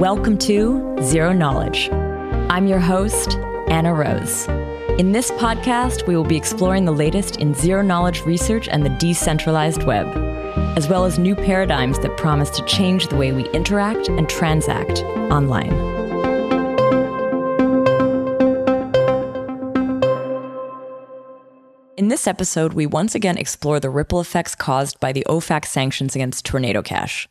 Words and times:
Welcome 0.00 0.38
to 0.38 0.96
Zero 1.02 1.34
Knowledge. 1.34 1.90
I'm 2.48 2.66
your 2.66 2.78
host, 2.78 3.36
Anna 3.68 3.92
Rose. 3.92 4.48
In 4.98 5.12
this 5.12 5.30
podcast, 5.32 6.06
we 6.06 6.16
will 6.16 6.24
be 6.24 6.38
exploring 6.38 6.86
the 6.86 6.90
latest 6.90 7.36
in 7.36 7.52
zero 7.52 7.82
knowledge 7.82 8.22
research 8.22 8.66
and 8.66 8.82
the 8.82 8.96
decentralized 8.98 9.82
web, 9.82 10.06
as 10.74 10.88
well 10.88 11.04
as 11.04 11.18
new 11.18 11.34
paradigms 11.34 11.98
that 11.98 12.16
promise 12.16 12.48
to 12.48 12.64
change 12.64 13.08
the 13.08 13.16
way 13.16 13.32
we 13.32 13.46
interact 13.50 14.08
and 14.08 14.26
transact 14.26 15.00
online. 15.30 15.74
In 21.98 22.08
this 22.08 22.26
episode, 22.26 22.72
we 22.72 22.86
once 22.86 23.14
again 23.14 23.36
explore 23.36 23.78
the 23.78 23.90
ripple 23.90 24.22
effects 24.22 24.54
caused 24.54 24.98
by 24.98 25.12
the 25.12 25.26
OFAC 25.28 25.66
sanctions 25.66 26.14
against 26.16 26.46
Tornado 26.46 26.80
Cash. 26.80 27.28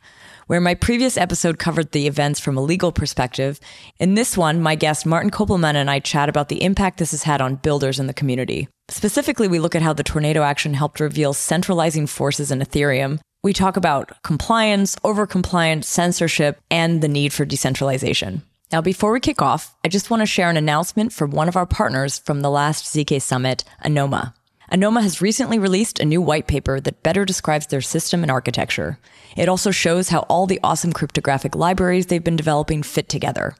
Where 0.50 0.60
my 0.60 0.74
previous 0.74 1.16
episode 1.16 1.60
covered 1.60 1.92
the 1.92 2.08
events 2.08 2.40
from 2.40 2.58
a 2.58 2.62
legal 2.62 2.92
perspective, 2.92 3.60
in 4.00 4.16
this 4.16 4.36
one, 4.36 4.64
my 4.64 4.74
guest 4.74 5.06
Martin 5.06 5.30
Köppelmann 5.30 5.76
and 5.76 5.92
I 5.92 6.00
chat 6.00 6.28
about 6.28 6.50
the 6.50 6.64
impact 6.64 6.98
this 6.98 7.12
has 7.12 7.22
had 7.22 7.40
on 7.40 7.58
builders 7.58 8.00
in 8.00 8.08
the 8.08 8.16
community. 8.16 8.68
Specifically, 8.88 9.48
we 9.48 9.60
look 9.60 9.76
at 9.76 9.84
how 9.84 9.94
the 9.94 10.04
tornado 10.04 10.42
action 10.42 10.74
helped 10.74 11.00
reveal 11.00 11.34
centralizing 11.34 12.08
forces 12.08 12.50
in 12.50 12.62
Ethereum. 12.62 13.20
We 13.44 13.54
talk 13.54 13.78
about 13.78 14.24
compliance, 14.24 14.96
overcompliance, 15.04 15.84
censorship, 15.84 16.60
and 16.72 17.04
the 17.04 17.08
need 17.08 17.32
for 17.32 17.46
decentralization. 17.46 18.42
Now, 18.72 18.82
before 18.82 19.12
we 19.12 19.20
kick 19.20 19.44
off, 19.44 19.76
I 19.86 19.88
just 19.88 20.10
want 20.10 20.24
to 20.24 20.26
share 20.26 20.50
an 20.50 20.58
announcement 20.58 21.14
from 21.14 21.30
one 21.30 21.48
of 21.48 21.58
our 21.58 21.68
partners 21.68 22.18
from 22.18 22.42
the 22.42 22.50
last 22.50 22.86
ZK 22.86 23.22
Summit, 23.22 23.66
Anoma. 23.86 24.34
Anoma 24.72 25.02
has 25.02 25.22
recently 25.22 25.58
released 25.58 26.00
a 26.00 26.06
new 26.06 26.22
white 26.22 26.46
paper 26.46 26.80
that 26.80 27.02
better 27.02 27.26
describes 27.26 27.68
their 27.68 27.82
system 27.82 28.22
and 28.24 28.32
architecture. 28.32 29.00
It 29.36 29.50
also 29.50 29.72
shows 29.72 30.10
how 30.10 30.20
all 30.30 30.46
the 30.46 30.60
awesome 30.64 30.94
cryptographic 30.94 31.56
libraries 31.56 32.06
they've 32.06 32.24
been 32.24 32.36
developing 32.36 32.84
fit 32.84 33.10
together. 33.10 33.56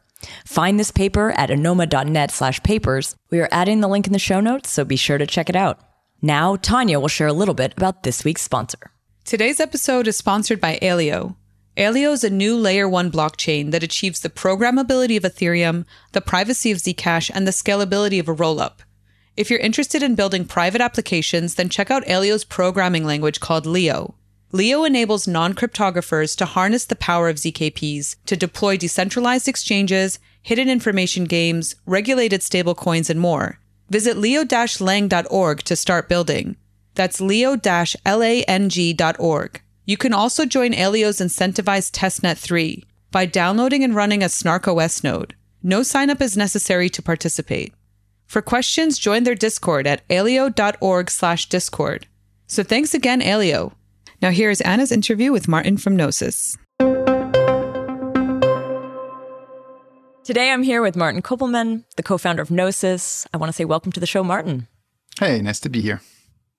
Find 0.46 0.80
this 0.80 0.92
paper 0.92 1.32
at 1.32 1.50
anoma.net 1.50 2.30
slash 2.30 2.62
papers. 2.62 3.16
We 3.32 3.40
are 3.40 3.50
adding 3.52 3.80
the 3.80 3.88
link 3.88 4.06
in 4.06 4.14
the 4.14 4.20
show 4.20 4.40
notes, 4.40 4.70
so 4.70 4.86
be 4.86 4.98
sure 4.98 5.18
to 5.18 5.26
check 5.26 5.50
it 5.50 5.56
out. 5.56 5.80
Now, 6.22 6.58
Tanya 6.58 7.00
will 7.00 7.08
share 7.08 7.28
a 7.28 7.34
little 7.34 7.56
bit 7.56 7.74
about 7.76 8.04
this 8.04 8.24
week's 8.24 8.42
sponsor. 8.44 8.92
Today's 9.26 9.60
episode 9.60 10.08
is 10.08 10.18
sponsored 10.18 10.62
by 10.62 10.78
Aleo. 10.82 11.36
Aleo 11.78 12.12
is 12.12 12.24
a 12.24 12.30
new 12.30 12.58
layer 12.58 12.90
one 12.90 13.10
blockchain 13.10 13.72
that 13.72 13.84
achieves 13.84 14.20
the 14.20 14.30
programmability 14.30 15.16
of 15.16 15.24
Ethereum, 15.24 15.86
the 16.12 16.22
privacy 16.22 16.72
of 16.72 16.80
Zcash, 16.80 17.32
and 17.34 17.48
the 17.48 17.52
scalability 17.52 18.20
of 18.20 18.28
a 18.28 18.36
rollup. 18.36 18.80
If 19.40 19.50
you're 19.50 19.60
interested 19.60 20.04
in 20.04 20.16
building 20.16 20.44
private 20.44 20.82
applications, 20.82 21.56
then 21.56 21.70
check 21.70 21.90
out 21.90 22.06
Aleo's 22.10 22.44
programming 22.44 23.06
language 23.06 23.40
called 23.40 23.66
Leo. 23.66 24.16
Leo 24.52 24.84
enables 24.84 25.30
non 25.30 25.54
cryptographers 25.54 26.36
to 26.36 26.46
harness 26.46 26.84
the 26.84 26.98
power 26.98 27.30
of 27.30 27.38
ZKPs 27.38 28.18
to 28.26 28.36
deploy 28.36 28.76
decentralized 28.76 29.48
exchanges, 29.48 30.20
hidden 30.42 30.68
information 30.68 31.24
games, 31.24 31.78
regulated 31.86 32.42
stablecoins, 32.42 33.10
and 33.10 33.22
more. 33.22 33.60
Visit 33.90 34.18
leo 34.18 34.44
lang.org 34.82 35.60
to 35.64 35.76
start 35.78 36.10
building. 36.10 36.58
That's 36.96 37.22
leo 37.22 37.56
lang.org. 38.06 39.62
You 39.86 39.96
can 39.96 40.14
also 40.14 40.46
join 40.46 40.74
Aleo's 40.74 41.20
incentivized 41.20 41.92
testnet 41.92 42.38
3 42.38 42.84
by 43.12 43.26
downloading 43.26 43.86
and 43.86 43.96
running 43.96 44.22
a 44.22 44.26
snarkOS 44.26 45.02
node. 45.02 45.34
No 45.64 45.82
sign-up 45.82 46.22
is 46.22 46.36
necessary 46.36 46.90
to 46.90 47.02
participate. 47.02 47.74
For 48.30 48.44
questions, 48.44 49.00
join 49.00 49.24
their 49.24 49.34
Discord 49.34 49.88
at 49.88 50.08
aleo.org 50.08 51.10
slash 51.10 51.50
discord. 51.50 52.06
So 52.46 52.62
thanks 52.62 52.94
again, 52.94 53.22
Aleo. 53.22 53.74
Now 54.22 54.30
here 54.30 54.52
is 54.52 54.62
Anna's 54.62 54.92
interview 54.92 55.32
with 55.32 55.48
Martin 55.48 55.78
from 55.78 55.96
Gnosis. 55.96 56.56
Today 60.24 60.52
I'm 60.52 60.62
here 60.62 60.84
with 60.84 60.96
Martin 60.96 61.24
Köppelmann, 61.24 61.86
the 61.96 62.04
co-founder 62.04 62.44
of 62.44 62.52
Gnosis. 62.52 63.26
I 63.34 63.38
want 63.38 63.50
to 63.50 63.54
say 63.54 63.66
welcome 63.66 63.92
to 63.94 64.00
the 64.00 64.06
show, 64.06 64.24
Martin. 64.24 64.68
Hey, 65.20 65.42
nice 65.42 65.60
to 65.62 65.70
be 65.70 65.82
here. 65.82 66.00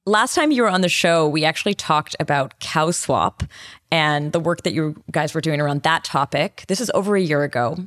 Last 0.07 0.35
time 0.35 0.51
you 0.51 0.63
were 0.63 0.69
on 0.69 0.81
the 0.81 0.89
show, 0.89 1.29
we 1.29 1.45
actually 1.45 1.75
talked 1.75 2.17
about 2.19 2.59
CowSwap 2.59 3.49
and 3.93 4.33
the 4.33 4.41
work 4.41 4.65
that 4.65 4.73
you 4.73 5.01
guys 5.13 5.35
were 5.35 5.41
doing 5.41 5.61
around 5.61 5.85
that 5.85 6.03
topic. 6.03 6.65
This 6.67 6.81
is 6.81 6.91
over 6.95 7.15
a 7.15 7.21
year 7.21 7.45
ago. 7.45 7.87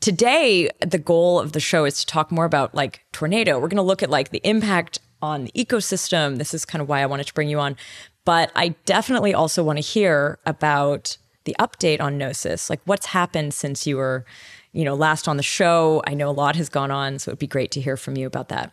Today, 0.00 0.70
the 0.80 0.98
goal 0.98 1.38
of 1.38 1.52
the 1.52 1.60
show 1.60 1.84
is 1.84 2.00
to 2.00 2.06
talk 2.06 2.32
more 2.32 2.44
about 2.44 2.74
like 2.74 3.04
tornado. 3.12 3.58
We're 3.58 3.68
going 3.68 3.76
to 3.76 3.82
look 3.82 4.02
at 4.02 4.10
like 4.10 4.30
the 4.30 4.40
impact 4.44 4.98
on 5.20 5.44
the 5.44 5.52
ecosystem. 5.52 6.38
This 6.38 6.52
is 6.52 6.64
kind 6.64 6.82
of 6.82 6.88
why 6.88 7.00
I 7.02 7.06
wanted 7.06 7.26
to 7.26 7.34
bring 7.34 7.48
you 7.48 7.60
on. 7.60 7.76
But 8.24 8.50
I 8.54 8.70
definitely 8.84 9.34
also 9.34 9.62
want 9.64 9.78
to 9.78 9.82
hear 9.82 10.38
about 10.46 11.16
the 11.44 11.56
update 11.58 12.00
on 12.00 12.18
Gnosis. 12.18 12.70
Like 12.70 12.80
what's 12.84 13.06
happened 13.06 13.54
since 13.54 13.86
you 13.86 13.96
were, 13.96 14.24
you 14.72 14.84
know, 14.84 14.94
last 14.94 15.28
on 15.28 15.36
the 15.36 15.42
show. 15.42 16.02
I 16.06 16.14
know 16.14 16.28
a 16.28 16.32
lot 16.32 16.56
has 16.56 16.68
gone 16.68 16.90
on, 16.90 17.18
so 17.18 17.30
it'd 17.30 17.38
be 17.38 17.46
great 17.46 17.70
to 17.72 17.80
hear 17.80 17.96
from 17.96 18.16
you 18.16 18.26
about 18.26 18.48
that. 18.48 18.72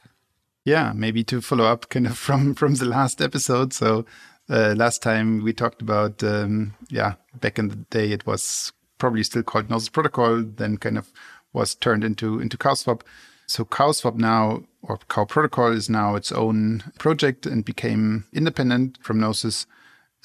Yeah, 0.66 0.94
maybe 0.96 1.24
to 1.26 1.42
follow 1.42 1.66
up 1.66 1.90
kind 1.90 2.06
of 2.06 2.18
from 2.26 2.54
from 2.56 2.76
the 2.76 2.86
last 2.86 3.22
episode. 3.22 3.74
So 3.74 4.06
uh, 4.50 4.76
last 4.78 5.02
time 5.02 5.44
we 5.44 5.54
talked 5.54 5.82
about 5.82 6.24
um, 6.24 6.74
yeah, 6.90 7.16
back 7.40 7.58
in 7.60 7.70
the 7.70 7.76
day 7.76 8.12
it 8.12 8.26
was 8.26 8.72
probably 9.00 9.24
still 9.24 9.44
called 9.44 9.70
Gnosis 9.70 9.90
Protocol, 9.90 10.44
then 10.44 10.78
kind 10.78 10.98
of 10.98 11.12
was 11.54 11.74
turned 11.74 12.04
into 12.04 12.40
into 12.40 12.58
CowSwap. 12.58 13.02
So 13.48 13.66
CowSwap 13.66 14.16
now, 14.16 14.64
or 14.84 15.00
Cow 15.10 15.26
Protocol, 15.26 15.72
is 15.72 15.90
now 15.90 16.16
its 16.16 16.32
own 16.32 16.84
project 17.00 17.48
and 17.48 17.66
became 17.66 18.26
independent 18.32 19.00
from 19.02 19.20
Gnosis. 19.20 19.66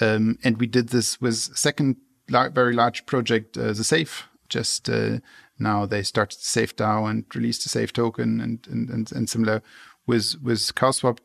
Um, 0.01 0.39
and 0.45 0.59
we 0.59 0.67
did 0.67 0.89
this 0.89 1.21
with 1.21 1.37
second 1.37 1.97
very 2.29 2.75
large 2.75 3.07
project, 3.07 3.57
uh, 3.57 3.73
the 3.73 3.85
Safe. 3.85 4.29
Just 4.49 4.91
uh, 4.91 5.19
now 5.59 5.87
they 5.87 6.03
started 6.03 6.41
Safe 6.41 6.77
DAO 6.77 7.09
and 7.09 7.25
released 7.35 7.63
the 7.63 7.71
Safe 7.71 7.93
token 7.93 8.41
and 8.41 8.67
and, 8.71 8.91
and, 8.91 9.13
and 9.13 9.31
similar 9.31 9.63
with 10.07 10.37
with 10.43 10.75
CowSwap. 10.75 11.19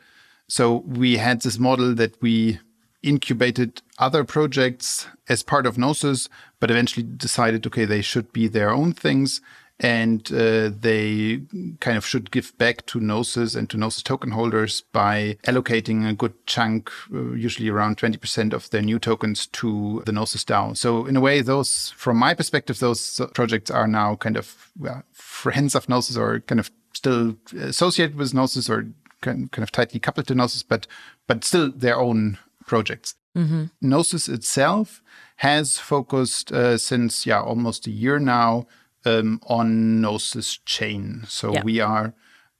So 0.47 0.77
we 0.77 1.17
had 1.17 1.41
this 1.41 1.59
model 1.59 1.93
that 1.95 2.19
we 2.21 2.59
incubated 3.03 3.81
other 3.97 4.23
projects 4.23 5.07
as 5.27 5.43
part 5.43 5.65
of 5.65 5.77
Gnosis, 5.77 6.27
but 6.59 6.71
eventually 6.71 7.03
decided, 7.03 7.65
okay, 7.67 7.85
they 7.85 8.01
should 8.01 8.31
be 8.33 8.47
their 8.47 8.71
own 8.71 8.93
things 8.93 9.41
and 9.79 10.29
uh, 10.33 10.69
they 10.77 11.41
kind 11.79 11.97
of 11.97 12.05
should 12.05 12.31
give 12.31 12.57
back 12.57 12.85
to 12.87 12.99
Gnosis 12.99 13.55
and 13.55 13.69
to 13.69 13.77
Gnosis 13.77 14.03
token 14.03 14.31
holders 14.31 14.81
by 14.91 15.37
allocating 15.47 16.07
a 16.07 16.13
good 16.13 16.33
chunk, 16.45 16.91
uh, 17.13 17.31
usually 17.31 17.69
around 17.69 17.97
20% 17.97 18.53
of 18.53 18.69
their 18.71 18.81
new 18.81 18.99
tokens 18.99 19.47
to 19.47 20.03
the 20.05 20.11
Gnosis 20.11 20.43
DAO. 20.43 20.75
So 20.75 21.05
in 21.05 21.15
a 21.15 21.21
way, 21.21 21.41
those, 21.41 21.91
from 21.91 22.17
my 22.17 22.33
perspective, 22.33 22.79
those 22.79 23.21
projects 23.33 23.71
are 23.71 23.87
now 23.87 24.15
kind 24.15 24.35
of 24.35 24.69
well, 24.77 25.03
friends 25.13 25.75
of 25.75 25.87
Gnosis 25.87 26.17
or 26.17 26.41
kind 26.41 26.59
of 26.59 26.71
still 26.93 27.37
associated 27.57 28.17
with 28.17 28.33
Gnosis 28.33 28.69
or 28.69 28.87
kind 29.21 29.49
of 29.57 29.71
tightly 29.71 29.99
coupled 29.99 30.27
to 30.27 30.35
Gnosis, 30.35 30.63
but 30.63 30.87
but 31.27 31.43
still 31.43 31.71
their 31.71 31.97
own 31.97 32.37
projects. 32.65 33.15
Mm-hmm. 33.37 33.65
Gnosis 33.81 34.27
itself 34.27 35.01
has 35.39 35.77
focused 35.77 36.51
uh, 36.51 36.77
since 36.77 37.25
yeah 37.25 37.41
almost 37.41 37.87
a 37.87 37.91
year 37.91 38.19
now 38.19 38.67
um, 39.05 39.39
on 39.47 40.01
Gnosis 40.01 40.57
chain. 40.65 41.23
So 41.27 41.53
yeah. 41.53 41.63
we 41.63 41.79
are 41.79 42.13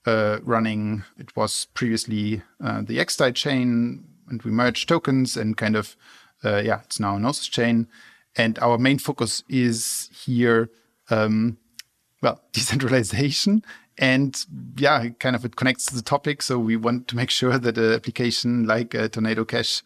uh, 0.06 0.40
running. 0.44 1.04
It 1.18 1.36
was 1.36 1.68
previously 1.74 2.42
uh, 2.64 2.82
the 2.82 2.98
XDAI 3.00 3.36
chain, 3.36 4.06
and 4.30 4.42
we 4.44 4.52
merged 4.52 4.88
tokens 4.88 5.36
and 5.36 5.58
kind 5.58 5.76
of 5.76 5.98
uh, 6.44 6.62
yeah, 6.64 6.80
it's 6.86 7.02
now 7.02 7.18
Gnosis 7.18 7.48
chain. 7.48 7.88
And 8.38 8.58
our 8.60 8.78
main 8.78 8.98
focus 8.98 9.44
is 9.50 10.10
here, 10.26 10.70
um, 11.10 11.58
well, 12.22 12.42
decentralization 12.54 13.64
and 13.98 14.46
yeah, 14.78 15.10
kind 15.20 15.36
of 15.36 15.44
it 15.44 15.58
connects 15.58 15.86
to 15.88 15.96
the 15.96 16.02
topic. 16.02 16.42
So 16.42 16.58
we 16.58 16.78
want 16.78 17.10
to 17.10 17.18
make 17.18 17.30
sure 17.30 17.58
that 17.58 17.78
an 17.78 17.92
application 17.92 18.66
like 18.66 18.96
uh, 18.96 19.10
Tornado 19.10 19.44
Cash 19.44 19.84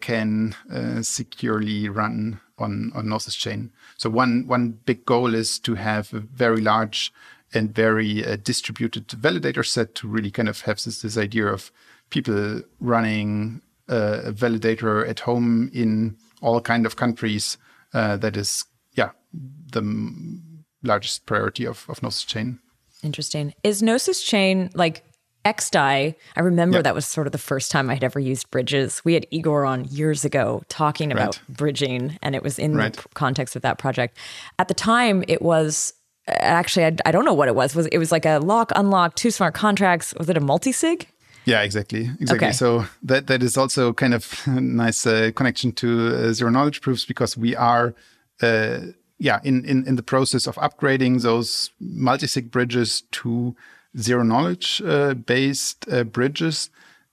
can 0.00 0.54
uh, 0.72 1.02
securely 1.02 1.88
run 1.88 2.40
on 2.58 2.92
on 2.94 3.08
Gnosis 3.08 3.34
chain. 3.34 3.72
So 3.96 4.10
one 4.10 4.46
one 4.46 4.78
big 4.84 5.04
goal 5.04 5.34
is 5.34 5.58
to 5.60 5.74
have 5.74 6.14
a 6.14 6.20
very 6.20 6.60
large 6.60 7.12
and 7.54 7.74
very 7.74 8.24
uh, 8.24 8.36
distributed 8.36 9.08
validator 9.08 9.64
set 9.64 9.94
to 9.96 10.08
really 10.08 10.30
kind 10.30 10.48
of 10.48 10.62
have 10.62 10.82
this 10.82 11.02
this 11.02 11.16
idea 11.16 11.46
of 11.46 11.70
people 12.10 12.62
running 12.80 13.60
uh, 13.88 14.20
a 14.24 14.32
validator 14.32 15.08
at 15.08 15.20
home 15.20 15.70
in 15.72 16.16
all 16.42 16.60
kind 16.60 16.86
of 16.86 16.96
countries. 16.96 17.58
Uh, 17.94 18.16
that 18.16 18.36
is, 18.36 18.64
yeah, 18.94 19.10
the 19.72 19.82
largest 20.82 21.26
priority 21.26 21.66
of 21.66 21.86
of 21.88 22.02
Gnosis 22.02 22.24
chain. 22.24 22.58
Interesting. 23.02 23.54
Is 23.62 23.82
Gnosis 23.82 24.22
chain 24.22 24.70
like 24.74 25.04
XDAI, 25.46 26.14
I 26.34 26.40
remember 26.40 26.82
that 26.82 26.94
was 26.94 27.06
sort 27.06 27.28
of 27.28 27.32
the 27.32 27.38
first 27.38 27.70
time 27.70 27.88
I 27.88 27.94
had 27.94 28.02
ever 28.02 28.18
used 28.18 28.50
bridges. 28.50 29.00
We 29.04 29.14
had 29.14 29.26
Igor 29.30 29.64
on 29.64 29.84
years 29.84 30.24
ago 30.24 30.62
talking 30.68 31.12
about 31.12 31.36
right. 31.36 31.56
bridging, 31.56 32.18
and 32.20 32.34
it 32.34 32.42
was 32.42 32.58
in 32.58 32.74
right. 32.74 32.92
the 32.92 33.08
context 33.14 33.54
of 33.54 33.62
that 33.62 33.78
project. 33.78 34.18
At 34.58 34.66
the 34.66 34.74
time, 34.74 35.22
it 35.28 35.40
was 35.40 35.92
actually 36.26 36.84
I, 36.84 36.96
I, 37.06 37.12
don't 37.12 37.24
know 37.24 37.34
what 37.34 37.46
it 37.46 37.54
was. 37.54 37.76
Was 37.76 37.86
it 37.86 37.98
was 37.98 38.10
like 38.10 38.26
a 38.26 38.38
lock 38.38 38.72
unlock 38.74 39.14
two 39.14 39.30
smart 39.30 39.54
contracts? 39.54 40.12
Was 40.18 40.28
it 40.28 40.36
a 40.36 40.40
multi 40.40 40.72
sig? 40.72 41.06
Yeah, 41.44 41.62
exactly, 41.62 42.10
exactly. 42.20 42.48
Okay. 42.48 42.52
So 42.52 42.86
that 43.04 43.28
that 43.28 43.40
is 43.42 43.56
also 43.56 43.92
kind 43.92 44.14
of 44.14 44.42
a 44.46 44.60
nice 44.60 45.06
uh, 45.06 45.30
connection 45.36 45.70
to 45.72 46.08
uh, 46.08 46.32
zero 46.32 46.50
knowledge 46.50 46.80
proofs 46.80 47.04
because 47.04 47.36
we 47.36 47.54
are. 47.54 47.94
Uh, 48.42 48.78
yeah, 49.18 49.40
in, 49.44 49.64
in, 49.64 49.86
in 49.86 49.96
the 49.96 50.02
process 50.02 50.46
of 50.46 50.56
upgrading 50.56 51.22
those 51.22 51.70
multi-sig 51.80 52.50
bridges 52.50 53.02
to 53.12 53.56
zero 53.98 54.22
knowledge 54.22 54.82
uh, 54.84 55.14
based 55.14 55.86
uh, 55.90 56.04
bridges. 56.04 56.70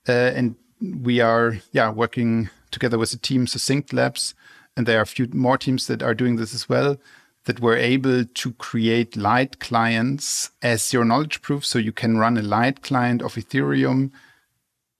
Uh, 0.08 0.12
and 0.12 0.56
we 0.80 1.20
are, 1.20 1.58
yeah, 1.72 1.90
working 1.90 2.50
together 2.70 2.98
with 2.98 3.10
the 3.10 3.18
team 3.18 3.46
Succinct 3.46 3.92
Labs. 3.92 4.34
And 4.76 4.86
there 4.86 4.98
are 4.98 5.02
a 5.02 5.06
few 5.06 5.28
more 5.32 5.56
teams 5.56 5.86
that 5.86 6.02
are 6.02 6.14
doing 6.14 6.36
this 6.36 6.54
as 6.54 6.68
well 6.68 6.96
that 7.44 7.60
were 7.60 7.76
able 7.76 8.24
to 8.24 8.52
create 8.54 9.16
light 9.16 9.60
clients 9.60 10.50
as 10.62 10.86
zero 10.86 11.04
knowledge 11.04 11.42
proof. 11.42 11.64
So 11.64 11.78
you 11.78 11.92
can 11.92 12.16
run 12.18 12.36
a 12.36 12.42
light 12.42 12.82
client 12.82 13.22
of 13.22 13.34
Ethereum 13.34 14.10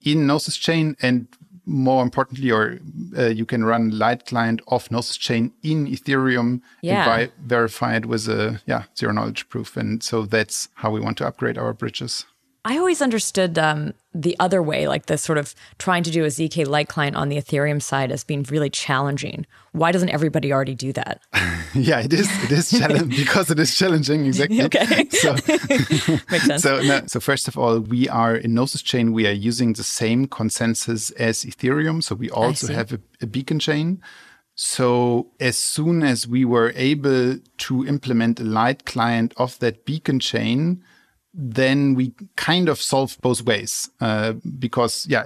in 0.01 0.27
Gnosis 0.27 0.57
Chain 0.57 0.95
and 1.01 1.27
more 1.65 2.03
importantly, 2.03 2.51
or 2.51 2.79
uh, 3.17 3.25
you 3.27 3.45
can 3.45 3.63
run 3.63 3.97
light 3.97 4.25
client 4.25 4.61
of 4.67 4.89
Gnosis 4.91 5.17
chain 5.17 5.51
in 5.63 5.87
Ethereum 5.87 6.61
yeah. 6.81 7.17
and 7.17 7.31
verify 7.43 7.95
it 7.95 8.05
with 8.05 8.27
a 8.27 8.61
yeah 8.65 8.83
zero 8.97 9.13
knowledge 9.13 9.49
proof. 9.49 9.77
And 9.77 10.03
so 10.03 10.25
that's 10.25 10.69
how 10.75 10.91
we 10.91 10.99
want 10.99 11.17
to 11.17 11.27
upgrade 11.27 11.57
our 11.57 11.73
bridges. 11.73 12.25
I 12.67 12.79
always 12.79 12.99
understood 12.99 13.59
um, 13.59 13.93
the 14.11 14.35
other 14.39 14.63
way, 14.63 14.87
like 14.87 15.05
the 15.05 15.19
sort 15.19 15.37
of 15.37 15.53
trying 15.77 16.01
to 16.01 16.09
do 16.09 16.23
a 16.23 16.29
ZK 16.29 16.65
Light 16.65 16.87
client 16.87 17.15
on 17.15 17.29
the 17.29 17.37
Ethereum 17.37 17.79
side 17.79 18.11
as 18.11 18.23
being 18.23 18.41
really 18.49 18.71
challenging. 18.71 19.45
Why 19.73 19.91
doesn't 19.91 20.09
everybody 20.09 20.51
already 20.51 20.73
do 20.73 20.91
that? 20.93 21.21
yeah, 21.75 21.99
it 21.99 22.11
is. 22.11 22.27
It 22.43 22.51
is 22.51 22.71
challenging 22.71 23.09
because 23.23 23.51
it 23.51 23.59
is 23.59 23.77
challenging. 23.77 24.25
Exactly. 24.25 24.63
okay. 24.63 25.07
So 25.09 25.33
makes 26.31 26.45
sense. 26.45 26.63
So, 26.63 26.81
no, 26.81 27.03
so 27.05 27.19
first 27.19 27.47
of 27.47 27.55
all, 27.55 27.81
we 27.81 28.09
are 28.09 28.35
in 28.35 28.55
Gnosis 28.55 28.81
chain. 28.81 29.13
We 29.13 29.27
are 29.27 29.31
using 29.31 29.73
the 29.73 29.83
same 29.83 30.25
consensus 30.25 31.11
as 31.11 31.45
Ethereum. 31.45 32.01
So 32.01 32.15
we 32.15 32.31
also 32.31 32.73
have 32.73 32.91
a, 32.91 32.99
a 33.21 33.27
beacon 33.27 33.59
chain. 33.59 34.01
So 34.55 35.27
as 35.39 35.55
soon 35.55 36.01
as 36.01 36.27
we 36.27 36.45
were 36.45 36.73
able 36.75 37.37
to 37.57 37.85
implement 37.85 38.39
a 38.39 38.43
light 38.43 38.85
client 38.85 39.35
of 39.37 39.59
that 39.59 39.85
beacon 39.85 40.19
chain, 40.19 40.83
then 41.37 41.95
we 41.95 42.13
kind 42.37 42.69
of 42.69 42.81
solve 42.81 43.17
both 43.21 43.43
ways 43.43 43.89
uh, 44.01 44.33
because 44.57 45.05
yeah 45.07 45.25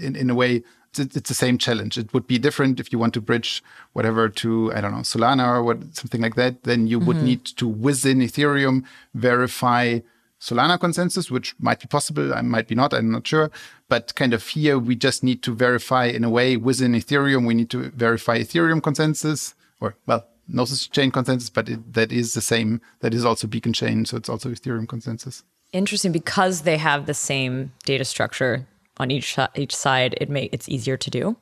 in, 0.00 0.16
in 0.16 0.30
a 0.30 0.34
way 0.34 0.62
it's, 0.90 1.16
it's, 1.16 1.28
the 1.28 1.34
same 1.34 1.56
challenge. 1.56 1.96
It 1.98 2.12
would 2.12 2.26
be 2.26 2.38
different 2.38 2.80
if 2.80 2.92
you 2.92 2.98
want 2.98 3.14
to 3.14 3.20
bridge 3.20 3.62
whatever 3.92 4.28
to 4.28 4.72
i 4.74 4.80
don't 4.80 4.92
know 4.92 4.98
solana 4.98 5.46
or 5.46 5.62
what 5.62 5.94
something 5.94 6.20
like 6.20 6.34
that. 6.34 6.64
Then 6.64 6.86
you 6.86 6.98
mm-hmm. 6.98 7.06
would 7.06 7.22
need 7.22 7.44
to 7.44 7.68
within 7.68 8.18
ethereum 8.18 8.84
verify 9.14 10.00
solana 10.40 10.80
consensus 10.80 11.30
which 11.30 11.54
might 11.60 11.78
be 11.80 11.86
possible 11.86 12.32
i 12.32 12.40
might 12.40 12.66
be 12.66 12.74
not 12.74 12.92
i'm 12.92 13.10
not 13.10 13.26
sure. 13.26 13.50
But 13.88 14.14
kind 14.14 14.34
of 14.34 14.46
here 14.46 14.78
we 14.78 14.96
just 14.96 15.22
need 15.22 15.42
to 15.42 15.54
verify 15.54 16.06
in 16.06 16.24
a 16.24 16.30
way 16.30 16.56
within 16.56 16.92
ethereum 16.92 17.46
we 17.46 17.54
need 17.54 17.70
to 17.70 17.90
verify 17.90 18.38
ethereum 18.38 18.82
consensus 18.82 19.54
or 19.80 19.96
well 20.06 20.26
Gnosis 20.52 20.88
chain 20.88 21.10
consensus, 21.10 21.50
but 21.50 21.68
it, 21.68 21.92
that 21.94 22.12
is 22.12 22.34
the 22.34 22.40
same. 22.40 22.80
That 23.00 23.14
is 23.14 23.24
also 23.24 23.46
Beacon 23.46 23.72
chain, 23.72 24.04
so 24.04 24.16
it's 24.16 24.28
also 24.28 24.50
Ethereum 24.50 24.88
consensus. 24.88 25.44
Interesting, 25.72 26.12
because 26.12 26.62
they 26.62 26.76
have 26.76 27.06
the 27.06 27.14
same 27.14 27.72
data 27.84 28.04
structure 28.04 28.66
on 28.98 29.10
each 29.10 29.38
each 29.54 29.74
side. 29.74 30.16
It 30.20 30.28
may 30.28 30.48
it's 30.52 30.68
easier 30.68 30.96
to 30.96 31.10
do. 31.10 31.36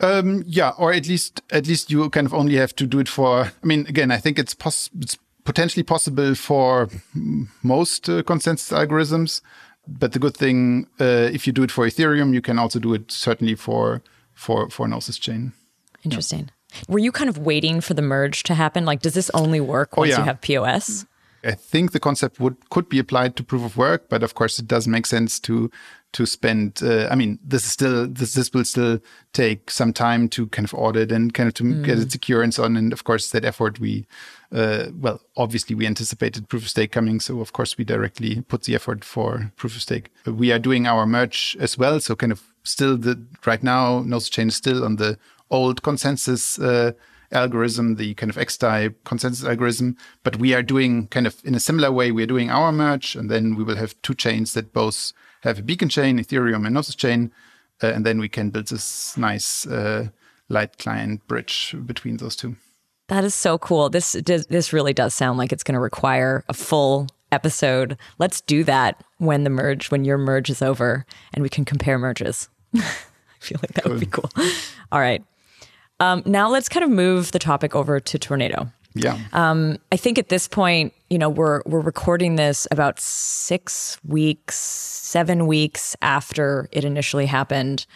Um, 0.00 0.42
yeah, 0.46 0.72
or 0.78 0.92
at 0.92 1.08
least 1.08 1.42
at 1.50 1.66
least 1.66 1.90
you 1.90 2.08
kind 2.10 2.26
of 2.26 2.34
only 2.34 2.56
have 2.56 2.74
to 2.76 2.86
do 2.86 2.98
it 2.98 3.08
for. 3.08 3.44
I 3.44 3.66
mean, 3.66 3.86
again, 3.88 4.10
I 4.10 4.18
think 4.18 4.38
it's 4.38 4.54
pos- 4.54 4.90
it's 5.00 5.16
potentially 5.44 5.82
possible 5.82 6.34
for 6.34 6.88
most 7.62 8.08
uh, 8.08 8.22
consensus 8.22 8.70
algorithms. 8.70 9.40
But 9.86 10.12
the 10.12 10.20
good 10.20 10.36
thing, 10.36 10.86
uh, 11.00 11.30
if 11.32 11.46
you 11.46 11.52
do 11.52 11.64
it 11.64 11.72
for 11.72 11.86
Ethereum, 11.86 12.32
you 12.32 12.40
can 12.40 12.58
also 12.58 12.78
do 12.78 12.94
it 12.94 13.10
certainly 13.10 13.54
for 13.54 14.02
for 14.34 14.68
for 14.70 14.86
Gnosis 14.86 15.18
chain. 15.18 15.52
Interesting. 16.04 16.40
Yeah. 16.40 16.61
Were 16.88 16.98
you 16.98 17.12
kind 17.12 17.30
of 17.30 17.38
waiting 17.38 17.80
for 17.80 17.94
the 17.94 18.02
merge 18.02 18.42
to 18.44 18.54
happen? 18.54 18.84
Like, 18.84 19.02
does 19.02 19.14
this 19.14 19.30
only 19.34 19.60
work 19.60 19.90
oh, 19.92 20.02
once 20.02 20.12
oh, 20.12 20.14
yeah. 20.14 20.18
you 20.18 20.24
have 20.24 20.40
POS? 20.40 21.06
I 21.44 21.52
think 21.52 21.92
the 21.92 22.00
concept 22.00 22.38
would 22.38 22.56
could 22.70 22.88
be 22.88 22.98
applied 22.98 23.36
to 23.36 23.42
proof 23.42 23.64
of 23.64 23.76
work, 23.76 24.08
but 24.08 24.22
of 24.22 24.34
course 24.34 24.58
it 24.58 24.68
does 24.68 24.86
make 24.86 25.06
sense 25.06 25.40
to 25.40 25.70
to 26.12 26.26
spend. 26.26 26.80
Uh, 26.82 27.08
I 27.10 27.14
mean, 27.14 27.38
this 27.42 27.64
is 27.64 27.72
still 27.72 28.06
this 28.06 28.34
this 28.34 28.52
will 28.52 28.64
still 28.64 29.00
take 29.32 29.70
some 29.70 29.92
time 29.92 30.28
to 30.30 30.46
kind 30.48 30.64
of 30.64 30.74
audit 30.74 31.10
and 31.10 31.34
kind 31.34 31.48
of 31.48 31.54
to 31.54 31.64
mm. 31.64 31.84
get 31.84 31.98
it 31.98 32.12
secure 32.12 32.42
and 32.42 32.54
so 32.54 32.64
on. 32.64 32.76
And 32.76 32.92
of 32.92 33.04
course, 33.04 33.30
that 33.30 33.44
effort 33.44 33.80
we, 33.80 34.06
uh, 34.52 34.86
well, 34.94 35.20
obviously 35.36 35.74
we 35.74 35.86
anticipated 35.86 36.48
proof 36.48 36.62
of 36.62 36.68
stake 36.68 36.92
coming, 36.92 37.18
so 37.18 37.40
of 37.40 37.52
course 37.52 37.76
we 37.76 37.84
directly 37.84 38.42
put 38.42 38.64
the 38.64 38.74
effort 38.74 39.04
for 39.04 39.52
proof 39.56 39.74
of 39.74 39.82
stake. 39.82 40.10
We 40.26 40.52
are 40.52 40.60
doing 40.60 40.86
our 40.86 41.06
merge 41.06 41.56
as 41.58 41.76
well, 41.76 41.98
so 41.98 42.14
kind 42.14 42.32
of 42.32 42.42
still 42.62 42.96
the 42.96 43.20
right 43.44 43.62
now 43.62 44.00
Gnosis 44.00 44.30
chain 44.30 44.48
is 44.48 44.56
still 44.56 44.84
on 44.84 44.96
the 44.96 45.18
old 45.52 45.82
consensus 45.82 46.58
uh, 46.58 46.92
algorithm, 47.30 47.96
the 47.96 48.14
kind 48.14 48.30
of 48.30 48.36
XDAI 48.36 48.94
consensus 49.04 49.44
algorithm. 49.46 49.96
But 50.24 50.36
we 50.36 50.54
are 50.54 50.62
doing 50.62 51.06
kind 51.08 51.26
of 51.26 51.40
in 51.44 51.54
a 51.54 51.60
similar 51.60 51.92
way, 51.92 52.10
we're 52.10 52.26
doing 52.26 52.50
our 52.50 52.72
merge, 52.72 53.14
and 53.14 53.30
then 53.30 53.54
we 53.54 53.62
will 53.62 53.76
have 53.76 54.00
two 54.02 54.14
chains 54.14 54.54
that 54.54 54.72
both 54.72 55.12
have 55.42 55.58
a 55.58 55.62
beacon 55.62 55.88
chain, 55.88 56.18
Ethereum 56.18 56.64
and 56.66 56.74
Gnosis 56.74 56.94
chain. 56.96 57.30
Uh, 57.82 57.88
and 57.88 58.06
then 58.06 58.18
we 58.18 58.28
can 58.28 58.50
build 58.50 58.68
this 58.68 59.16
nice 59.16 59.66
uh, 59.66 60.08
light 60.48 60.78
client 60.78 61.26
bridge 61.26 61.74
between 61.86 62.16
those 62.18 62.36
two. 62.36 62.56
That 63.08 63.24
is 63.24 63.34
so 63.34 63.58
cool. 63.58 63.90
This 63.90 64.12
this 64.12 64.72
really 64.72 64.92
does 64.92 65.14
sound 65.14 65.36
like 65.36 65.52
it's 65.52 65.64
going 65.64 65.74
to 65.74 65.80
require 65.80 66.44
a 66.48 66.54
full 66.54 67.08
episode. 67.30 67.98
Let's 68.18 68.40
do 68.40 68.62
that 68.64 69.02
when 69.18 69.44
the 69.44 69.50
merge, 69.50 69.90
when 69.90 70.04
your 70.04 70.18
merge 70.18 70.48
is 70.48 70.62
over, 70.62 71.04
and 71.34 71.42
we 71.42 71.48
can 71.48 71.64
compare 71.64 71.98
merges. 71.98 72.48
I 72.74 72.80
feel 73.40 73.58
like 73.60 73.72
that 73.72 73.84
cool. 73.84 73.92
would 73.92 74.00
be 74.00 74.06
cool. 74.06 74.30
All 74.92 75.00
right. 75.00 75.24
Um, 76.02 76.22
now 76.26 76.50
let's 76.50 76.68
kind 76.68 76.82
of 76.82 76.90
move 76.90 77.30
the 77.30 77.38
topic 77.38 77.76
over 77.76 78.00
to 78.00 78.18
Tornado. 78.18 78.68
Yeah. 78.94 79.18
Um, 79.32 79.78
I 79.92 79.96
think 79.96 80.18
at 80.18 80.28
this 80.30 80.48
point, 80.48 80.92
you 81.08 81.16
know, 81.16 81.30
we're 81.30 81.62
we're 81.64 81.80
recording 81.80 82.34
this 82.34 82.66
about 82.72 82.98
six 82.98 83.98
weeks, 84.04 84.56
seven 84.56 85.46
weeks 85.46 85.94
after 86.02 86.68
it 86.72 86.84
initially 86.84 87.26
happened. 87.26 87.86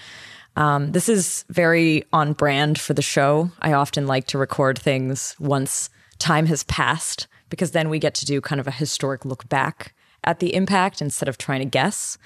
Um, 0.54 0.92
this 0.92 1.08
is 1.08 1.44
very 1.50 2.04
on 2.12 2.32
brand 2.32 2.80
for 2.80 2.94
the 2.94 3.02
show. 3.02 3.50
I 3.60 3.72
often 3.72 4.06
like 4.06 4.28
to 4.28 4.38
record 4.38 4.78
things 4.78 5.34
once 5.40 5.90
time 6.18 6.46
has 6.46 6.62
passed 6.64 7.26
because 7.50 7.72
then 7.72 7.90
we 7.90 7.98
get 7.98 8.14
to 8.14 8.24
do 8.24 8.40
kind 8.40 8.60
of 8.60 8.68
a 8.68 8.70
historic 8.70 9.24
look 9.24 9.48
back 9.48 9.94
at 10.22 10.38
the 10.38 10.54
impact 10.54 11.02
instead 11.02 11.28
of 11.28 11.38
trying 11.38 11.60
to 11.60 11.66
guess. 11.66 12.16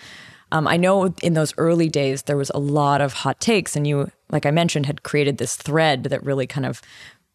Um, 0.53 0.67
I 0.67 0.77
know 0.77 1.15
in 1.23 1.35
those 1.35 1.55
early 1.59 1.89
days 1.89 2.23
there 2.23 2.37
was 2.37 2.51
a 2.51 2.59
lot 2.59 3.01
of 3.01 3.13
hot 3.13 3.41
takes, 3.41 3.77
and 3.77 3.87
you, 3.87 4.11
like 4.31 4.47
I 4.47 4.51
mentioned, 4.51 4.87
had 4.87 5.03
created 5.03 5.39
this 5.39 5.57
thread 5.57 6.05
that 6.05 6.25
really 6.25 6.47
kind 6.47 6.67
of 6.67 6.83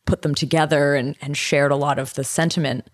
put 0.06 0.22
them 0.22 0.36
together 0.36 0.96
and, 0.96 1.16
and 1.22 1.36
shared 1.36 1.72
a 1.72 1.75
lot 1.75 1.98
of 2.00 2.13
the 2.13 2.24
sentiment. 2.24 2.88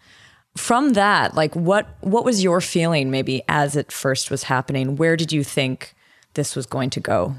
From 0.55 0.93
that, 0.93 1.33
like 1.33 1.55
what 1.55 1.97
what 2.01 2.25
was 2.25 2.43
your 2.43 2.59
feeling 2.59 3.09
maybe 3.09 3.41
as 3.47 3.75
it 3.75 3.91
first 3.91 4.29
was 4.29 4.43
happening? 4.43 4.97
Where 4.97 5.15
did 5.15 5.31
you 5.31 5.43
think 5.43 5.95
this 6.33 6.55
was 6.55 6.65
going 6.65 6.89
to 6.91 6.99
go? 6.99 7.35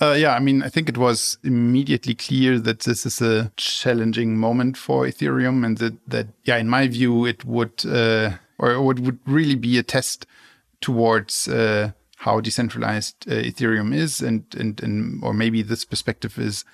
Uh, 0.00 0.14
yeah, 0.16 0.34
I 0.34 0.38
mean, 0.38 0.62
I 0.62 0.68
think 0.68 0.88
it 0.88 0.96
was 0.96 1.38
immediately 1.42 2.14
clear 2.14 2.58
that 2.60 2.80
this 2.80 3.04
is 3.04 3.20
a 3.20 3.50
challenging 3.56 4.36
moment 4.36 4.76
for 4.76 5.04
Ethereum, 5.04 5.64
and 5.64 5.78
that, 5.78 5.94
that 6.08 6.26
yeah, 6.44 6.56
in 6.56 6.68
my 6.68 6.86
view, 6.86 7.26
it 7.26 7.44
would 7.44 7.84
uh, 7.84 8.30
or 8.58 8.72
it 8.72 8.80
would 8.80 9.18
really 9.26 9.56
be 9.56 9.78
a 9.78 9.82
test 9.82 10.26
towards 10.80 11.48
uh, 11.48 11.90
how 12.18 12.40
decentralized 12.40 13.28
uh, 13.28 13.34
Ethereum 13.34 13.94
is, 13.94 14.20
and, 14.20 14.44
and 14.56 14.82
and 14.82 15.22
or 15.22 15.32
maybe 15.32 15.62
this 15.62 15.84
perspective 15.84 16.38
is, 16.38 16.64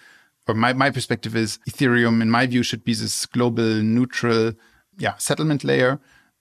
or 0.49 0.55
my 0.55 0.73
my 0.73 0.91
perspective 0.91 1.37
is 1.37 1.59
Ethereum, 1.69 2.23
in 2.23 2.31
my 2.31 2.47
view, 2.47 2.63
should 2.63 2.85
be 2.85 2.95
this 2.95 3.27
global 3.27 3.83
neutral, 3.83 4.55
yeah, 4.99 5.17
settlement 5.17 5.63
layer. 5.63 6.01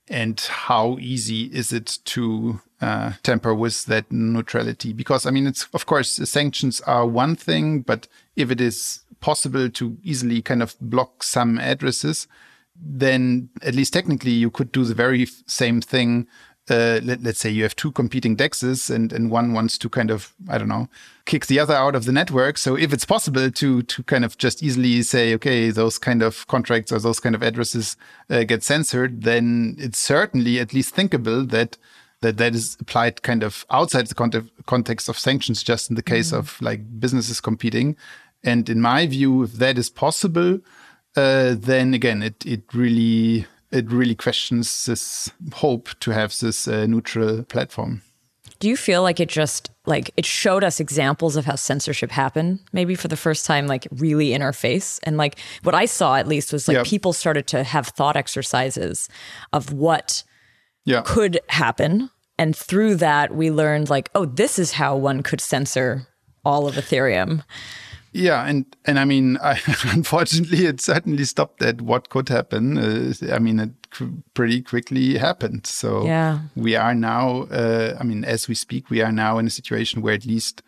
And 0.10 0.38
how 0.40 0.98
easy 1.00 1.44
is 1.46 1.72
it 1.72 2.00
to 2.06 2.60
uh, 2.82 3.14
tamper 3.24 3.54
with 3.54 3.86
that 3.86 4.12
neutrality? 4.12 4.92
Because 4.94 5.26
I 5.26 5.32
mean, 5.32 5.48
it's 5.48 5.68
of 5.74 5.86
course 5.86 6.10
sanctions 6.10 6.82
are 6.82 7.06
one 7.06 7.36
thing, 7.36 7.82
but 7.82 8.08
if 8.36 8.52
it 8.52 8.62
is 8.62 9.04
possible 9.20 9.70
to 9.70 9.98
easily 10.04 10.42
kind 10.42 10.62
of 10.62 10.76
block 10.82 11.24
some 11.24 11.58
addresses, 11.58 12.28
then 12.76 13.50
at 13.62 13.76
least 13.76 13.94
technically 13.94 14.32
you 14.32 14.50
could 14.50 14.72
do 14.72 14.84
the 14.84 14.96
very 14.96 15.26
same 15.48 15.80
thing 15.80 16.28
uh, 16.70 17.00
let, 17.04 17.26
us 17.26 17.40
say 17.40 17.50
you 17.50 17.64
have 17.64 17.76
two 17.76 17.92
competing 17.92 18.38
dexes 18.38 18.90
and, 18.90 19.12
and 19.12 19.30
one 19.30 19.54
wants 19.54 19.78
to 19.78 19.90
kind 19.90 20.10
of, 20.10 20.34
I 20.48 20.58
don't 20.58 20.70
know, 20.70 20.88
kick 21.26 21.48
the 21.48 21.60
other 21.60 21.74
out 21.74 21.96
of 21.96 22.06
the 22.06 22.12
network. 22.12 22.58
So 22.58 22.78
if 22.78 22.94
it's 22.94 23.06
possible 23.06 23.52
to, 23.52 23.84
to 23.84 24.04
kind 24.04 24.24
of 24.24 24.38
just 24.38 24.64
easily 24.64 25.02
say, 25.04 25.34
okay, 25.36 25.72
those 25.72 26.00
kind 26.00 26.22
of 26.22 26.48
contracts 26.48 26.92
or 26.92 27.00
those 27.00 27.20
kind 27.20 27.36
of 27.36 27.44
addresses 27.44 27.98
uh, 28.30 28.44
get 28.44 28.64
censored, 28.64 29.24
then 29.24 29.76
it's 29.78 30.00
certainly 30.00 30.60
at 30.60 30.74
least 30.74 30.96
thinkable 30.96 31.46
that 31.48 31.78
that 32.22 32.38
that 32.38 32.56
is 32.56 32.78
applied 32.80 33.22
kind 33.22 33.44
of 33.44 33.66
outside 33.70 34.08
the 34.08 34.46
context 34.66 35.10
of 35.10 35.20
sanctions, 35.20 35.62
just 35.62 35.90
in 35.90 35.98
the 35.98 36.02
case 36.02 36.32
mm 36.32 36.36
-hmm. 36.36 36.40
of 36.40 36.62
like 36.62 36.84
businesses 37.00 37.42
competing. 37.42 37.98
And 38.44 38.70
in 38.70 38.82
my 38.82 39.08
view, 39.08 39.44
if 39.44 39.52
that 39.58 39.78
is 39.78 39.90
possible, 39.90 40.60
uh, 41.16 41.56
then 41.60 41.94
again, 41.94 42.24
it 42.24 42.46
it 42.46 42.62
really 42.74 43.46
it 43.74 43.92
really 43.92 44.16
questions 44.16 44.86
this 44.86 45.30
hope 45.54 45.90
to 46.00 46.12
have 46.12 46.38
this 46.40 46.68
uh, 46.68 46.86
neutral 46.86 47.44
platform. 47.44 48.02
do 48.60 48.68
you 48.70 48.78
feel 48.78 49.02
like 49.04 49.20
it 49.20 49.30
just 49.30 49.72
like 49.86 50.12
it 50.16 50.26
showed 50.26 50.64
us 50.64 50.80
examples 50.80 51.36
of 51.36 51.46
how 51.46 51.56
censorship 51.56 52.12
happened 52.12 52.60
maybe 52.72 52.96
for 52.96 53.08
the 53.10 53.18
first 53.18 53.46
time 53.46 53.68
like 53.68 53.88
really 53.92 54.32
in 54.34 54.42
our 54.42 54.54
face 54.54 55.00
and 55.04 55.18
like 55.18 55.36
what 55.64 55.76
i 55.76 55.86
saw 55.88 56.16
at 56.16 56.28
least 56.28 56.54
was 56.54 56.68
like 56.68 56.78
Yep. 56.78 56.86
people 56.86 57.14
started 57.14 57.46
to 57.48 57.64
have 57.64 57.88
thought 57.88 58.16
exercises 58.16 59.10
of 59.52 59.74
what 59.74 60.24
Yeah. 60.86 61.02
could 61.06 61.40
happen 61.50 62.10
and 62.38 62.56
through 62.56 62.96
that 62.96 63.36
we 63.36 63.52
learned 63.52 63.90
like 63.90 64.10
oh 64.16 64.26
this 64.26 64.60
is 64.60 64.72
how 64.74 64.96
one 64.96 65.24
could 65.24 65.42
censor 65.42 66.08
all 66.46 66.68
of 66.68 66.76
ethereum 66.76 67.44
Yeah, 68.14 68.46
and 68.46 68.66
and 68.86 69.00
I 69.00 69.06
mean, 69.06 69.38
I, 69.44 69.60
unfortunately, 69.92 70.66
it 70.66 70.80
certainly 70.82 71.24
stopped 71.26 71.62
at 71.64 71.82
what 71.82 72.10
could 72.10 72.30
happen. 72.30 72.78
Uh, 72.78 73.14
I 73.34 73.40
mean, 73.40 73.60
it 73.60 73.72
pretty 74.34 74.62
quickly 74.62 75.18
happened. 75.18 75.66
So 75.68 76.06
Yeah. 76.06 76.40
we 76.56 76.76
are 76.76 76.94
now. 76.96 77.44
Uh, 77.52 77.98
I 78.00 78.04
mean, 78.04 78.24
as 78.24 78.48
we 78.48 78.56
speak, 78.56 78.90
we 78.90 79.02
are 79.02 79.12
now 79.12 79.40
in 79.40 79.48
a 79.48 79.50
situation 79.50 80.02
where 80.04 80.14
at 80.14 80.26
least, 80.26 80.62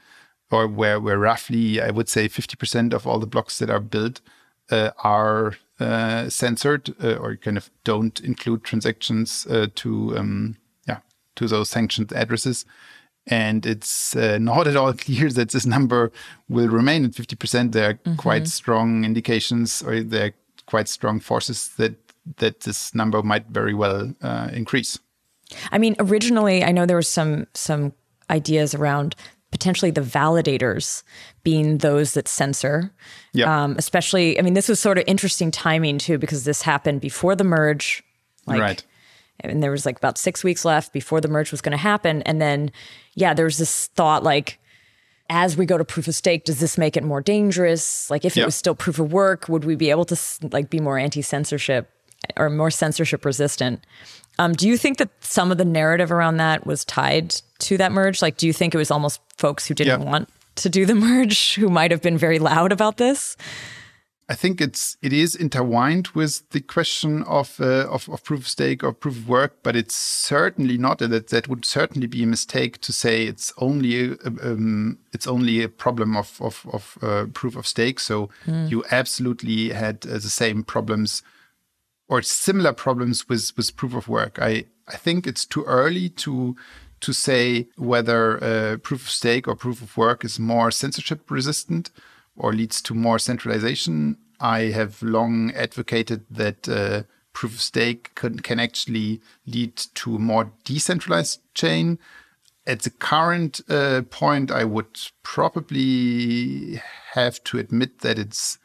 or 0.51 0.67
where 0.67 0.99
where 0.99 1.19
roughly, 1.19 1.79
I 1.79 1.91
would 1.91 2.09
say, 2.09 2.27
fifty 2.27 2.55
percent 2.55 2.93
of 2.93 3.05
all 3.05 3.19
the 3.19 3.27
blocks 3.27 3.59
that 3.59 3.69
are 3.69 3.79
built 3.79 4.21
uh, 4.71 4.89
are 5.03 5.53
uh, 5.79 6.29
censored 6.29 6.95
uh, 7.03 7.15
or 7.17 7.35
kind 7.35 7.57
of 7.57 7.69
don't 7.83 8.19
include 8.21 8.63
transactions 8.63 9.45
uh, 9.49 9.67
to 9.75 10.17
um, 10.17 10.57
yeah 10.87 10.99
to 11.35 11.47
those 11.47 11.69
sanctioned 11.69 12.11
addresses. 12.13 12.65
And 13.27 13.65
it's 13.65 14.15
uh, 14.15 14.37
not 14.39 14.67
at 14.67 14.75
all 14.75 14.93
clear 15.05 15.29
that 15.31 15.49
this 15.51 15.65
number 15.65 16.11
will 16.47 16.67
remain 16.67 17.05
at 17.05 17.11
50%. 17.11 17.71
There 17.71 17.89
are 17.89 18.15
quite 18.15 18.47
strong 18.47 19.03
indications, 19.03 19.81
or 19.81 20.01
there 20.01 20.27
are 20.27 20.33
quite 20.67 20.87
strong 20.87 21.19
forces 21.19 21.69
that 21.77 21.95
that 22.37 22.61
this 22.61 22.95
number 22.95 23.21
might 23.21 23.45
very 23.49 23.73
well 23.75 24.11
uh, 24.23 24.49
increase. 24.51 24.97
I 25.71 25.77
mean, 25.77 25.95
originally, 25.99 26.63
I 26.63 26.71
know 26.71 26.85
there 26.85 26.95
was 26.95 27.07
some 27.07 27.47
some 27.53 27.93
ideas 28.29 28.73
around 28.73 29.15
potentially 29.51 29.91
the 29.91 30.01
validators 30.01 31.03
being 31.43 31.77
those 31.77 32.13
that 32.13 32.27
censor. 32.27 32.91
Yeah. 33.33 33.63
Um, 33.63 33.75
especially, 33.77 34.37
I 34.37 34.41
mean, 34.41 34.53
this 34.53 34.67
was 34.67 34.79
sort 34.79 34.97
of 34.97 35.05
interesting 35.07 35.49
timing 35.51 35.97
too 35.97 36.17
because 36.17 36.43
this 36.43 36.61
happened 36.61 36.99
before 36.99 37.35
the 37.35 37.43
merge. 37.43 38.03
Like, 38.45 38.59
right. 38.59 38.83
And 39.41 39.61
there 39.61 39.71
was 39.71 39.85
like 39.85 39.97
about 39.97 40.17
six 40.17 40.43
weeks 40.43 40.65
left 40.65 40.93
before 40.93 41.21
the 41.21 41.27
merge 41.27 41.51
was 41.51 41.61
going 41.61 41.71
to 41.71 41.77
happen, 41.77 42.21
and 42.23 42.41
then 42.41 42.71
yeah, 43.13 43.33
there 43.33 43.45
was 43.45 43.57
this 43.57 43.87
thought 43.87 44.23
like. 44.23 44.59
As 45.27 45.57
we 45.57 45.65
go 45.65 45.75
to 45.75 45.83
proof 45.83 46.07
of 46.07 46.13
stake, 46.13 46.43
does 46.45 46.59
this 46.59 46.77
make 46.77 46.95
it 46.95 47.03
more 47.03 47.19
dangerous? 47.19 48.11
Like, 48.11 48.25
if 48.25 48.37
it 48.37 48.45
was 48.45 48.53
still 48.53 48.75
proof 48.75 48.99
of 48.99 49.11
work, 49.11 49.49
would 49.49 49.65
we 49.65 49.75
be 49.75 49.89
able 49.89 50.05
to 50.05 50.15
like 50.51 50.69
be 50.69 50.79
more 50.79 50.99
anti-censorship 50.99 51.89
or 52.37 52.47
more 52.47 52.69
censorship 52.69 53.25
resistant? 53.25 53.83
Um, 54.37 54.53
do 54.53 54.67
you 54.67 54.77
think 54.77 54.99
that 54.99 55.09
some 55.21 55.51
of 55.51 55.57
the 55.57 55.65
narrative 55.65 56.11
around 56.11 56.37
that 56.37 56.67
was 56.67 56.85
tied 56.85 57.31
to 57.57 57.75
that 57.77 57.91
merge? 57.91 58.21
Like, 58.21 58.37
do 58.37 58.45
you 58.45 58.53
think 58.53 58.75
it 58.75 58.77
was 58.77 58.91
almost 58.91 59.19
folks 59.39 59.65
who 59.65 59.73
didn't 59.73 60.01
Yeah. 60.01 60.05
want 60.11 60.29
to 60.57 60.69
do 60.69 60.85
the 60.85 60.93
merge 61.09 61.55
who 61.55 61.69
might 61.69 61.89
have 61.89 62.03
been 62.03 62.19
very 62.19 62.37
loud 62.37 62.71
about 62.71 62.97
this? 62.97 63.35
I 64.27 64.33
think 64.33 64.59
it's 64.59 64.97
it 65.03 65.13
is 65.13 65.35
intertwined 65.35 66.07
with 66.09 66.49
the 66.49 66.59
question 66.59 67.21
of 67.23 67.59
uh, 67.59 67.87
of, 67.87 68.09
of 68.09 68.23
proof 68.23 68.39
of 68.41 68.47
stake 68.47 68.83
or 68.83 68.91
proof 68.91 69.17
of 69.17 69.29
work, 69.29 69.57
but 69.61 69.75
it's 69.75 69.95
certainly 69.95 70.79
not 70.79 70.97
that 70.97 71.27
that 71.27 71.47
would 71.47 71.63
certainly 71.63 72.07
be 72.07 72.23
a 72.23 72.27
mistake 72.27 72.81
to 72.81 72.91
say 72.91 73.25
it's 73.27 73.53
only 73.59 74.13
a, 74.13 74.17
um, 74.41 74.97
it's 75.13 75.27
only 75.27 75.61
a 75.61 75.69
problem 75.69 76.17
of 76.17 76.41
of, 76.41 76.65
of 76.73 76.97
uh, 77.03 77.25
proof 77.33 77.55
of 77.55 77.67
stake. 77.67 77.99
So 77.99 78.29
you 78.67 78.83
absolutely 78.89 79.69
had 79.69 80.05
uh, 80.07 80.13
the 80.13 80.21
same 80.21 80.63
problems 80.63 81.21
or 82.07 82.23
similar 82.23 82.73
problems 82.73 83.29
with 83.29 83.51
with 83.55 83.75
proof 83.75 83.93
of 83.93 84.07
work. 84.07 84.39
I 84.41 84.65
I 84.87 84.97
think 84.97 85.27
it's 85.27 85.45
too 85.45 85.63
early 85.65 86.09
to 86.09 86.55
to 87.01 87.13
say 87.13 87.67
whether 87.77 88.43
uh, 88.43 88.77
proof 88.77 89.03
of 89.03 89.09
stake 89.11 89.47
or 89.47 89.55
proof 89.55 89.83
of 89.83 89.95
work 89.97 90.25
is 90.25 90.39
more 90.39 90.71
censorship 90.71 91.29
resistant 91.29 91.91
or 92.35 92.53
leads 92.53 92.81
to 92.81 92.93
more 92.93 93.19
centralization. 93.19 94.17
I 94.39 94.63
have 94.71 95.01
long 95.01 95.51
advocated 95.53 96.25
that 96.29 96.67
uh, 96.67 97.03
proof 97.33 97.55
of 97.55 97.61
stake 97.61 98.13
can, 98.15 98.39
can 98.39 98.59
actually 98.59 99.21
lead 99.45 99.77
to 99.95 100.15
a 100.15 100.19
more 100.19 100.51
decentralized 100.63 101.41
chain. 101.53 101.99
At 102.67 102.81
the 102.81 102.89
current 102.89 103.61
uh, 103.69 104.01
point, 104.09 104.51
I 104.51 104.63
would 104.63 104.99
probably 105.23 106.81
have 107.13 107.43
to 107.45 107.59
admit 107.59 107.99
that 107.99 108.17
it's 108.17 108.57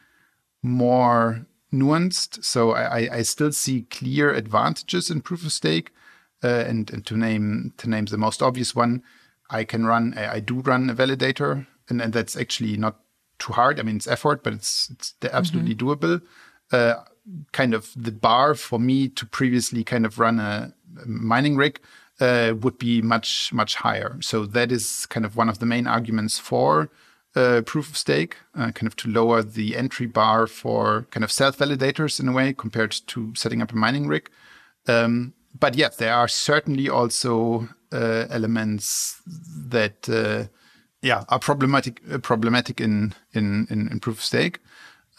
more 0.63 1.45
nuanced. 1.71 2.43
So 2.43 2.71
I, 2.71 3.17
I- 3.17 3.21
still 3.21 3.51
see 3.51 3.83
clear 3.83 4.33
advantages 4.33 5.09
in 5.09 5.21
proof 5.21 5.45
of 5.45 5.51
stake. 5.51 5.91
Uh, 6.43 6.65
and, 6.67 6.89
and 6.91 7.05
to 7.05 7.15
name 7.15 7.71
to 7.77 7.87
name 7.87 8.05
the 8.05 8.17
most 8.17 8.41
obvious 8.41 8.73
one, 8.75 9.03
I 9.51 9.63
can 9.63 9.85
run 9.85 10.15
I 10.17 10.39
do 10.39 10.61
run 10.61 10.89
a 10.89 10.95
validator, 10.95 11.67
and, 11.87 12.01
and 12.01 12.11
that's 12.13 12.35
actually 12.35 12.77
not 12.77 13.00
too 13.41 13.53
hard. 13.53 13.79
I 13.79 13.83
mean, 13.83 13.97
it's 13.97 14.07
effort, 14.07 14.43
but 14.43 14.53
it's 14.53 14.89
it's 14.91 15.13
absolutely 15.31 15.75
doable. 15.75 16.21
Uh, 16.71 16.95
kind 17.51 17.73
of 17.73 17.91
the 17.95 18.11
bar 18.11 18.55
for 18.55 18.79
me 18.79 19.09
to 19.09 19.25
previously 19.25 19.83
kind 19.83 20.05
of 20.05 20.19
run 20.19 20.39
a, 20.39 20.73
a 21.03 21.07
mining 21.07 21.55
rig 21.57 21.79
uh, 22.19 22.53
would 22.61 22.77
be 22.77 23.01
much 23.01 23.51
much 23.53 23.75
higher. 23.75 24.17
So 24.21 24.45
that 24.45 24.71
is 24.71 25.05
kind 25.07 25.25
of 25.25 25.35
one 25.35 25.49
of 25.49 25.59
the 25.59 25.65
main 25.65 25.87
arguments 25.87 26.39
for 26.39 26.89
uh, 27.35 27.61
proof 27.65 27.89
of 27.89 27.97
stake, 27.97 28.37
uh, 28.55 28.71
kind 28.71 28.87
of 28.87 28.95
to 28.97 29.09
lower 29.09 29.41
the 29.41 29.75
entry 29.75 30.07
bar 30.07 30.47
for 30.47 31.07
kind 31.11 31.23
of 31.23 31.31
self 31.31 31.57
validators 31.57 32.19
in 32.19 32.27
a 32.27 32.31
way 32.31 32.53
compared 32.53 32.91
to 33.07 33.33
setting 33.35 33.61
up 33.61 33.71
a 33.71 33.75
mining 33.75 34.07
rig. 34.07 34.29
Um, 34.87 35.33
but 35.59 35.75
yes, 35.75 35.97
there 35.97 36.13
are 36.13 36.27
certainly 36.27 36.89
also 36.89 37.69
uh, 37.91 38.25
elements 38.29 39.21
that 39.25 40.09
uh, 40.09 40.47
yeah 41.01 41.23
are 41.29 41.39
problematic 41.39 42.01
uh, 42.11 42.17
problematic 42.17 42.79
in, 42.79 43.13
in 43.33 43.67
in 43.69 43.87
in 43.89 43.99
proof 43.99 44.17
of 44.17 44.23
stake. 44.23 44.59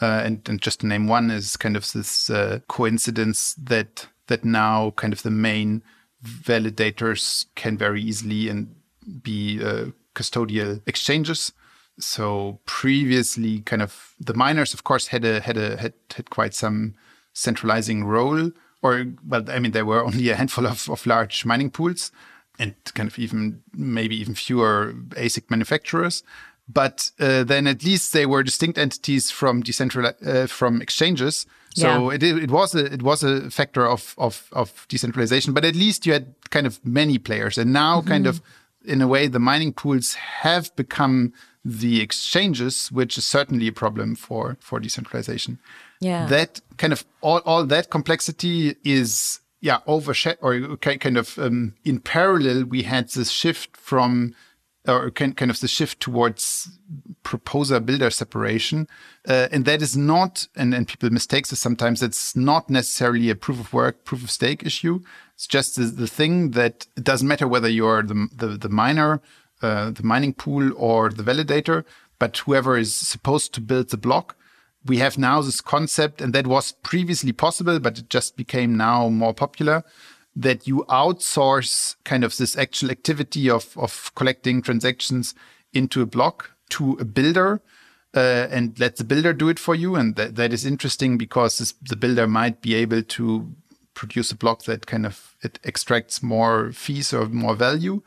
Uh, 0.01 0.21
and, 0.25 0.49
and 0.49 0.61
just 0.61 0.79
to 0.81 0.87
name 0.87 1.07
one 1.07 1.31
is 1.31 1.55
kind 1.55 1.77
of 1.77 1.89
this 1.93 2.29
uh, 2.29 2.59
coincidence 2.67 3.53
that 3.53 4.07
that 4.27 4.43
now 4.43 4.91
kind 4.91 5.13
of 5.13 5.21
the 5.21 5.31
main 5.31 5.81
validators 6.23 7.45
can 7.55 7.77
very 7.77 8.01
easily 8.01 8.49
and 8.49 8.75
be 9.21 9.63
uh, 9.63 9.85
custodial 10.15 10.81
exchanges. 10.87 11.53
So 11.99 12.59
previously, 12.65 13.61
kind 13.61 13.81
of 13.81 14.15
the 14.19 14.33
miners, 14.33 14.73
of 14.73 14.83
course, 14.83 15.07
had 15.07 15.25
a 15.25 15.41
had 15.41 15.57
a 15.57 15.77
had, 15.77 15.93
had 16.15 16.29
quite 16.29 16.53
some 16.53 16.95
centralizing 17.33 18.03
role. 18.03 18.51
Or 18.81 19.05
well, 19.27 19.49
I 19.49 19.59
mean, 19.59 19.71
there 19.71 19.85
were 19.85 20.03
only 20.03 20.29
a 20.29 20.35
handful 20.35 20.65
of, 20.65 20.89
of 20.89 21.05
large 21.05 21.45
mining 21.45 21.69
pools, 21.69 22.11
and 22.59 22.73
kind 22.93 23.07
of 23.09 23.17
even 23.19 23.61
maybe 23.73 24.15
even 24.19 24.35
fewer 24.35 24.93
ASIC 25.11 25.49
manufacturers. 25.49 26.23
But 26.67 27.11
uh, 27.19 27.43
then 27.43 27.67
at 27.67 27.83
least 27.83 28.13
they 28.13 28.25
were 28.25 28.41
distinct 28.43 28.77
entities 28.77 29.31
from 29.31 29.61
decentralized 29.61 30.25
uh, 30.25 30.47
from 30.47 30.81
exchanges. 30.81 31.45
So 31.75 32.09
Yeah. 32.11 32.15
it 32.15 32.23
it 32.23 32.51
was 32.51 32.75
a 32.75 32.85
it 32.93 33.01
was 33.01 33.23
a 33.23 33.49
factor 33.49 33.85
of 33.85 34.13
of 34.17 34.47
of 34.51 34.85
decentralization. 34.87 35.53
But 35.53 35.65
at 35.65 35.75
least 35.75 36.05
you 36.05 36.13
had 36.13 36.25
kind 36.51 36.65
of 36.67 36.79
many 36.85 37.17
players, 37.17 37.57
and 37.57 37.73
now 37.73 38.01
kind 38.01 38.27
of 38.27 38.41
in 38.85 39.01
a 39.01 39.07
way 39.07 39.27
the 39.27 39.39
mining 39.39 39.73
pools 39.73 40.13
have 40.43 40.73
become 40.75 41.33
the 41.65 42.01
exchanges, 42.01 42.91
which 42.91 43.17
is 43.17 43.25
certainly 43.25 43.67
a 43.67 43.71
problem 43.73 44.15
for 44.15 44.55
for 44.59 44.79
decentralization. 44.79 45.57
Yeah. 45.99 46.27
That 46.27 46.61
kind 46.77 46.93
of 46.93 47.03
all 47.21 47.39
all 47.45 47.65
that 47.65 47.89
complexity 47.89 48.75
is 48.83 49.39
yeah 49.63 49.79
overshadowed 49.87 50.39
or 50.41 50.77
ki- 50.77 50.97
kind 50.97 51.17
of 51.17 51.39
um, 51.39 51.73
in 51.85 51.97
parallel 51.99 52.65
we 52.65 52.83
had 52.83 53.07
this 53.09 53.31
shift 53.31 53.75
from 53.77 54.35
or 54.85 55.09
kind 55.09 55.37
kind 55.37 55.49
of 55.49 55.61
the 55.61 55.69
shift 55.69 56.01
towards 56.01 56.77
proposer 57.23 57.79
builder 57.79 58.09
separation 58.09 58.87
uh, 59.29 59.47
and 59.53 59.63
that 59.63 59.81
is 59.81 59.95
not 59.95 60.45
and, 60.57 60.73
and 60.73 60.89
people 60.89 61.09
mistake 61.09 61.47
this 61.47 61.61
sometimes 61.61 62.03
it's 62.03 62.35
not 62.35 62.69
necessarily 62.69 63.29
a 63.29 63.35
proof 63.35 63.57
of 63.57 63.71
work 63.71 64.03
proof 64.03 64.21
of 64.23 64.29
stake 64.29 64.63
issue. 64.65 64.99
It's 65.35 65.47
just 65.47 65.77
the, 65.77 65.85
the 65.85 66.07
thing 66.07 66.51
that 66.51 66.85
it 66.97 67.05
doesn't 67.05 67.27
matter 67.27 67.47
whether 67.47 67.69
you're 67.69 68.03
the 68.03 68.27
the, 68.35 68.47
the 68.47 68.69
miner 68.69 69.21
uh, 69.61 69.91
the 69.91 70.03
mining 70.03 70.33
pool 70.33 70.73
or 70.75 71.09
the 71.09 71.23
validator 71.23 71.85
but 72.19 72.37
whoever 72.39 72.77
is 72.77 72.93
supposed 72.93 73.53
to 73.53 73.61
build 73.61 73.91
the 73.91 73.97
block 73.97 74.35
we 74.85 74.97
have 74.97 75.17
now 75.17 75.41
this 75.41 75.61
concept, 75.61 76.21
and 76.21 76.33
that 76.33 76.47
was 76.47 76.71
previously 76.71 77.31
possible, 77.31 77.79
but 77.79 77.97
it 77.97 78.09
just 78.09 78.35
became 78.35 78.75
now 78.75 79.09
more 79.09 79.33
popular, 79.33 79.83
that 80.35 80.67
you 80.67 80.85
outsource 80.89 81.95
kind 82.03 82.23
of 82.23 82.35
this 82.37 82.57
actual 82.57 82.91
activity 82.91 83.49
of, 83.49 83.77
of 83.77 84.11
collecting 84.15 84.61
transactions 84.61 85.35
into 85.73 86.01
a 86.01 86.05
block 86.05 86.51
to 86.69 86.97
a 86.99 87.05
builder. 87.05 87.61
Uh, 88.15 88.47
and 88.51 88.79
let 88.79 88.97
the 88.97 89.03
builder 89.03 89.33
do 89.33 89.49
it 89.49 89.57
for 89.57 89.73
you. 89.73 89.95
And 89.95 90.15
that, 90.17 90.35
that 90.35 90.53
is 90.53 90.67
interesting 90.67 91.17
because 91.17 91.57
this, 91.57 91.73
the 91.81 91.95
builder 91.95 92.27
might 92.27 92.61
be 92.61 92.75
able 92.75 93.01
to 93.01 93.51
produce 93.95 94.31
a 94.31 94.35
block 94.35 94.65
that 94.65 94.85
kind 94.85 95.07
of 95.07 95.35
it 95.41 95.57
extracts 95.63 96.21
more 96.21 96.71
fees 96.71 97.11
or 97.11 97.25
more 97.25 97.55
value 97.55 98.03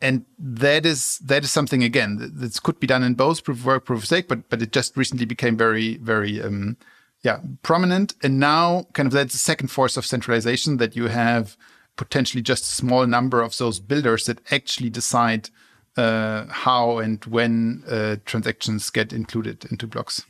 and 0.00 0.24
that 0.38 0.84
is 0.84 1.18
that 1.18 1.44
is 1.44 1.52
something 1.52 1.82
again 1.82 2.30
that 2.34 2.62
could 2.62 2.78
be 2.78 2.86
done 2.86 3.02
in 3.02 3.14
both 3.14 3.44
proof 3.44 3.58
of 3.58 3.66
work 3.66 3.84
proof 3.84 4.00
of 4.00 4.06
stake 4.06 4.28
but 4.28 4.48
but 4.50 4.60
it 4.60 4.72
just 4.72 4.96
recently 4.96 5.24
became 5.24 5.56
very 5.56 5.96
very 5.98 6.42
um 6.42 6.76
yeah 7.22 7.38
prominent 7.62 8.14
and 8.22 8.38
now 8.38 8.86
kind 8.92 9.06
of 9.06 9.12
that's 9.12 9.32
the 9.32 9.38
second 9.38 9.68
force 9.68 9.96
of 9.96 10.04
centralization 10.04 10.76
that 10.76 10.94
you 10.96 11.08
have 11.08 11.56
potentially 11.96 12.42
just 12.42 12.64
a 12.64 12.74
small 12.74 13.06
number 13.06 13.40
of 13.40 13.56
those 13.56 13.80
builders 13.80 14.26
that 14.26 14.40
actually 14.52 14.90
decide 14.90 15.48
uh, 15.96 16.44
how 16.48 16.98
and 16.98 17.24
when 17.24 17.82
uh, 17.88 18.16
transactions 18.26 18.90
get 18.90 19.12
included 19.12 19.64
into 19.70 19.86
blocks. 19.86 20.24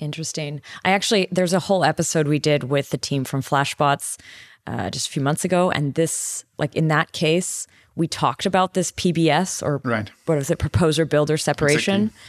Interesting. 0.00 0.62
I 0.84 0.90
actually, 0.90 1.28
there's 1.30 1.52
a 1.52 1.60
whole 1.60 1.84
episode 1.84 2.26
we 2.26 2.38
did 2.38 2.64
with 2.64 2.90
the 2.90 2.98
team 2.98 3.24
from 3.24 3.42
Flashbots 3.42 4.16
uh, 4.66 4.90
just 4.90 5.08
a 5.08 5.10
few 5.10 5.22
months 5.22 5.44
ago. 5.44 5.70
And 5.70 5.94
this, 5.94 6.44
like 6.58 6.74
in 6.74 6.88
that 6.88 7.12
case, 7.12 7.66
we 7.96 8.06
talked 8.06 8.46
about 8.46 8.74
this 8.74 8.92
PBS 8.92 9.62
or 9.62 9.80
right. 9.84 10.10
what 10.26 10.38
is 10.38 10.50
it, 10.50 10.58
proposer 10.58 11.04
builder 11.04 11.36
separation, 11.36 12.04
exactly. 12.04 12.20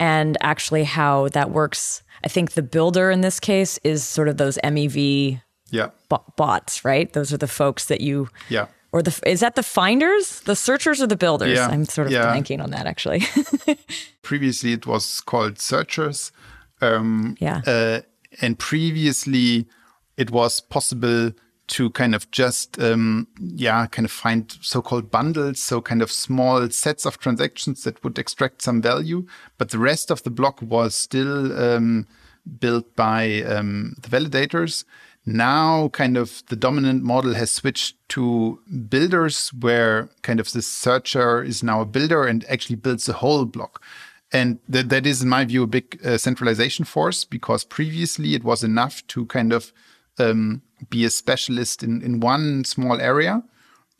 and 0.00 0.38
actually 0.40 0.84
how 0.84 1.28
that 1.28 1.50
works. 1.50 2.02
I 2.24 2.28
think 2.28 2.52
the 2.52 2.62
builder 2.62 3.10
in 3.10 3.20
this 3.20 3.38
case 3.38 3.78
is 3.84 4.02
sort 4.02 4.28
of 4.28 4.36
those 4.36 4.58
MEV 4.64 5.40
yeah. 5.70 5.90
bots, 6.36 6.84
right? 6.84 7.12
Those 7.12 7.32
are 7.32 7.36
the 7.36 7.48
folks 7.48 7.86
that 7.86 8.00
you 8.00 8.28
yeah 8.48 8.66
or 8.92 9.02
the 9.02 9.20
is 9.26 9.40
that 9.40 9.56
the 9.56 9.62
finders, 9.62 10.40
the 10.40 10.56
searchers, 10.56 11.02
or 11.02 11.06
the 11.06 11.16
builders? 11.16 11.58
Yeah. 11.58 11.68
I'm 11.68 11.84
sort 11.84 12.06
of 12.06 12.12
yeah. 12.14 12.26
blanking 12.26 12.62
on 12.62 12.70
that 12.70 12.86
actually. 12.86 13.24
previously, 14.22 14.72
it 14.72 14.86
was 14.86 15.20
called 15.20 15.58
searchers. 15.58 16.32
Um, 16.80 17.36
yeah, 17.38 17.60
uh, 17.66 18.00
and 18.40 18.58
previously, 18.58 19.66
it 20.16 20.30
was 20.30 20.60
possible 20.60 21.32
to 21.68 21.90
kind 21.90 22.14
of 22.14 22.30
just 22.30 22.80
um, 22.80 23.26
yeah 23.38 23.86
kind 23.86 24.06
of 24.06 24.12
find 24.12 24.56
so-called 24.60 25.10
bundles 25.10 25.60
so 25.60 25.80
kind 25.80 26.00
of 26.00 26.12
small 26.12 26.68
sets 26.70 27.04
of 27.04 27.18
transactions 27.18 27.82
that 27.84 28.02
would 28.04 28.18
extract 28.18 28.62
some 28.62 28.80
value. 28.80 29.26
But 29.58 29.70
the 29.70 29.78
rest 29.78 30.10
of 30.10 30.22
the 30.22 30.30
block 30.30 30.62
was 30.62 30.94
still 30.94 31.58
um, 31.58 32.06
built 32.60 32.94
by 32.94 33.42
um, 33.42 33.96
the 34.00 34.08
validators. 34.08 34.84
Now 35.24 35.88
kind 35.88 36.16
of 36.16 36.44
the 36.48 36.56
dominant 36.56 37.02
model 37.02 37.34
has 37.34 37.50
switched 37.50 37.96
to 38.10 38.60
builders 38.88 39.52
where 39.52 40.08
kind 40.22 40.38
of 40.38 40.52
the 40.52 40.62
searcher 40.62 41.42
is 41.42 41.64
now 41.64 41.80
a 41.80 41.86
builder 41.86 42.24
and 42.24 42.44
actually 42.48 42.76
builds 42.76 43.06
the 43.06 43.14
whole 43.14 43.44
block. 43.44 43.82
And 44.32 44.58
that, 44.68 44.88
that 44.90 45.06
is 45.06 45.22
in 45.22 45.28
my 45.28 45.44
view 45.44 45.64
a 45.64 45.66
big 45.66 46.00
uh, 46.04 46.18
centralization 46.18 46.84
force 46.84 47.24
because 47.24 47.64
previously 47.64 48.34
it 48.34 48.44
was 48.44 48.62
enough 48.62 49.04
to 49.08 49.26
kind 49.26 49.52
of 49.52 49.72
um, 50.18 50.62
be 50.90 51.04
a 51.04 51.10
specialist 51.10 51.82
in, 51.82 52.02
in 52.02 52.20
one 52.20 52.64
small 52.64 53.00
area 53.00 53.42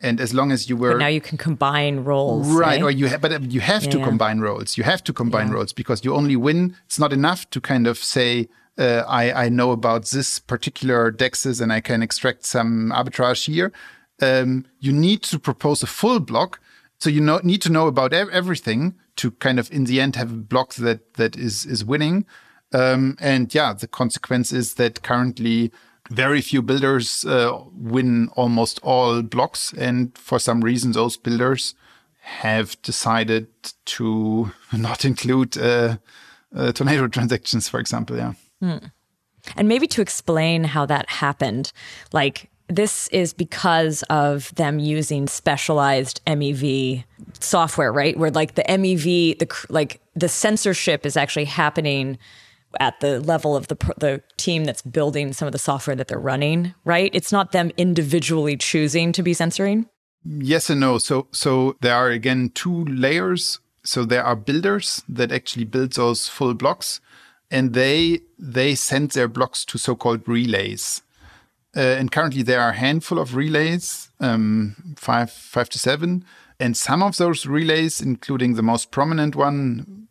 and 0.00 0.20
as 0.20 0.34
long 0.34 0.52
as 0.52 0.68
you 0.68 0.76
were 0.76 0.92
but 0.92 0.98
now 0.98 1.06
you 1.06 1.20
can 1.20 1.38
combine 1.38 2.00
roles 2.00 2.46
right 2.48 2.80
eh? 2.80 2.84
or 2.84 2.90
you 2.90 3.06
have 3.06 3.20
but 3.20 3.42
you 3.50 3.60
have 3.60 3.84
yeah, 3.84 3.90
to 3.90 3.98
combine 4.02 4.40
roles 4.40 4.76
you 4.76 4.84
have 4.84 5.02
to 5.02 5.12
combine 5.12 5.48
Yeah. 5.48 5.54
roles 5.54 5.72
because 5.72 6.04
you 6.04 6.14
only 6.14 6.36
win 6.36 6.76
it's 6.84 6.98
not 6.98 7.12
enough 7.12 7.48
to 7.50 7.60
kind 7.60 7.86
of 7.86 7.96
say 7.98 8.48
uh, 8.78 9.04
I, 9.08 9.46
I 9.46 9.48
know 9.48 9.70
about 9.72 10.06
this 10.06 10.38
particular 10.38 11.10
dexes 11.10 11.60
and 11.60 11.72
I 11.72 11.80
can 11.80 12.02
extract 12.02 12.44
some 12.44 12.92
arbitrage 12.94 13.46
here. 13.46 13.72
Um, 14.20 14.66
you 14.80 14.92
need 14.92 15.22
to 15.24 15.38
propose 15.38 15.82
a 15.82 15.86
full 15.86 16.20
block. 16.20 16.60
So 16.98 17.10
you 17.10 17.20
know, 17.20 17.40
need 17.42 17.62
to 17.62 17.72
know 17.72 17.86
about 17.86 18.12
ev- 18.12 18.28
everything 18.30 18.94
to 19.16 19.30
kind 19.32 19.58
of 19.58 19.70
in 19.72 19.84
the 19.84 20.00
end 20.00 20.16
have 20.16 20.32
a 20.32 20.36
block 20.36 20.74
that 20.74 21.14
that 21.14 21.36
is 21.36 21.64
is 21.66 21.84
winning. 21.84 22.26
Um, 22.72 23.16
and 23.20 23.54
yeah, 23.54 23.72
the 23.72 23.86
consequence 23.86 24.52
is 24.52 24.74
that 24.74 25.02
currently 25.02 25.72
very 26.10 26.40
few 26.40 26.62
builders 26.62 27.24
uh, 27.24 27.58
win 27.72 28.28
almost 28.36 28.80
all 28.82 29.22
blocks, 29.22 29.72
and 29.74 30.16
for 30.16 30.38
some 30.38 30.60
reason 30.60 30.92
those 30.92 31.16
builders 31.16 31.74
have 32.20 32.80
decided 32.82 33.46
to 33.84 34.50
not 34.72 35.04
include 35.04 35.56
uh, 35.58 35.96
uh, 36.54 36.72
tornado 36.72 37.08
transactions, 37.16 37.68
for 37.68 37.80
example. 37.80 38.16
Yeah. 38.16 38.32
And 39.56 39.68
maybe 39.68 39.86
to 39.88 40.02
explain 40.02 40.64
how 40.64 40.86
that 40.86 41.08
happened, 41.08 41.72
like 42.12 42.50
this 42.68 43.06
is 43.08 43.32
because 43.32 44.02
of 44.04 44.52
them 44.56 44.78
using 44.80 45.28
specialized 45.28 46.20
MEV 46.26 47.04
software, 47.38 47.92
right? 47.92 48.16
Where 48.16 48.30
like 48.30 48.56
the 48.56 48.64
MEV, 48.64 49.38
the 49.38 49.66
like 49.68 50.00
the 50.16 50.28
censorship 50.28 51.06
is 51.06 51.16
actually 51.16 51.44
happening 51.44 52.18
at 52.80 53.00
the 53.00 53.20
level 53.20 53.56
of 53.56 53.68
the 53.68 53.76
the 53.98 54.22
team 54.36 54.64
that's 54.64 54.82
building 54.82 55.32
some 55.32 55.46
of 55.46 55.52
the 55.52 55.58
software 55.58 55.96
that 55.96 56.08
they're 56.08 56.18
running, 56.18 56.74
right? 56.84 57.10
It's 57.14 57.32
not 57.32 57.52
them 57.52 57.70
individually 57.76 58.56
choosing 58.56 59.12
to 59.12 59.22
be 59.22 59.34
censoring. 59.34 59.86
Yes 60.24 60.70
and 60.70 60.80
no. 60.80 60.98
So 60.98 61.28
so 61.32 61.76
there 61.80 61.94
are 61.94 62.10
again 62.10 62.50
two 62.54 62.84
layers. 62.84 63.60
So 63.84 64.04
there 64.04 64.24
are 64.24 64.34
builders 64.34 65.02
that 65.08 65.30
actually 65.30 65.64
build 65.64 65.92
those 65.92 66.28
full 66.28 66.54
blocks, 66.54 67.00
and 67.50 67.72
they 67.72 68.20
they 68.38 68.74
send 68.74 69.12
their 69.12 69.28
blocks 69.28 69.64
to 69.66 69.78
so-called 69.78 70.28
relays. 70.28 71.02
Uh, 71.76 71.80
and 71.80 72.10
currently 72.10 72.42
there 72.42 72.60
are 72.60 72.70
a 72.70 72.76
handful 72.76 73.18
of 73.18 73.36
relays, 73.36 74.10
um, 74.18 74.94
five 74.96 75.30
five 75.30 75.68
to 75.68 75.78
seven, 75.78 76.24
and 76.58 76.76
some 76.76 77.02
of 77.02 77.16
those 77.18 77.46
relays, 77.46 78.00
including 78.00 78.54
the 78.54 78.62
most 78.62 78.90
prominent 78.90 79.36
one 79.36 80.08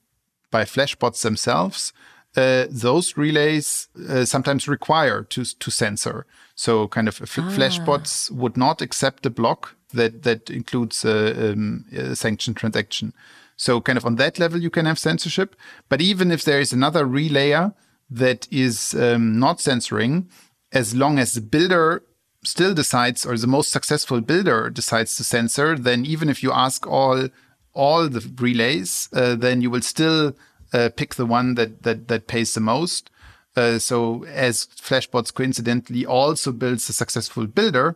by 0.52 0.64
Flashbots 0.64 1.22
themselves, 1.22 1.92
uh, 2.36 2.66
those 2.70 3.18
relays 3.18 3.88
uh, 4.10 4.26
sometimes 4.26 4.68
require 4.68 5.24
to 5.24 5.46
to 5.46 5.72
censor. 5.72 6.26
So, 6.56 6.88
kind 6.88 7.08
of, 7.08 7.22
f- 7.22 7.36
Flashbots 7.36 8.32
would 8.32 8.56
not 8.56 8.82
accept 8.82 9.26
a 9.26 9.30
block 9.30 9.76
that 9.94 10.24
that 10.24 10.50
includes 10.50 11.04
a, 11.04 11.52
um, 11.52 11.86
a 11.92 12.16
sanctioned 12.16 12.58
transaction. 12.58 13.14
So, 13.58 13.82
kind 13.82 13.98
of 13.98 14.06
on 14.06 14.16
that 14.16 14.40
level, 14.40 14.62
you 14.62 14.70
can 14.70 14.86
have 14.86 15.00
censorship. 15.00 15.56
But 15.90 16.02
even 16.02 16.32
if 16.32 16.44
there 16.44 16.60
is 16.60 16.74
another 16.74 17.06
relayer 17.06 17.74
that 18.10 18.48
is 18.52 18.94
um, 18.94 19.40
not 19.40 19.60
censoring, 19.60 20.30
as 20.72 20.96
long 20.96 21.20
as 21.20 21.34
the 21.34 21.42
builder 21.42 22.04
still 22.44 22.74
decides, 22.74 23.26
or 23.26 23.38
the 23.38 23.48
most 23.48 23.72
successful 23.72 24.22
builder 24.22 24.70
decides 24.70 25.16
to 25.18 25.24
censor, 25.24 25.78
then 25.78 26.06
even 26.06 26.30
if 26.30 26.44
you 26.44 26.52
ask 26.52 26.88
all 26.88 27.30
all 27.74 28.08
the 28.08 28.22
relays, 28.40 29.10
uh, 29.14 29.36
then 29.36 29.62
you 29.62 29.70
will 29.70 29.82
still 29.82 30.34
uh, 30.76 30.90
pick 30.90 31.16
the 31.16 31.26
one 31.26 31.56
that 31.56 31.84
that 31.84 32.08
that 32.08 32.28
pays 32.28 32.54
the 32.54 32.60
most. 32.60 33.10
Uh, 33.56 33.80
so 33.80 34.26
as 34.26 34.68
Flashbots 34.88 35.34
coincidentally 35.34 36.06
also 36.06 36.52
builds 36.52 36.90
a 36.90 36.94
successful 36.94 37.48
builder, 37.48 37.96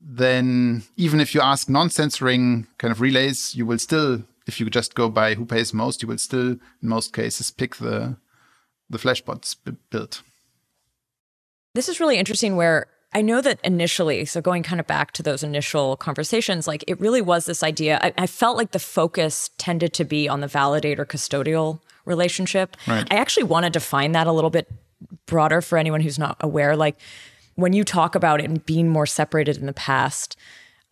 then 0.00 0.84
even 0.96 1.20
if 1.20 1.34
you 1.34 1.40
ask 1.40 1.68
non-censoring 1.68 2.68
kind 2.78 2.92
of 2.92 3.00
relays, 3.00 3.56
you 3.56 3.66
will 3.66 3.78
still, 3.78 4.22
if 4.46 4.60
you 4.60 4.70
just 4.70 4.94
go 4.94 5.08
by 5.08 5.34
who 5.34 5.44
pays 5.44 5.74
most, 5.74 6.00
you 6.02 6.08
will 6.08 6.18
still 6.18 6.50
in 6.82 6.88
most 6.96 7.12
cases 7.12 7.50
pick 7.50 7.76
the 7.76 8.16
the 8.88 8.98
Flashbots 8.98 9.56
build. 9.90 10.22
This 11.74 11.88
is 11.88 12.00
really 12.00 12.18
interesting 12.18 12.56
where 12.56 12.86
I 13.12 13.22
know 13.22 13.40
that 13.40 13.58
initially, 13.64 14.24
so 14.24 14.40
going 14.40 14.62
kind 14.62 14.78
of 14.78 14.86
back 14.86 15.12
to 15.12 15.22
those 15.22 15.42
initial 15.42 15.96
conversations, 15.96 16.68
like 16.68 16.84
it 16.86 17.00
really 17.00 17.20
was 17.20 17.44
this 17.44 17.62
idea. 17.62 17.98
I, 18.00 18.12
I 18.16 18.26
felt 18.26 18.56
like 18.56 18.70
the 18.70 18.78
focus 18.78 19.50
tended 19.58 19.92
to 19.94 20.04
be 20.04 20.28
on 20.28 20.40
the 20.40 20.46
validator 20.46 21.04
custodial 21.04 21.80
relationship. 22.04 22.76
Right. 22.86 23.06
I 23.10 23.16
actually 23.16 23.44
want 23.44 23.64
to 23.64 23.70
define 23.70 24.12
that 24.12 24.26
a 24.26 24.32
little 24.32 24.50
bit 24.50 24.70
broader 25.26 25.60
for 25.60 25.76
anyone 25.76 26.00
who's 26.00 26.18
not 26.18 26.36
aware. 26.40 26.76
Like 26.76 27.00
when 27.56 27.72
you 27.72 27.82
talk 27.82 28.14
about 28.14 28.40
it 28.40 28.64
being 28.64 28.88
more 28.88 29.06
separated 29.06 29.56
in 29.56 29.66
the 29.66 29.72
past, 29.72 30.36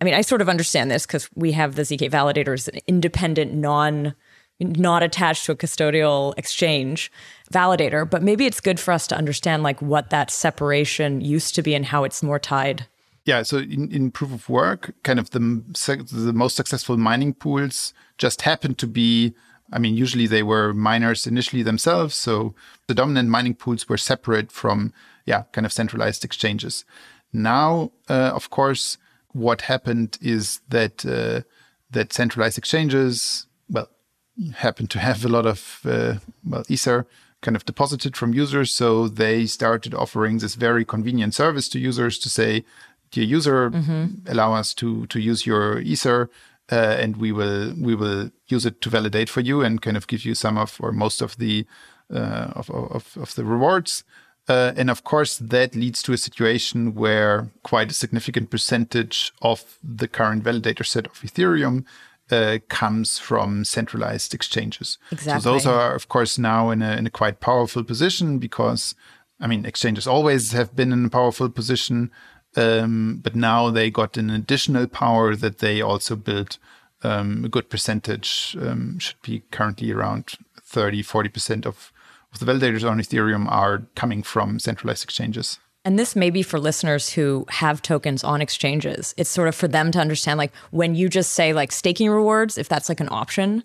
I 0.00 0.04
mean, 0.04 0.14
I 0.14 0.20
sort 0.20 0.40
of 0.40 0.48
understand 0.48 0.90
this 0.90 1.07
because 1.07 1.28
we 1.35 1.52
have 1.52 1.74
the 1.74 1.83
ZK 1.83 2.11
validator 2.11 2.54
as 2.54 2.68
an 2.68 2.81
independent, 2.87 3.54
non 3.54 4.14
not 4.60 5.02
attached 5.02 5.46
to 5.46 5.52
a 5.52 5.56
custodial 5.56 6.34
exchange 6.36 7.10
validator, 7.52 8.08
but 8.08 8.22
maybe 8.22 8.46
it's 8.46 8.60
good 8.60 8.80
for 8.80 8.92
us 8.92 9.06
to 9.06 9.16
understand 9.16 9.62
like 9.62 9.80
what 9.80 10.10
that 10.10 10.30
separation 10.30 11.20
used 11.20 11.54
to 11.54 11.62
be 11.62 11.74
and 11.74 11.86
how 11.86 12.04
it's 12.04 12.22
more 12.22 12.38
tied. 12.38 12.86
Yeah, 13.24 13.42
so 13.42 13.58
in, 13.58 13.92
in 13.92 14.10
proof 14.10 14.32
of 14.32 14.48
work, 14.48 14.94
kind 15.02 15.18
of 15.18 15.30
the 15.30 15.40
the 16.10 16.32
most 16.32 16.56
successful 16.56 16.96
mining 16.96 17.34
pools 17.34 17.92
just 18.16 18.42
happened 18.42 18.78
to 18.78 18.86
be. 18.86 19.34
I 19.70 19.78
mean, 19.78 19.94
usually 19.94 20.26
they 20.26 20.42
were 20.42 20.72
miners 20.72 21.26
initially 21.26 21.62
themselves, 21.62 22.14
so 22.14 22.54
the 22.86 22.94
dominant 22.94 23.28
mining 23.28 23.54
pools 23.54 23.86
were 23.86 23.98
separate 23.98 24.50
from, 24.50 24.94
yeah, 25.26 25.42
kind 25.52 25.66
of 25.66 25.74
centralized 25.74 26.24
exchanges. 26.24 26.86
Now, 27.30 27.92
uh, 28.08 28.32
of 28.34 28.48
course, 28.48 28.96
what 29.32 29.60
happened 29.60 30.16
is 30.22 30.60
that 30.70 31.04
uh, 31.04 31.42
that 31.90 32.14
centralized 32.14 32.56
exchanges, 32.56 33.46
well, 33.68 33.90
happen 34.57 34.87
to 34.88 34.98
have 34.98 35.24
a 35.24 35.29
lot 35.29 35.46
of 35.46 35.81
uh, 35.85 36.14
well 36.44 36.64
ether 36.68 37.07
kind 37.40 37.57
of 37.57 37.64
deposited 37.64 38.16
from 38.16 38.35
users. 38.35 38.74
So 38.74 39.09
they 39.09 39.46
started 39.46 39.94
offering 39.94 40.38
this 40.38 40.57
very 40.57 40.85
convenient 40.85 41.35
service 41.35 41.68
to 41.70 41.79
users 41.79 42.18
to 42.18 42.29
say 42.29 42.64
dear 43.11 43.24
user 43.24 43.70
allow 44.27 44.55
us 44.55 44.74
to 44.74 45.07
to 45.07 45.18
use 45.18 45.46
your 45.46 45.79
ether 45.81 46.31
uh, 46.70 46.96
and 47.01 47.16
we 47.16 47.33
will 47.33 47.72
we 47.81 47.94
will 47.94 48.31
use 48.48 48.66
it 48.66 48.81
to 48.81 48.90
validate 48.90 49.29
for 49.29 49.40
you 49.40 49.62
and 49.62 49.81
kind 49.83 49.96
of 49.96 50.07
give 50.07 50.24
you 50.24 50.35
some 50.35 50.59
of 50.59 50.77
or 50.81 50.92
most 50.92 51.22
of 51.22 51.37
the 51.38 51.66
uh, 52.12 52.53
of, 52.55 52.70
of 52.70 53.16
of 53.16 53.35
the 53.35 53.44
rewards. 53.44 54.05
Uh, 54.48 54.72
and 54.77 54.88
of 54.88 55.05
course, 55.05 55.37
that 55.37 55.74
leads 55.74 56.03
to 56.03 56.14
a 56.14 56.16
situation 56.16 56.94
where 56.94 57.51
quite 57.62 57.90
a 57.90 57.94
significant 57.94 58.48
percentage 58.48 59.31
of 59.42 59.79
the 59.85 60.09
current 60.09 60.42
validator 60.42 60.87
set 60.87 61.07
of 61.07 61.20
Ethereum 61.20 61.85
uh, 62.30 62.58
comes 62.68 63.18
from 63.18 63.64
centralized 63.64 64.34
exchanges. 64.34 64.98
Exactly. 65.10 65.42
So 65.42 65.52
those 65.52 65.66
are, 65.66 65.94
of 65.94 66.08
course, 66.08 66.38
now 66.38 66.70
in 66.70 66.82
a, 66.82 66.96
in 66.96 67.06
a 67.06 67.10
quite 67.10 67.40
powerful 67.40 67.84
position 67.84 68.38
because, 68.38 68.94
I 69.40 69.46
mean, 69.46 69.64
exchanges 69.64 70.06
always 70.06 70.52
have 70.52 70.74
been 70.76 70.92
in 70.92 71.04
a 71.04 71.10
powerful 71.10 71.48
position. 71.48 72.10
Um, 72.56 73.20
but 73.22 73.36
now 73.36 73.70
they 73.70 73.90
got 73.90 74.16
an 74.16 74.30
additional 74.30 74.86
power 74.86 75.36
that 75.36 75.58
they 75.58 75.80
also 75.80 76.16
built 76.16 76.58
um, 77.02 77.44
a 77.44 77.48
good 77.48 77.70
percentage, 77.70 78.56
um, 78.60 78.98
should 78.98 79.20
be 79.22 79.42
currently 79.50 79.92
around 79.92 80.32
30, 80.62 81.02
40% 81.02 81.66
of, 81.66 81.92
of 82.32 82.38
the 82.40 82.46
validators 82.46 82.88
on 82.88 82.98
Ethereum 82.98 83.50
are 83.50 83.86
coming 83.94 84.22
from 84.22 84.58
centralized 84.58 85.04
exchanges. 85.04 85.58
And 85.84 85.98
this 85.98 86.16
may 86.16 86.30
be 86.30 86.42
for 86.42 86.58
listeners 86.58 87.10
who 87.10 87.46
have 87.48 87.80
tokens 87.80 88.24
on 88.24 88.42
exchanges. 88.42 89.14
It's 89.16 89.30
sort 89.30 89.48
of 89.48 89.54
for 89.54 89.68
them 89.68 89.90
to 89.92 90.00
understand 90.00 90.38
like 90.38 90.54
when 90.70 90.94
you 90.94 91.08
just 91.08 91.32
say 91.32 91.52
like 91.52 91.72
staking 91.72 92.10
rewards, 92.10 92.58
if 92.58 92.68
that's 92.68 92.88
like 92.88 93.00
an 93.00 93.08
option, 93.10 93.64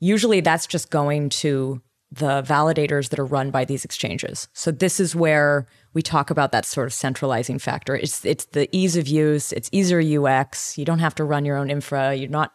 usually 0.00 0.40
that's 0.40 0.66
just 0.66 0.90
going 0.90 1.28
to 1.30 1.82
the 2.10 2.42
validators 2.42 3.10
that 3.10 3.18
are 3.18 3.24
run 3.24 3.50
by 3.50 3.64
these 3.64 3.84
exchanges. 3.84 4.48
So 4.54 4.70
this 4.70 4.98
is 4.98 5.14
where 5.14 5.66
we 5.92 6.00
talk 6.00 6.30
about 6.30 6.52
that 6.52 6.64
sort 6.64 6.86
of 6.86 6.94
centralizing 6.94 7.58
factor. 7.58 7.94
It's 7.94 8.24
it's 8.24 8.46
the 8.46 8.68
ease 8.74 8.96
of 8.96 9.06
use, 9.06 9.52
it's 9.52 9.68
easier 9.72 10.00
UX. 10.00 10.78
You 10.78 10.84
don't 10.84 11.00
have 11.00 11.14
to 11.16 11.24
run 11.24 11.44
your 11.44 11.56
own 11.56 11.70
infra. 11.70 12.14
You're 12.14 12.30
not 12.30 12.52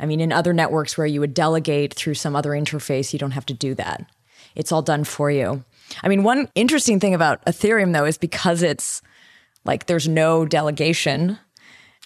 I 0.00 0.06
mean 0.06 0.20
in 0.20 0.32
other 0.32 0.54
networks 0.54 0.96
where 0.96 1.06
you 1.06 1.20
would 1.20 1.34
delegate 1.34 1.92
through 1.92 2.14
some 2.14 2.34
other 2.34 2.50
interface, 2.50 3.12
you 3.12 3.18
don't 3.18 3.32
have 3.32 3.46
to 3.46 3.54
do 3.54 3.74
that. 3.74 4.06
It's 4.54 4.72
all 4.72 4.82
done 4.82 5.04
for 5.04 5.30
you. 5.30 5.64
I 6.02 6.08
mean, 6.08 6.22
one 6.22 6.48
interesting 6.54 7.00
thing 7.00 7.14
about 7.14 7.44
Ethereum 7.44 7.92
though 7.92 8.04
is 8.04 8.18
because 8.18 8.62
it's 8.62 9.02
like 9.64 9.86
there's 9.86 10.08
no 10.08 10.44
delegation. 10.44 11.38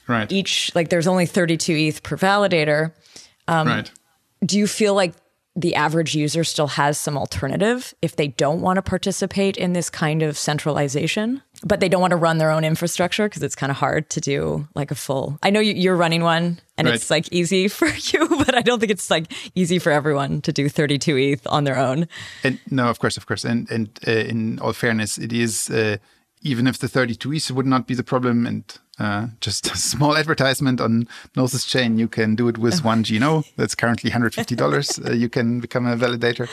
Right. 0.06 0.30
Each 0.30 0.74
like 0.74 0.88
there's 0.88 1.06
only 1.06 1.26
32 1.26 1.72
ETH 1.74 2.02
per 2.02 2.16
validator. 2.16 2.92
Um, 3.48 3.68
right. 3.68 3.90
Do 4.44 4.58
you 4.58 4.66
feel 4.66 4.94
like 4.94 5.14
the 5.54 5.74
average 5.74 6.14
user 6.14 6.44
still 6.44 6.66
has 6.66 6.98
some 6.98 7.16
alternative 7.16 7.94
if 8.00 8.16
they 8.16 8.28
don't 8.28 8.62
want 8.62 8.78
to 8.78 8.82
participate 8.82 9.56
in 9.56 9.74
this 9.74 9.90
kind 9.90 10.22
of 10.22 10.38
centralization, 10.38 11.42
but 11.62 11.78
they 11.78 11.90
don't 11.90 12.00
want 12.00 12.12
to 12.12 12.16
run 12.16 12.38
their 12.38 12.50
own 12.50 12.64
infrastructure 12.64 13.28
because 13.28 13.42
it's 13.42 13.54
kind 13.54 13.70
of 13.70 13.76
hard 13.76 14.08
to 14.10 14.20
do 14.20 14.66
like 14.74 14.90
a 14.90 14.94
full. 14.94 15.38
I 15.42 15.50
know 15.50 15.60
you're 15.60 15.96
running 15.96 16.22
one 16.22 16.58
and 16.78 16.88
right. 16.88 16.94
it's 16.94 17.10
like 17.10 17.30
easy 17.30 17.68
for 17.78 17.88
you, 17.88 18.28
but 18.28 18.54
I 18.54 18.62
don't 18.62 18.80
think 18.80 18.92
it's 18.92 19.10
like 19.10 19.30
easy 19.54 19.78
for 19.78 19.92
everyone 19.92 20.40
to 20.42 20.52
do 20.52 20.68
32 20.68 21.16
ETH 21.18 21.46
on 21.46 21.64
their 21.64 21.76
own. 21.76 22.08
And 22.42 22.58
no, 22.70 22.88
of 22.88 22.98
course, 22.98 23.18
of 23.18 23.26
course, 23.26 23.44
and 23.44 23.70
and 23.70 23.90
uh, 24.06 24.10
in 24.10 24.58
all 24.60 24.72
fairness, 24.72 25.18
it 25.18 25.32
is. 25.32 25.70
Uh, 25.70 25.98
even 26.44 26.66
if 26.66 26.78
the 26.78 26.88
32 26.88 27.34
ETH 27.34 27.50
would 27.52 27.66
not 27.66 27.86
be 27.86 27.94
the 27.94 28.02
problem 28.02 28.46
and 28.46 28.78
uh, 28.98 29.28
just 29.40 29.66
a 29.70 29.76
small 29.76 30.16
advertisement 30.16 30.80
on 30.80 31.08
Gnosis 31.36 31.64
Chain, 31.64 31.98
you 31.98 32.08
can 32.08 32.34
do 32.34 32.48
it 32.48 32.58
with 32.58 32.84
one 32.84 33.04
GNO. 33.08 33.44
That's 33.56 33.74
currently 33.74 34.10
$150. 34.10 35.06
uh, 35.08 35.12
you 35.12 35.28
can 35.28 35.60
become 35.60 35.86
a 35.86 35.96
validator. 35.96 36.48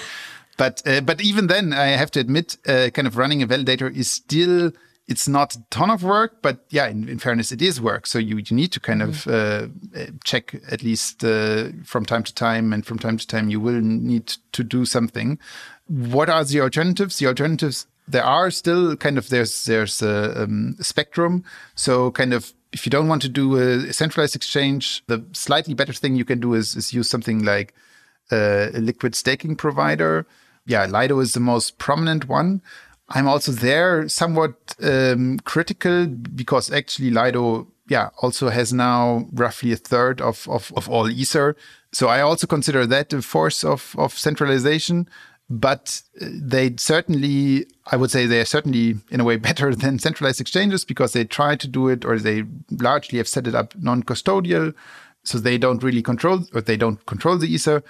But, 0.58 0.82
uh, 0.86 1.02
but 1.02 1.22
even 1.22 1.48
then, 1.48 1.72
I 1.72 1.88
have 1.88 2.12
to 2.12 2.20
admit, 2.20 2.58
uh, 2.68 2.90
kind 2.94 3.08
of 3.08 3.18
running 3.18 3.42
a 3.42 3.48
validator 3.48 3.94
is 3.96 4.12
still, 4.12 4.72
it's 5.08 5.28
not 5.28 5.56
a 5.56 5.64
ton 5.70 5.90
of 5.90 6.04
work, 6.04 6.42
but 6.42 6.66
yeah, 6.70 6.88
in, 6.88 7.08
in 7.08 7.18
fairness, 7.18 7.52
it 7.52 7.62
is 7.62 7.80
work. 7.80 8.06
So 8.06 8.20
you, 8.20 8.38
you 8.38 8.56
need 8.56 8.72
to 8.74 8.80
kind 8.80 9.02
mm-hmm. 9.02 9.30
of 9.30 10.02
uh, 10.02 10.12
check 10.26 10.56
at 10.70 10.84
least 10.84 11.24
uh, 11.24 11.70
from 11.86 12.06
time 12.06 12.24
to 12.24 12.34
time, 12.34 12.74
and 12.74 12.86
from 12.86 13.00
time 13.00 13.18
to 13.18 13.26
time, 13.26 13.50
you 13.50 13.62
will 13.62 13.80
need 13.80 14.34
to 14.52 14.64
do 14.64 14.86
something. 14.86 15.40
What 15.88 16.30
are 16.30 16.44
the 16.44 16.62
alternatives? 16.62 17.18
The 17.18 17.28
alternatives 17.28 17.88
there 18.10 18.24
are 18.24 18.52
still 18.52 18.96
kind 18.96 19.18
of 19.18 19.30
there's 19.30 19.66
there's 19.66 20.02
a, 20.02 20.44
um, 20.44 20.76
spectrum. 20.80 21.44
So 21.76 22.12
kind 22.12 22.34
of 22.34 22.54
if 22.72 22.86
you 22.86 22.90
don't 22.90 23.08
want 23.08 23.22
to 23.24 23.30
do 23.30 23.58
a 23.58 23.94
centralized 23.94 24.36
exchange, 24.36 25.04
the 25.08 25.26
slightly 25.34 25.74
better 25.74 25.94
thing 25.94 26.16
you 26.16 26.26
can 26.26 26.40
do 26.40 26.54
is, 26.54 26.76
is 26.76 26.94
use 26.94 27.10
something 27.10 27.44
like 27.44 27.74
a 28.32 28.72
liquid 28.76 29.16
staking 29.16 29.56
provider. 29.56 30.26
Yeah, 30.66 30.86
Lido 30.86 31.20
is 31.20 31.34
the 31.34 31.40
most 31.40 31.78
prominent 31.78 32.28
one. 32.28 32.62
I'm 33.10 33.28
also 33.28 33.52
there 33.52 34.08
somewhat 34.08 34.76
um, 34.84 35.40
critical 35.40 36.06
because 36.06 36.72
actually 36.72 37.10
Lido, 37.10 37.68
yeah, 37.88 38.10
also 38.22 38.50
has 38.50 38.72
now 38.72 39.28
roughly 39.34 39.72
a 39.72 39.78
third 39.78 40.22
of, 40.22 40.48
of, 40.48 40.72
of 40.76 40.88
all 40.88 41.10
Ether. 41.10 41.56
So 41.92 42.08
I 42.08 42.22
also 42.22 42.46
consider 42.46 42.86
that 42.86 43.12
a 43.14 43.24
force 43.24 43.64
of, 43.64 43.96
of 43.98 44.14
centralization 44.16 45.10
but 45.50 46.02
they 46.22 46.76
certainly, 46.78 47.66
I 47.88 47.96
would 47.96 48.12
say, 48.12 48.26
they 48.28 48.40
are 48.40 48.46
certainly 48.46 48.98
in 49.10 49.20
a 49.20 49.24
way 49.24 49.38
better 49.50 49.74
than 49.74 50.00
centralized 50.00 50.40
exchanges 50.40 50.86
because 50.86 51.14
they 51.14 51.26
try 51.26 51.56
to 51.56 51.68
do 51.68 51.88
it 51.88 52.06
or 52.06 52.20
they 52.20 52.44
largely 52.72 53.18
have 53.18 53.28
set 53.28 53.48
it 53.48 53.56
up 53.56 53.76
non-custodial, 53.78 54.74
so 55.24 55.38
they 55.38 55.58
don't 55.58 55.84
really 55.84 56.02
control 56.02 56.46
or 56.54 56.62
they 56.62 56.78
don't 56.78 57.06
control 57.06 57.38
the 57.38 57.52
ether, 57.52 57.84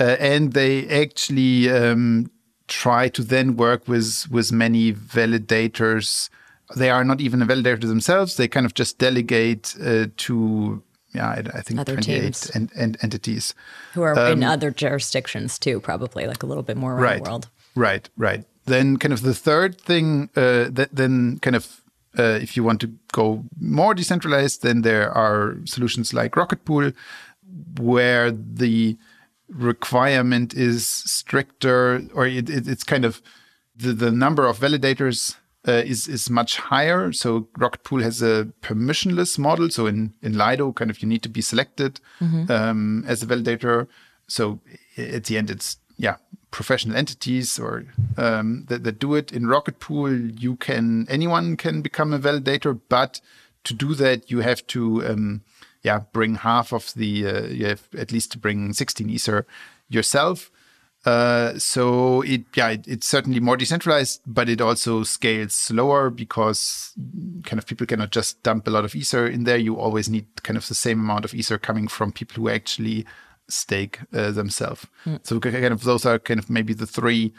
uh, 0.00 0.16
and 0.18 0.52
they 0.52 0.86
actually 0.88 1.70
um, 1.70 2.30
try 2.66 3.08
to 3.08 3.22
then 3.22 3.56
work 3.56 3.86
with 3.86 4.26
with 4.30 4.52
many 4.52 4.92
validators. 4.92 6.28
They 6.76 6.90
are 6.90 7.04
not 7.04 7.20
even 7.20 7.42
a 7.42 7.46
validator 7.46 7.82
themselves. 7.82 8.36
They 8.36 8.48
kind 8.48 8.66
of 8.66 8.74
just 8.74 8.98
delegate 8.98 9.74
uh, 9.80 10.06
to 10.16 10.82
yeah, 11.14 11.28
I, 11.28 11.42
I 11.54 11.60
think 11.60 11.80
other 11.80 11.94
28 11.94 12.50
and, 12.54 12.70
and 12.76 12.96
entities 13.02 13.54
who 13.92 14.02
are 14.02 14.18
um, 14.18 14.32
in 14.32 14.44
other 14.44 14.70
jurisdictions 14.70 15.58
too, 15.58 15.80
probably 15.80 16.26
like 16.26 16.42
a 16.42 16.46
little 16.46 16.62
bit 16.62 16.76
more 16.76 16.94
around 16.94 17.02
right, 17.02 17.24
the 17.24 17.30
world. 17.30 17.48
Right, 17.74 18.08
right. 18.16 18.44
Then, 18.66 18.96
kind 18.96 19.12
of 19.12 19.22
the 19.22 19.34
third 19.34 19.80
thing, 19.80 20.30
uh, 20.36 20.68
that 20.70 20.88
then 20.92 21.38
kind 21.40 21.54
of 21.54 21.82
uh, 22.18 22.38
if 22.40 22.56
you 22.56 22.64
want 22.64 22.80
to 22.80 22.92
go 23.12 23.44
more 23.60 23.94
decentralized, 23.94 24.62
then 24.62 24.82
there 24.82 25.10
are 25.10 25.56
solutions 25.64 26.14
like 26.14 26.36
Rocket 26.36 26.64
Pool, 26.64 26.92
where 27.78 28.30
the 28.30 28.96
requirement 29.48 30.54
is 30.54 30.86
stricter, 30.86 32.02
or 32.14 32.26
it, 32.26 32.48
it, 32.48 32.68
it's 32.68 32.84
kind 32.84 33.04
of 33.04 33.20
the, 33.76 33.92
the 33.92 34.10
number 34.10 34.46
of 34.46 34.58
validators 34.58 35.36
uh, 35.66 35.82
is 35.84 36.08
is 36.08 36.28
much 36.28 36.58
higher. 36.58 37.12
So 37.12 37.48
Rocket 37.56 37.84
Pool 37.84 38.02
has 38.02 38.22
a 38.22 38.48
permissionless 38.60 39.38
model. 39.38 39.70
So 39.70 39.86
in 39.86 40.14
in 40.22 40.36
Lido, 40.36 40.72
kind 40.72 40.90
of 40.90 41.02
you 41.02 41.08
need 41.08 41.22
to 41.22 41.28
be 41.28 41.40
selected 41.40 42.00
mm-hmm. 42.20 42.50
um, 42.50 43.04
as 43.06 43.22
a 43.22 43.26
validator. 43.26 43.86
So 44.26 44.60
at 44.96 45.24
the 45.24 45.38
end, 45.38 45.50
it's 45.50 45.78
yeah 45.96 46.16
professional 46.50 46.96
entities 46.96 47.58
or 47.58 47.84
um, 48.16 48.64
that, 48.68 48.84
that 48.84 48.98
do 48.98 49.14
it. 49.14 49.32
In 49.32 49.46
Rocket 49.46 49.80
Pool, 49.80 50.12
you 50.14 50.56
can 50.56 51.06
anyone 51.08 51.56
can 51.56 51.82
become 51.82 52.12
a 52.12 52.18
validator, 52.18 52.78
but 52.88 53.20
to 53.64 53.74
do 53.74 53.94
that, 53.94 54.30
you 54.30 54.40
have 54.40 54.66
to 54.68 55.04
um, 55.06 55.42
yeah 55.82 56.00
bring 56.12 56.36
half 56.36 56.72
of 56.72 56.92
the 56.94 57.26
uh, 57.26 57.42
you 57.46 57.66
have 57.66 57.88
at 57.96 58.12
least 58.12 58.32
to 58.32 58.38
bring 58.38 58.72
16 58.72 59.08
ether 59.08 59.46
yourself 59.88 60.50
uh, 61.04 61.58
so 61.58 62.22
it 62.22 62.44
yeah 62.54 62.70
it, 62.70 62.86
it's 62.88 63.06
certainly 63.06 63.40
more 63.40 63.56
decentralized, 63.56 64.20
but 64.26 64.48
it 64.48 64.60
also 64.60 65.02
scales 65.02 65.54
slower 65.54 66.10
because 66.10 66.92
kind 67.44 67.58
of 67.58 67.66
people 67.66 67.86
cannot 67.86 68.10
just 68.10 68.42
dump 68.42 68.66
a 68.66 68.70
lot 68.70 68.84
of 68.84 68.94
ether 68.94 69.26
in 69.26 69.44
there. 69.44 69.58
You 69.58 69.76
always 69.76 70.08
need 70.08 70.26
kind 70.42 70.56
of 70.56 70.66
the 70.66 70.74
same 70.74 71.00
amount 71.00 71.24
of 71.24 71.34
ether 71.34 71.58
coming 71.58 71.88
from 71.88 72.12
people 72.12 72.42
who 72.42 72.48
actually 72.48 73.06
stake 73.48 74.00
uh, 74.14 74.30
themselves. 74.30 74.86
Mm. 75.04 75.20
So 75.26 75.40
kind 75.40 75.66
of 75.66 75.84
those 75.84 76.06
are 76.06 76.18
kind 76.18 76.40
of 76.40 76.48
maybe 76.48 76.72
the 76.72 76.86
three 76.86 77.32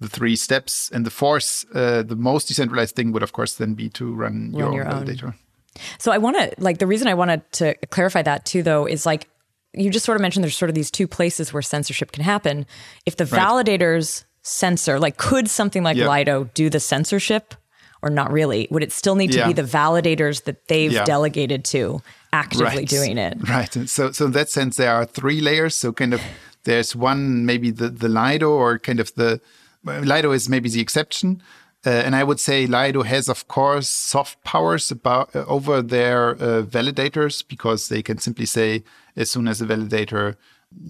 the 0.00 0.08
three 0.08 0.36
steps. 0.36 0.90
And 0.92 1.06
the 1.06 1.10
fourth, 1.10 1.64
uh, 1.74 2.02
the 2.02 2.16
most 2.16 2.48
decentralized 2.48 2.96
thing 2.96 3.12
would 3.12 3.22
of 3.22 3.32
course 3.32 3.54
then 3.54 3.74
be 3.74 3.88
to 3.90 4.12
run, 4.12 4.52
run 4.52 4.54
your, 4.54 4.74
your 4.74 4.88
own 4.88 5.04
validator. 5.04 5.34
So 5.98 6.12
I 6.12 6.18
want 6.18 6.36
to 6.36 6.54
like 6.58 6.78
the 6.78 6.86
reason 6.86 7.08
I 7.08 7.14
wanted 7.14 7.50
to 7.52 7.74
clarify 7.90 8.22
that 8.22 8.44
too, 8.44 8.62
though, 8.62 8.86
is 8.86 9.06
like 9.06 9.28
you 9.74 9.90
just 9.90 10.04
sort 10.04 10.16
of 10.16 10.22
mentioned 10.22 10.44
there's 10.44 10.56
sort 10.56 10.68
of 10.68 10.74
these 10.74 10.90
two 10.90 11.06
places 11.06 11.52
where 11.52 11.62
censorship 11.62 12.12
can 12.12 12.22
happen. 12.24 12.66
If 13.06 13.16
the 13.16 13.26
right. 13.26 13.40
validators 13.40 14.24
censor, 14.42 14.98
like, 14.98 15.16
could 15.16 15.48
something 15.48 15.82
like 15.82 15.96
yeah. 15.96 16.08
Lido 16.08 16.44
do 16.54 16.70
the 16.70 16.80
censorship 16.80 17.54
or 18.02 18.10
not 18.10 18.30
really? 18.30 18.68
Would 18.70 18.82
it 18.82 18.92
still 18.92 19.14
need 19.14 19.32
to 19.32 19.38
yeah. 19.38 19.46
be 19.46 19.52
the 19.52 19.62
validators 19.62 20.44
that 20.44 20.68
they've 20.68 20.92
yeah. 20.92 21.04
delegated 21.04 21.64
to 21.66 22.02
actively 22.32 22.66
right. 22.66 22.88
doing 22.88 23.18
it? 23.18 23.36
Right. 23.48 23.72
So, 23.88 24.12
so 24.12 24.26
in 24.26 24.32
that 24.32 24.50
sense, 24.50 24.76
there 24.76 24.94
are 24.94 25.04
three 25.04 25.40
layers. 25.40 25.74
So, 25.74 25.92
kind 25.92 26.14
of, 26.14 26.20
there's 26.64 26.94
one, 26.94 27.46
maybe 27.46 27.70
the, 27.70 27.88
the 27.88 28.08
Lido 28.08 28.50
or 28.50 28.78
kind 28.78 29.00
of 29.00 29.14
the 29.14 29.40
Lido 29.84 30.32
is 30.32 30.48
maybe 30.48 30.68
the 30.68 30.80
exception. 30.80 31.42
Uh, 31.86 31.90
and 31.90 32.16
I 32.16 32.24
would 32.24 32.40
say 32.40 32.66
Lido 32.66 33.02
has, 33.02 33.28
of 33.28 33.46
course, 33.46 33.88
soft 33.88 34.42
powers 34.42 34.90
about 34.90 35.34
uh, 35.36 35.44
over 35.46 35.82
their 35.82 36.30
uh, 36.30 36.62
validators 36.62 37.46
because 37.46 37.88
they 37.88 38.02
can 38.02 38.18
simply 38.18 38.46
say, 38.46 38.84
as 39.16 39.30
soon 39.30 39.48
as 39.48 39.60
a 39.60 39.66
validator 39.66 40.36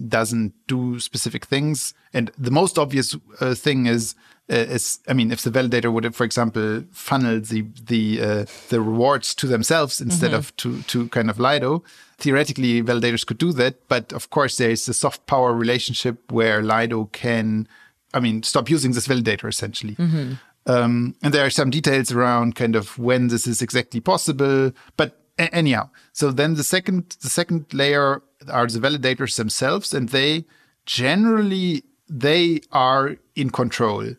doesn't 0.07 0.53
do 0.67 0.99
specific 0.99 1.45
things, 1.45 1.93
and 2.13 2.31
the 2.37 2.51
most 2.51 2.79
obvious 2.79 3.15
uh, 3.41 3.53
thing 3.53 3.87
is, 3.87 4.15
uh, 4.49 4.55
is, 4.55 4.99
I 5.07 5.13
mean, 5.13 5.31
if 5.31 5.41
the 5.41 5.51
validator 5.51 5.91
would, 5.91 6.15
for 6.15 6.23
example, 6.23 6.83
funnel 6.91 7.41
the 7.41 7.65
the 7.87 8.21
uh, 8.21 8.45
the 8.69 8.79
rewards 8.79 9.35
to 9.35 9.47
themselves 9.47 9.99
instead 9.99 10.31
mm-hmm. 10.31 10.37
of 10.37 10.55
to 10.57 10.81
to 10.83 11.09
kind 11.09 11.29
of 11.29 11.39
Lido, 11.39 11.83
theoretically 12.17 12.81
validators 12.81 13.25
could 13.25 13.37
do 13.37 13.51
that. 13.53 13.87
But 13.87 14.13
of 14.13 14.29
course, 14.29 14.57
there 14.57 14.71
is 14.71 14.87
a 14.87 14.93
soft 14.93 15.25
power 15.25 15.53
relationship 15.53 16.31
where 16.31 16.63
Lido 16.63 17.09
can, 17.11 17.67
I 18.13 18.19
mean, 18.19 18.43
stop 18.43 18.69
using 18.69 18.93
this 18.93 19.07
validator 19.07 19.49
essentially. 19.49 19.95
Mm-hmm. 19.95 20.33
Um, 20.67 21.15
and 21.21 21.33
there 21.33 21.45
are 21.45 21.51
some 21.51 21.69
details 21.69 22.11
around 22.11 22.55
kind 22.55 22.75
of 22.75 22.97
when 22.97 23.27
this 23.27 23.45
is 23.47 23.61
exactly 23.61 23.99
possible. 23.99 24.71
But 24.97 25.21
anyhow, 25.37 25.89
so 26.11 26.31
then 26.31 26.55
the 26.55 26.63
second 26.63 27.17
the 27.21 27.29
second 27.29 27.65
layer 27.73 28.21
are 28.51 28.67
the 28.67 28.79
validators 28.79 29.35
themselves, 29.37 29.93
and 29.93 30.09
they 30.09 30.45
generally 30.85 31.83
they 32.09 32.61
are 32.71 33.17
in 33.35 33.49
control. 33.49 34.15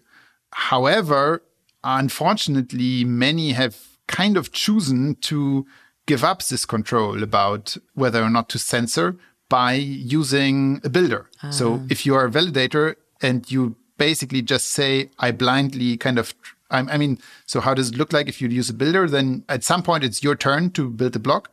However, 0.52 1.42
unfortunately, 1.82 3.04
many 3.04 3.52
have 3.52 3.76
kind 4.06 4.36
of 4.36 4.52
chosen 4.52 5.16
to 5.16 5.66
give 6.06 6.22
up 6.22 6.44
this 6.44 6.64
control 6.64 7.22
about 7.22 7.76
whether 7.94 8.22
or 8.22 8.30
not 8.30 8.48
to 8.50 8.58
censor 8.58 9.16
by 9.48 9.74
using 9.74 10.80
a 10.84 10.88
builder. 10.88 11.28
So 11.50 11.80
if 11.90 12.06
you 12.06 12.14
are 12.14 12.26
a 12.26 12.30
validator 12.30 12.94
and 13.20 13.50
you 13.50 13.76
basically 13.98 14.42
just 14.42 14.68
say, 14.68 15.10
I 15.18 15.30
blindly 15.30 15.96
kind 15.96 16.18
of, 16.18 16.34
I, 16.70 16.98
mean, 16.98 17.18
so 17.46 17.60
how 17.60 17.74
does 17.74 17.90
it 17.90 17.96
look 17.96 18.12
like 18.12 18.28
if 18.28 18.40
you 18.40 18.48
use 18.48 18.68
a 18.68 18.74
builder? 18.74 19.08
Then 19.08 19.44
at 19.48 19.64
some 19.64 19.82
point 19.82 20.04
it's 20.04 20.22
your 20.22 20.34
turn 20.34 20.70
to 20.72 20.90
build 20.90 21.16
a 21.16 21.20
block. 21.20 21.50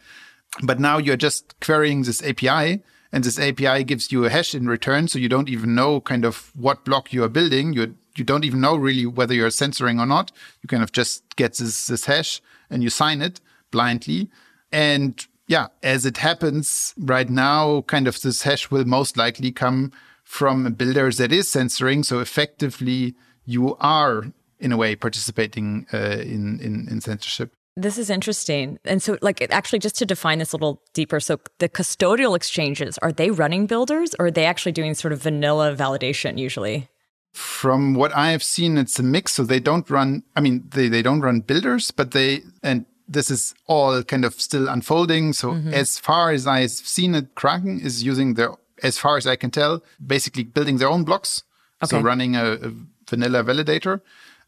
But 0.64 0.80
now 0.80 0.98
you're 0.98 1.18
just 1.18 1.60
querying 1.62 2.04
this 2.04 2.24
API 2.24 2.82
and 3.12 3.24
this 3.24 3.40
API 3.40 3.84
gives 3.84 4.12
you 4.12 4.26
a 4.26 4.30
hash 4.30 4.56
in 4.56 4.68
return. 4.68 5.08
So 5.08 5.20
you 5.20 5.30
don't 5.30 5.50
even 5.50 5.76
know 5.76 6.02
kind 6.02 6.26
of 6.26 6.52
what 6.56 6.84
block 6.84 7.14
you 7.14 7.24
are 7.24 7.30
building. 7.30 7.74
You 7.74 7.96
you 8.16 8.24
don't 8.24 8.44
even 8.44 8.62
know 8.62 8.76
really 8.76 9.06
whether 9.06 9.34
you're 9.34 9.50
censoring 9.50 10.00
or 10.00 10.06
not. 10.06 10.32
You 10.62 10.68
kind 10.68 10.84
of 10.84 10.92
just 10.92 11.36
get 11.36 11.58
this, 11.58 11.88
this 11.88 12.06
hash 12.06 12.42
and 12.70 12.84
you 12.84 12.90
sign 12.90 13.22
it 13.22 13.40
blindly. 13.72 14.30
And 14.72 15.26
yeah, 15.48 15.68
as 15.82 16.06
it 16.06 16.18
happens 16.18 16.94
right 16.98 17.30
now, 17.30 17.82
kind 17.82 18.08
of 18.08 18.22
this 18.22 18.44
hash 18.44 18.70
will 18.72 18.86
most 18.86 19.18
likely 19.18 19.52
come 19.52 19.92
from 20.34 20.66
a 20.66 20.72
builder 20.72 21.12
that 21.12 21.32
is 21.32 21.48
censoring. 21.48 22.02
So 22.02 22.20
effectively, 22.20 23.14
you 23.46 23.76
are 23.78 24.24
in 24.60 24.72
a 24.72 24.78
way 24.78 24.96
participating 24.96 25.86
uh, 25.94 26.22
in, 26.36 26.60
in 26.60 26.88
in 26.90 27.02
censorship. 27.02 27.54
This 27.76 27.98
is 27.98 28.10
interesting. 28.10 28.80
And 28.84 29.02
so, 29.02 29.18
like, 29.22 29.48
actually, 29.52 29.80
just 29.80 29.98
to 29.98 30.06
define 30.06 30.40
this 30.40 30.54
a 30.54 30.58
little 30.58 30.82
deeper, 30.94 31.20
so 31.20 31.40
the 31.60 31.70
custodial 31.70 32.36
exchanges 32.36 32.98
are 33.00 33.12
they 33.12 33.30
running 33.30 33.68
builders, 33.68 34.16
or 34.18 34.26
are 34.26 34.32
they 34.32 34.46
actually 34.46 34.72
doing 34.72 34.96
sort 34.96 35.14
of 35.14 35.22
vanilla 35.22 35.76
validation 35.76 36.40
usually? 36.40 36.88
From 37.34 37.94
what 37.94 38.12
I 38.16 38.32
have 38.32 38.44
seen, 38.44 38.78
it's 38.78 39.00
a 39.00 39.04
mix. 39.04 39.34
So 39.34 39.44
they 39.44 39.60
don't 39.60 39.88
run. 39.90 40.24
I 40.36 40.42
mean, 40.42 40.64
they 40.76 40.90
they 40.90 41.04
don't 41.04 41.22
run 41.22 41.42
builders, 41.42 41.92
but 41.92 42.12
they 42.12 42.42
and 42.64 42.86
this 43.08 43.30
is 43.30 43.54
all 43.68 44.04
kind 44.04 44.26
of 44.26 44.34
still 44.42 44.68
unfolding. 44.68 45.34
So 45.34 45.52
mm-hmm. 45.52 45.74
as 45.74 46.00
far 46.00 46.32
as 46.32 46.48
I've 46.48 46.72
seen 46.72 47.16
it, 47.16 47.36
Kraken 47.36 47.80
is 47.80 48.04
using 48.04 48.36
their, 48.36 48.52
as 48.84 48.98
far 48.98 49.18
as 49.18 49.26
I 49.26 49.36
can 49.36 49.52
tell, 49.52 49.84
basically 50.06 50.44
building 50.44 50.78
their 50.78 50.90
own 50.90 51.04
blocks. 51.04 51.44
Okay. 51.84 51.98
So 51.98 52.02
running 52.02 52.36
a, 52.36 52.54
a 52.54 52.72
vanilla 53.10 53.44
validator. 53.44 54.02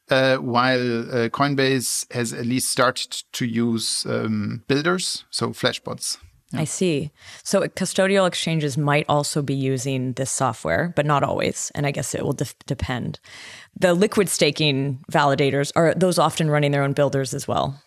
Uh, 0.08 0.38
while 0.38 1.00
uh, 1.10 1.30
Coinbase 1.30 2.06
has 2.14 2.32
at 2.32 2.46
least 2.46 2.72
started 2.72 3.24
to 3.32 3.44
use 3.44 4.06
um, 4.06 4.64
builders, 4.68 5.26
so 5.32 5.50
flashbots. 5.50 6.20
Yeah. 6.54 6.62
I 6.62 6.66
see. 6.66 7.12
So 7.44 7.62
custodial 7.62 8.28
exchanges 8.28 8.78
might 8.78 9.08
also 9.10 9.42
be 9.42 9.56
using 9.56 10.14
this 10.14 10.30
software, 10.30 10.94
but 10.96 11.08
not 11.08 11.24
always. 11.24 11.72
And 11.74 11.88
I 11.88 11.92
guess 11.92 12.14
it 12.14 12.24
will 12.24 12.34
de- 12.34 12.46
depend. 12.68 13.20
The 13.80 13.96
liquid 13.96 14.30
staking 14.30 15.04
validators 15.12 15.72
are 15.76 15.96
those 15.96 16.20
often 16.20 16.52
running 16.52 16.72
their 16.72 16.84
own 16.84 16.94
builders 16.94 17.34
as 17.34 17.48
well 17.48 17.82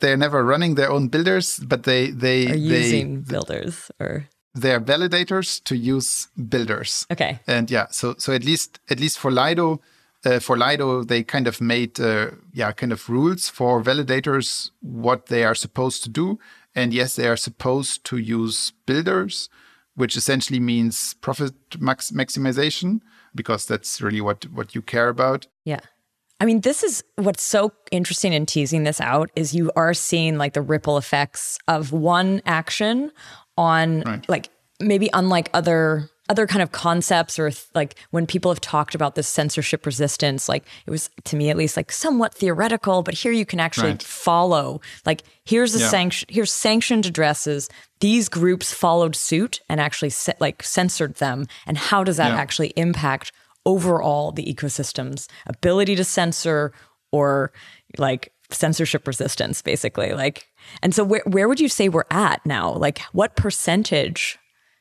they're 0.00 0.16
never 0.16 0.44
running 0.44 0.74
their 0.74 0.90
own 0.90 1.08
builders, 1.08 1.58
but 1.58 1.84
they 1.84 2.10
they 2.10 2.50
are 2.50 2.56
using 2.56 3.22
they, 3.22 3.32
builders 3.32 3.90
or 3.98 4.28
they're 4.56 4.80
validators 4.80 5.62
to 5.64 5.76
use 5.76 6.28
builders. 6.48 7.06
Okay. 7.10 7.38
And 7.46 7.70
yeah, 7.70 7.86
so 7.90 8.14
so 8.18 8.32
at 8.32 8.44
least 8.44 8.80
at 8.90 8.98
least 8.98 9.18
for 9.18 9.30
Lido, 9.30 9.80
uh, 10.24 10.40
for 10.40 10.56
Lido, 10.56 11.04
they 11.04 11.22
kind 11.22 11.46
of 11.46 11.60
made 11.60 12.00
uh, 12.00 12.30
yeah 12.52 12.72
kind 12.72 12.92
of 12.92 13.08
rules 13.08 13.48
for 13.48 13.82
validators 13.82 14.70
what 14.80 15.26
they 15.26 15.44
are 15.44 15.54
supposed 15.54 16.02
to 16.04 16.08
do. 16.08 16.38
And 16.74 16.92
yes, 16.92 17.16
they 17.16 17.28
are 17.28 17.36
supposed 17.36 18.04
to 18.04 18.16
use 18.16 18.72
builders, 18.86 19.48
which 19.94 20.16
essentially 20.16 20.60
means 20.60 21.14
profit 21.14 21.54
max- 21.78 22.10
maximization 22.10 23.00
because 23.34 23.66
that's 23.66 24.00
really 24.00 24.22
what 24.22 24.46
what 24.52 24.74
you 24.74 24.82
care 24.82 25.08
about. 25.08 25.46
Yeah. 25.64 25.80
I 26.38 26.44
mean, 26.44 26.60
this 26.60 26.82
is 26.82 27.02
what's 27.16 27.42
so 27.42 27.72
interesting 27.90 28.34
in 28.34 28.44
teasing 28.44 28.84
this 28.84 29.00
out 29.00 29.30
is 29.36 29.54
you 29.54 29.70
are 29.74 29.94
seeing 29.94 30.36
like 30.36 30.52
the 30.52 30.60
ripple 30.60 30.98
effects 30.98 31.58
of 31.66 31.92
one 31.92 32.42
action 32.44 33.10
on 33.56 34.02
right. 34.02 34.28
like 34.28 34.48
maybe 34.80 35.08
unlike 35.12 35.48
other 35.54 36.10
other 36.28 36.46
kind 36.46 36.62
of 36.62 36.72
concepts 36.72 37.38
or 37.38 37.50
th- 37.50 37.66
like 37.74 37.94
when 38.10 38.26
people 38.26 38.50
have 38.50 38.60
talked 38.60 38.94
about 38.94 39.14
this 39.14 39.28
censorship 39.28 39.86
resistance 39.86 40.48
like 40.48 40.64
it 40.86 40.90
was 40.90 41.08
to 41.24 41.36
me 41.36 41.50
at 41.50 41.56
least 41.56 41.76
like 41.76 41.92
somewhat 41.92 42.34
theoretical 42.34 43.02
but 43.02 43.14
here 43.14 43.32
you 43.32 43.46
can 43.46 43.60
actually 43.60 43.90
right. 43.90 44.02
follow 44.02 44.80
like 45.04 45.22
here's 45.44 45.74
a 45.74 45.78
yeah. 45.78 45.88
sanction 45.88 46.26
here's 46.30 46.52
sanctioned 46.52 47.06
addresses 47.06 47.68
these 48.00 48.28
groups 48.28 48.72
followed 48.72 49.14
suit 49.14 49.60
and 49.68 49.80
actually 49.80 50.10
se- 50.10 50.36
like 50.40 50.62
censored 50.62 51.14
them 51.16 51.46
and 51.66 51.78
how 51.78 52.02
does 52.02 52.16
that 52.16 52.32
yeah. 52.32 52.36
actually 52.36 52.68
impact 52.76 53.32
overall 53.64 54.32
the 54.32 54.44
ecosystem's 54.44 55.28
ability 55.46 55.94
to 55.94 56.04
censor 56.04 56.72
or 57.12 57.52
like 57.98 58.32
censorship 58.50 59.06
resistance 59.06 59.62
basically 59.62 60.12
like 60.12 60.48
and 60.82 60.94
so 60.94 61.04
where 61.04 61.22
where 61.26 61.48
would 61.48 61.60
you 61.60 61.68
say 61.68 61.88
we're 61.88 62.04
at 62.10 62.44
now 62.46 62.72
like 62.72 63.00
what 63.12 63.36
percentage 63.36 64.38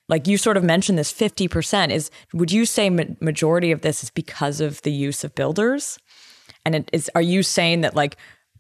like 0.08 0.28
you 0.28 0.38
sort 0.38 0.56
of 0.56 0.63
mentioned 0.63 0.99
this 0.99 1.12
50% 1.12 1.89
is 1.89 2.12
would 2.34 2.51
you 2.51 2.65
say 2.65 2.89
ma- 2.89 3.04
majority 3.21 3.71
of 3.71 3.82
this 3.82 4.04
is 4.04 4.10
because 4.12 4.62
of 4.62 4.82
the 4.84 4.91
use 4.91 5.23
of 5.23 5.34
builders 5.36 5.97
and 6.63 6.75
it 6.75 6.89
is 6.93 7.10
are 7.15 7.21
you 7.21 7.41
saying 7.43 7.82
that 7.82 7.95
like 7.95 8.17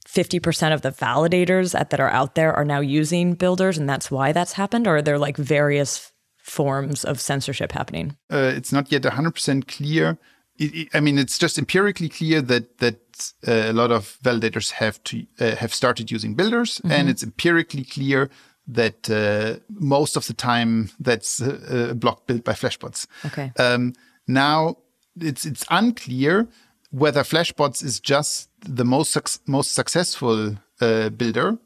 50% 0.07 0.73
of 0.73 0.81
the 0.81 0.91
validators 0.91 1.77
at, 1.79 1.89
that 1.89 1.99
are 1.99 2.09
out 2.09 2.35
there 2.35 2.53
are 2.53 2.65
now 2.65 2.79
using 2.79 3.33
builders 3.33 3.77
and 3.77 3.89
that's 3.89 4.11
why 4.11 4.31
that's 4.31 4.53
happened 4.53 4.87
or 4.87 4.97
are 4.97 5.01
there 5.01 5.17
like 5.17 5.37
various 5.37 6.11
forms 6.45 7.03
of 7.03 7.19
censorship 7.19 7.71
happening? 7.71 8.15
Uh, 8.31 8.53
it's 8.55 8.71
not 8.71 8.91
yet 8.91 9.01
100% 9.01 9.67
clear. 9.67 10.17
It, 10.57 10.89
I 10.93 10.99
mean, 10.99 11.17
it's 11.17 11.37
just 11.37 11.57
empirically 11.57 12.09
clear 12.09 12.41
that 12.41 12.77
that 12.77 13.33
uh, 13.47 13.71
a 13.71 13.73
lot 13.73 13.91
of 13.91 14.17
validators 14.23 14.71
have 14.71 15.03
to 15.05 15.25
uh, 15.39 15.55
have 15.55 15.73
started 15.73 16.11
using 16.11 16.35
builders, 16.35 16.77
mm-hmm. 16.77 16.91
and 16.91 17.09
it's 17.09 17.23
empirically 17.23 17.83
clear 17.83 18.29
that 18.67 19.09
uh, 19.09 19.59
most 19.69 20.17
of 20.17 20.27
the 20.27 20.33
time 20.33 20.89
that's 20.99 21.39
a, 21.41 21.89
a 21.91 21.95
block 21.95 22.25
built 22.25 22.43
by 22.43 22.53
flashbots. 22.53 23.07
Okay. 23.25 23.51
Um, 23.57 23.93
now 24.27 24.77
it's 25.19 25.45
it's 25.45 25.65
unclear 25.69 26.47
whether 26.91 27.21
flashbots 27.23 27.83
is 27.83 27.99
just 27.99 28.49
the 28.61 28.85
most 28.85 29.11
su- 29.11 29.41
most 29.45 29.73
successful 29.73 30.57
uh, 30.81 31.09
builder 31.09 31.57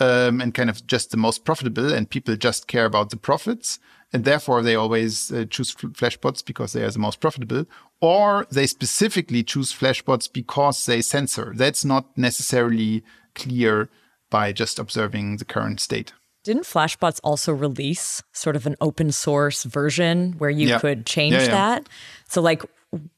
um, 0.00 0.40
and 0.40 0.54
kind 0.54 0.70
of 0.70 0.86
just 0.86 1.10
the 1.10 1.16
most 1.16 1.44
profitable, 1.44 1.92
and 1.92 2.08
people 2.08 2.36
just 2.36 2.66
care 2.66 2.86
about 2.86 3.10
the 3.10 3.16
profits, 3.16 3.78
and 4.12 4.24
therefore 4.24 4.62
they 4.62 4.74
always 4.74 5.32
uh, 5.32 5.44
choose 5.48 5.74
flashbots 5.74 6.44
because 6.44 6.72
they 6.72 6.82
are 6.82 6.90
the 6.90 6.98
most 6.98 7.20
profitable 7.20 7.64
or 8.00 8.46
they 8.50 8.66
specifically 8.66 9.42
choose 9.42 9.72
flashbots 9.72 10.30
because 10.32 10.86
they 10.86 11.02
censor 11.02 11.52
that's 11.56 11.84
not 11.84 12.06
necessarily 12.16 13.02
clear 13.34 13.88
by 14.30 14.52
just 14.52 14.78
observing 14.78 15.36
the 15.36 15.44
current 15.44 15.80
state 15.80 16.12
didn't 16.44 16.64
flashbots 16.64 17.20
also 17.22 17.52
release 17.52 18.22
sort 18.32 18.56
of 18.56 18.66
an 18.66 18.76
open 18.80 19.12
source 19.12 19.64
version 19.64 20.32
where 20.38 20.50
you 20.50 20.68
yeah. 20.68 20.78
could 20.78 21.06
change 21.06 21.34
yeah, 21.34 21.42
yeah. 21.42 21.48
that 21.48 21.88
so 22.28 22.40
like 22.40 22.62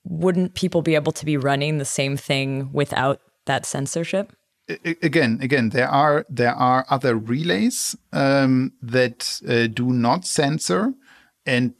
wouldn't 0.05 0.55
people 0.55 0.83
be 0.83 0.95
able 0.95 1.13
to 1.13 1.25
be 1.25 1.37
running 1.37 1.79
the 1.79 1.85
same 1.85 2.17
thing 2.17 2.71
without 2.73 3.21
that 3.47 3.67
censorship 3.67 4.33
again, 4.69 5.39
again, 5.43 5.71
there 5.71 5.89
are 5.89 6.25
there 6.29 6.55
are 6.55 6.87
other 6.89 7.17
relays 7.17 7.97
um, 8.13 8.73
that 8.83 9.41
uh, 9.49 9.67
do 9.67 9.93
not 9.93 10.27
censor, 10.27 10.95
and 11.47 11.75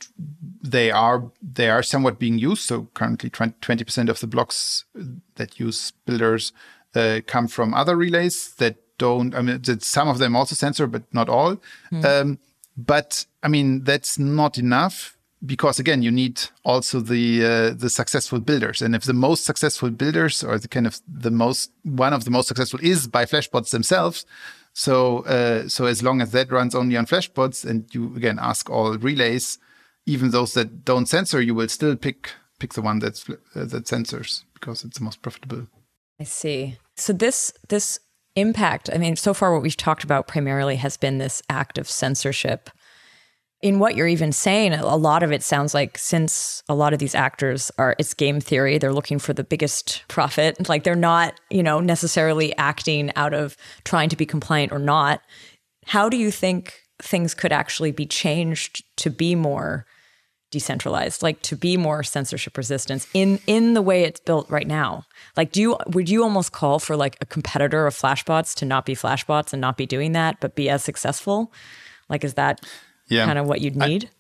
they 0.63 0.91
are 0.91 1.31
they 1.43 1.71
are 1.71 1.83
somewhat 1.83 2.19
being 2.19 2.39
used. 2.39 2.63
So 2.63 2.89
currently, 2.95 3.31
twenty 3.31 3.85
percent 3.85 4.09
of 4.09 4.21
the 4.21 4.27
blocks 4.27 4.85
that 5.37 5.59
use 5.59 5.93
builders 6.05 6.53
uh, 6.95 7.21
come 7.27 7.49
from 7.49 7.75
other 7.75 7.97
relays 7.97 8.55
that 8.57 8.77
don't. 8.99 9.35
I 9.35 9.43
mean, 9.43 9.63
some 9.81 10.09
of 10.09 10.19
them 10.19 10.37
also 10.37 10.55
censor, 10.55 10.87
but 10.87 11.03
not 11.13 11.29
all. 11.29 11.61
Mm. 11.91 12.05
Um, 12.05 12.39
but 12.77 13.27
I 13.43 13.49
mean, 13.49 13.85
that's 13.85 14.19
not 14.19 14.59
enough 14.59 15.14
because 15.45 15.79
again 15.79 16.03
you 16.03 16.11
need 16.11 16.41
also 16.65 17.01
the 17.01 17.45
uh, 17.45 17.71
the 17.75 17.91
successful 17.91 18.41
builders. 18.41 18.83
And 18.83 18.95
if 18.95 19.05
the 19.05 19.13
most 19.13 19.45
successful 19.45 19.91
builders 19.91 20.43
or 20.43 20.59
the 20.59 20.69
kind 20.69 20.87
of 20.87 21.01
the 21.07 21.31
most 21.31 21.71
one 21.83 22.13
of 22.13 22.25
the 22.25 22.31
most 22.31 22.49
successful 22.49 22.81
is 22.83 23.07
by 23.07 23.25
flashbots 23.25 23.71
themselves. 23.71 24.27
So 24.73 25.21
uh, 25.21 25.69
so 25.69 25.87
as 25.87 26.03
long 26.03 26.21
as 26.21 26.31
that 26.33 26.51
runs 26.51 26.75
only 26.75 26.97
on 26.97 27.07
flashbots 27.07 27.65
and 27.65 27.93
you 27.95 28.15
again 28.17 28.39
ask 28.41 28.71
all 28.71 28.97
relays 28.99 29.59
even 30.07 30.31
those 30.31 30.55
that 30.55 30.85
don't 30.85 31.07
censor 31.07 31.41
you 31.41 31.55
will 31.55 31.69
still 31.69 31.97
pick 31.97 32.31
pick 32.59 32.75
the 32.75 32.83
one 32.83 32.99
that's 32.99 33.29
uh, 33.29 33.35
that 33.55 33.87
censors 33.87 34.45
because 34.55 34.85
it's 34.85 34.99
the 34.99 35.05
most 35.05 35.23
profitable. 35.23 35.67
I 36.21 36.25
see. 36.25 36.79
So 36.97 37.13
this 37.13 37.53
this 37.69 37.99
impact 38.37 38.91
i 38.93 38.99
mean 38.99 39.15
so 39.15 39.33
far 39.33 39.53
what 39.53 39.63
we've 39.63 39.77
talked 39.77 40.03
about 40.03 40.27
primarily 40.27 40.77
has 40.77 40.97
been 40.97 41.19
this 41.19 41.41
act 41.49 41.79
of 41.79 41.89
censorship 41.89 42.69
in 43.65 43.79
what 43.79 43.97
you're 43.97 44.07
even 44.07 44.31
saying, 44.31 44.75
a 44.75 44.95
lot 44.95 45.23
of 45.23 45.33
it 45.33 45.43
sounds 45.43 45.73
like 45.73 45.97
since 45.97 46.63
a 46.69 46.75
lot 46.75 46.93
of 46.93 46.99
these 46.99 47.15
actors 47.15 47.71
are, 47.79 47.97
it's 47.99 48.13
game 48.13 48.39
theory, 48.39 48.77
they're 48.77 48.93
looking 48.93 49.19
for 49.19 49.33
the 49.33 49.43
biggest 49.43 50.05
profit. 50.07 50.69
Like 50.75 50.83
they're 50.83 50.97
not, 50.97 51.41
you 51.51 51.63
know, 51.63 51.79
necessarily 51.79 52.57
acting 52.57 53.13
out 53.17 53.33
of 53.33 53.57
trying 53.85 54.09
to 54.09 54.17
be 54.17 54.27
compliant 54.27 54.73
or 54.73 54.79
not. 54.79 55.23
How 55.87 56.09
do 56.09 56.17
you 56.17 56.31
think 56.31 56.75
things 57.01 57.33
could 57.33 57.53
actually 57.53 57.93
be 57.93 58.07
changed 58.07 58.83
to 58.97 59.09
be 59.09 59.35
more 59.35 59.87
decentralized, 60.51 61.23
like 61.23 61.41
to 61.43 61.57
be 61.57 61.77
more 61.77 62.03
censorship 62.03 62.57
resistant 62.57 63.07
in 63.15 63.39
in 63.47 63.75
the 63.75 63.83
way 63.83 64.03
it's 64.03 64.21
built 64.21 64.51
right 64.51 64.67
now? 64.67 65.05
Like, 65.37 65.53
do 65.53 65.61
you 65.61 65.77
would 65.87 66.11
you 66.11 66.23
almost 66.23 66.53
call 66.53 66.79
for 66.81 66.97
like 66.97 67.17
a 67.21 67.27
competitor 67.27 67.87
of 67.87 67.95
Flashbots 67.95 68.55
to 68.57 68.65
not 68.65 68.85
be 68.85 68.95
Flashbots 68.95 69.53
and 69.53 69.61
not 69.61 69.77
be 69.77 69.87
doing 69.87 70.13
that, 70.13 70.41
but 70.41 70.55
be 70.55 70.69
as 70.69 70.83
successful? 70.83 71.53
Like, 72.09 72.25
is 72.25 72.35
that 72.35 72.61
yeah. 73.09 73.27
kind 73.27 73.39
of 73.39 73.47
what 73.47 73.61
you'd 73.61 73.77
need? 73.77 74.11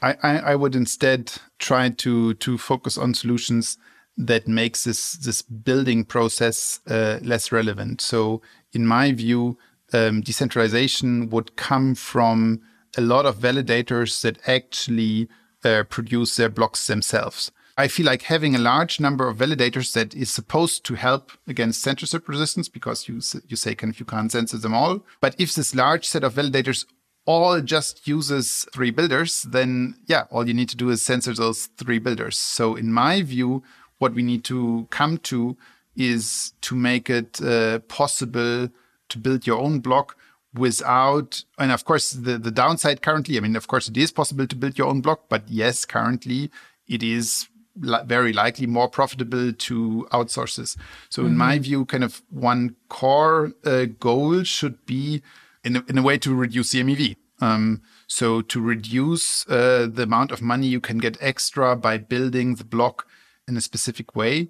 I, 0.00 0.16
I, 0.22 0.38
I 0.38 0.54
would 0.54 0.76
instead 0.76 1.32
try 1.58 1.88
to 1.90 2.34
to 2.34 2.58
focus 2.58 2.96
on 2.96 3.14
solutions 3.14 3.78
that 4.16 4.48
makes 4.48 4.84
this 4.84 5.12
this 5.14 5.42
building 5.42 6.04
process 6.04 6.80
uh, 6.88 7.18
less 7.22 7.52
relevant. 7.52 8.00
So, 8.00 8.42
in 8.72 8.86
my 8.86 9.12
view, 9.12 9.58
um, 9.92 10.20
decentralization 10.20 11.30
would 11.30 11.56
come 11.56 11.94
from 11.94 12.60
a 12.96 13.00
lot 13.00 13.26
of 13.26 13.38
validators 13.38 14.20
that 14.22 14.38
actually 14.48 15.28
uh, 15.64 15.84
produce 15.84 16.36
their 16.36 16.48
blocks 16.48 16.86
themselves. 16.86 17.52
I 17.76 17.86
feel 17.86 18.06
like 18.06 18.22
having 18.22 18.56
a 18.56 18.58
large 18.58 18.98
number 18.98 19.28
of 19.28 19.36
validators 19.36 19.92
that 19.92 20.12
is 20.12 20.32
supposed 20.32 20.84
to 20.86 20.94
help 20.94 21.30
against 21.46 21.80
censorship 21.80 22.28
resistance 22.28 22.68
because 22.68 23.06
you 23.06 23.20
you 23.46 23.56
say 23.56 23.76
kind 23.76 23.92
of 23.92 24.00
you 24.00 24.06
can't 24.06 24.32
censor 24.32 24.58
them 24.58 24.74
all. 24.74 25.04
But 25.20 25.36
if 25.38 25.54
this 25.54 25.76
large 25.76 26.04
set 26.04 26.24
of 26.24 26.34
validators 26.34 26.86
all 27.28 27.60
just 27.60 28.08
uses 28.08 28.66
three 28.72 28.90
builders, 28.90 29.42
then 29.42 29.94
yeah, 30.06 30.24
all 30.30 30.48
you 30.48 30.54
need 30.54 30.70
to 30.70 30.76
do 30.76 30.88
is 30.88 31.02
censor 31.02 31.34
those 31.34 31.66
three 31.76 31.98
builders. 31.98 32.38
So 32.38 32.74
in 32.74 32.90
my 32.90 33.20
view, 33.20 33.62
what 33.98 34.14
we 34.14 34.22
need 34.22 34.44
to 34.44 34.86
come 34.88 35.18
to 35.18 35.54
is 35.94 36.54
to 36.62 36.74
make 36.74 37.10
it 37.10 37.38
uh, 37.42 37.80
possible 37.80 38.70
to 39.10 39.18
build 39.18 39.46
your 39.46 39.60
own 39.60 39.80
block 39.80 40.16
without 40.54 41.44
and 41.58 41.70
of 41.70 41.84
course 41.84 42.12
the 42.12 42.38
the 42.38 42.50
downside 42.50 43.02
currently 43.02 43.36
i 43.36 43.40
mean 43.40 43.54
of 43.54 43.68
course 43.68 43.86
it 43.86 43.96
is 43.98 44.10
possible 44.10 44.46
to 44.46 44.56
build 44.56 44.78
your 44.78 44.86
own 44.88 45.02
block 45.02 45.24
but 45.28 45.42
yes 45.46 45.84
currently 45.84 46.50
it 46.88 47.02
is 47.02 47.48
li- 47.78 48.06
very 48.06 48.32
likely 48.32 48.66
more 48.66 48.88
profitable 48.88 49.52
to 49.52 50.08
outsource 50.10 50.56
this 50.56 50.74
so 51.10 51.20
mm-hmm. 51.20 51.32
in 51.32 51.36
my 51.36 51.58
view 51.58 51.84
kind 51.84 52.02
of 52.02 52.22
one 52.30 52.74
core 52.88 53.52
uh, 53.66 53.84
goal 54.00 54.42
should 54.42 54.84
be 54.86 55.22
in 55.64 55.76
a, 55.76 55.84
in 55.88 55.98
a 55.98 56.02
way 56.02 56.18
to 56.18 56.34
reduce 56.34 56.72
the 56.72 56.82
mev 56.82 57.16
um, 57.40 57.82
so 58.06 58.40
to 58.40 58.60
reduce 58.60 59.48
uh, 59.48 59.88
the 59.90 60.02
amount 60.04 60.32
of 60.32 60.42
money 60.42 60.66
you 60.66 60.80
can 60.80 60.98
get 60.98 61.16
extra 61.20 61.76
by 61.76 61.98
building 61.98 62.56
the 62.56 62.64
block 62.64 63.06
in 63.46 63.56
a 63.56 63.60
specific 63.60 64.16
way. 64.16 64.48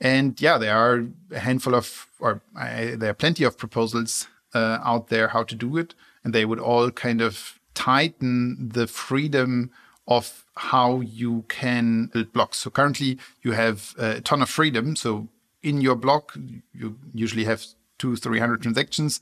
And 0.00 0.40
yeah, 0.40 0.56
there 0.56 0.76
are 0.76 1.06
a 1.30 1.40
handful 1.40 1.74
of, 1.74 2.06
or 2.18 2.42
I, 2.56 2.94
there 2.96 3.10
are 3.10 3.14
plenty 3.14 3.44
of 3.44 3.58
proposals 3.58 4.28
uh, 4.54 4.78
out 4.82 5.08
there 5.08 5.28
how 5.28 5.42
to 5.44 5.54
do 5.54 5.76
it, 5.76 5.94
and 6.24 6.34
they 6.34 6.44
would 6.44 6.58
all 6.58 6.90
kind 6.90 7.20
of 7.20 7.60
tighten 7.74 8.70
the 8.72 8.86
freedom 8.86 9.70
of 10.08 10.44
how 10.56 11.00
you 11.00 11.44
can 11.48 12.06
build 12.06 12.32
blocks. 12.32 12.58
So 12.58 12.70
currently, 12.70 13.18
you 13.42 13.52
have 13.52 13.94
a 13.98 14.20
ton 14.20 14.42
of 14.42 14.48
freedom. 14.48 14.96
So 14.96 15.28
in 15.62 15.80
your 15.80 15.94
block, 15.94 16.36
you 16.72 16.96
usually 17.12 17.44
have 17.44 17.64
two, 17.98 18.16
three 18.16 18.38
hundred 18.38 18.62
transactions. 18.62 19.20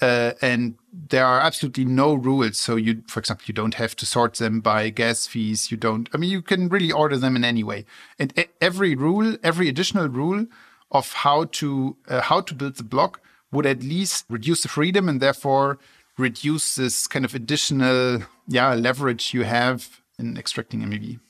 Uh, 0.00 0.32
and 0.40 0.76
there 0.92 1.26
are 1.26 1.40
absolutely 1.40 1.84
no 1.84 2.14
rules. 2.14 2.58
So 2.58 2.76
you, 2.76 3.02
for 3.08 3.18
example, 3.20 3.44
you 3.46 3.54
don't 3.54 3.74
have 3.74 3.96
to 3.96 4.06
sort 4.06 4.34
them 4.34 4.60
by 4.60 4.90
gas 4.90 5.26
fees. 5.26 5.70
You 5.70 5.76
don't. 5.76 6.08
I 6.14 6.18
mean, 6.18 6.30
you 6.30 6.42
can 6.42 6.68
really 6.68 6.92
order 6.92 7.16
them 7.16 7.34
in 7.34 7.44
any 7.44 7.64
way. 7.64 7.84
And 8.18 8.32
every 8.60 8.94
rule, 8.94 9.36
every 9.42 9.68
additional 9.68 10.08
rule 10.08 10.46
of 10.90 11.12
how 11.12 11.44
to 11.44 11.96
uh, 12.08 12.20
how 12.20 12.40
to 12.42 12.54
build 12.54 12.76
the 12.76 12.84
block 12.84 13.20
would 13.52 13.66
at 13.66 13.82
least 13.82 14.24
reduce 14.28 14.62
the 14.62 14.68
freedom 14.68 15.08
and 15.08 15.20
therefore 15.20 15.78
reduce 16.16 16.74
this 16.74 17.06
kind 17.06 17.24
of 17.24 17.34
additional 17.34 18.22
yeah 18.46 18.74
leverage 18.74 19.32
you 19.34 19.44
have 19.44 20.00
in 20.18 20.36
extracting 20.36 20.80
MEV. 20.80 21.20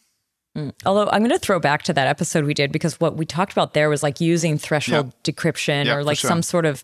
Mm. 0.57 0.73
Although 0.87 1.09
I'm 1.11 1.21
going 1.21 1.31
to 1.31 1.39
throw 1.39 1.61
back 1.61 1.83
to 1.85 1.93
that 1.93 2.09
episode 2.09 2.45
we 2.45 2.55
did 2.55 2.73
because 2.73 2.99
what 2.99 3.17
we 3.17 3.27
talked 3.27 3.53
about 3.53 3.75
there 3.75 3.89
was 3.89 4.03
like 4.03 4.21
using 4.21 4.59
threshold 4.59 5.13
yeah. 5.25 5.33
decryption 5.33 5.85
yeah, 5.85 5.95
or 5.95 6.03
like 6.03 6.19
sure. 6.19 6.29
some 6.29 6.43
sort 6.43 6.67
of 6.67 6.83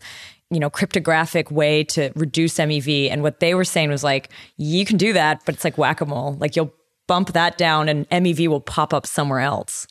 you 0.54 0.60
know, 0.60 0.70
cryptographic 0.70 1.50
way 1.50 1.84
to 1.84 2.12
reduce 2.14 2.54
MEV. 2.54 3.10
And 3.10 3.22
what 3.22 3.40
they 3.40 3.54
were 3.54 3.64
saying 3.64 3.90
was 3.90 4.04
like, 4.04 4.30
you 4.56 4.84
can 4.84 4.96
do 4.96 5.12
that, 5.12 5.42
but 5.44 5.54
it's 5.54 5.64
like 5.64 5.76
whack 5.76 6.00
a 6.00 6.06
mole. 6.06 6.36
Like 6.40 6.56
you'll 6.56 6.72
bump 7.06 7.32
that 7.32 7.58
down 7.58 7.88
and 7.88 8.08
MEV 8.10 8.48
will 8.48 8.60
pop 8.60 8.94
up 8.94 9.06
somewhere 9.06 9.40
else. 9.40 9.86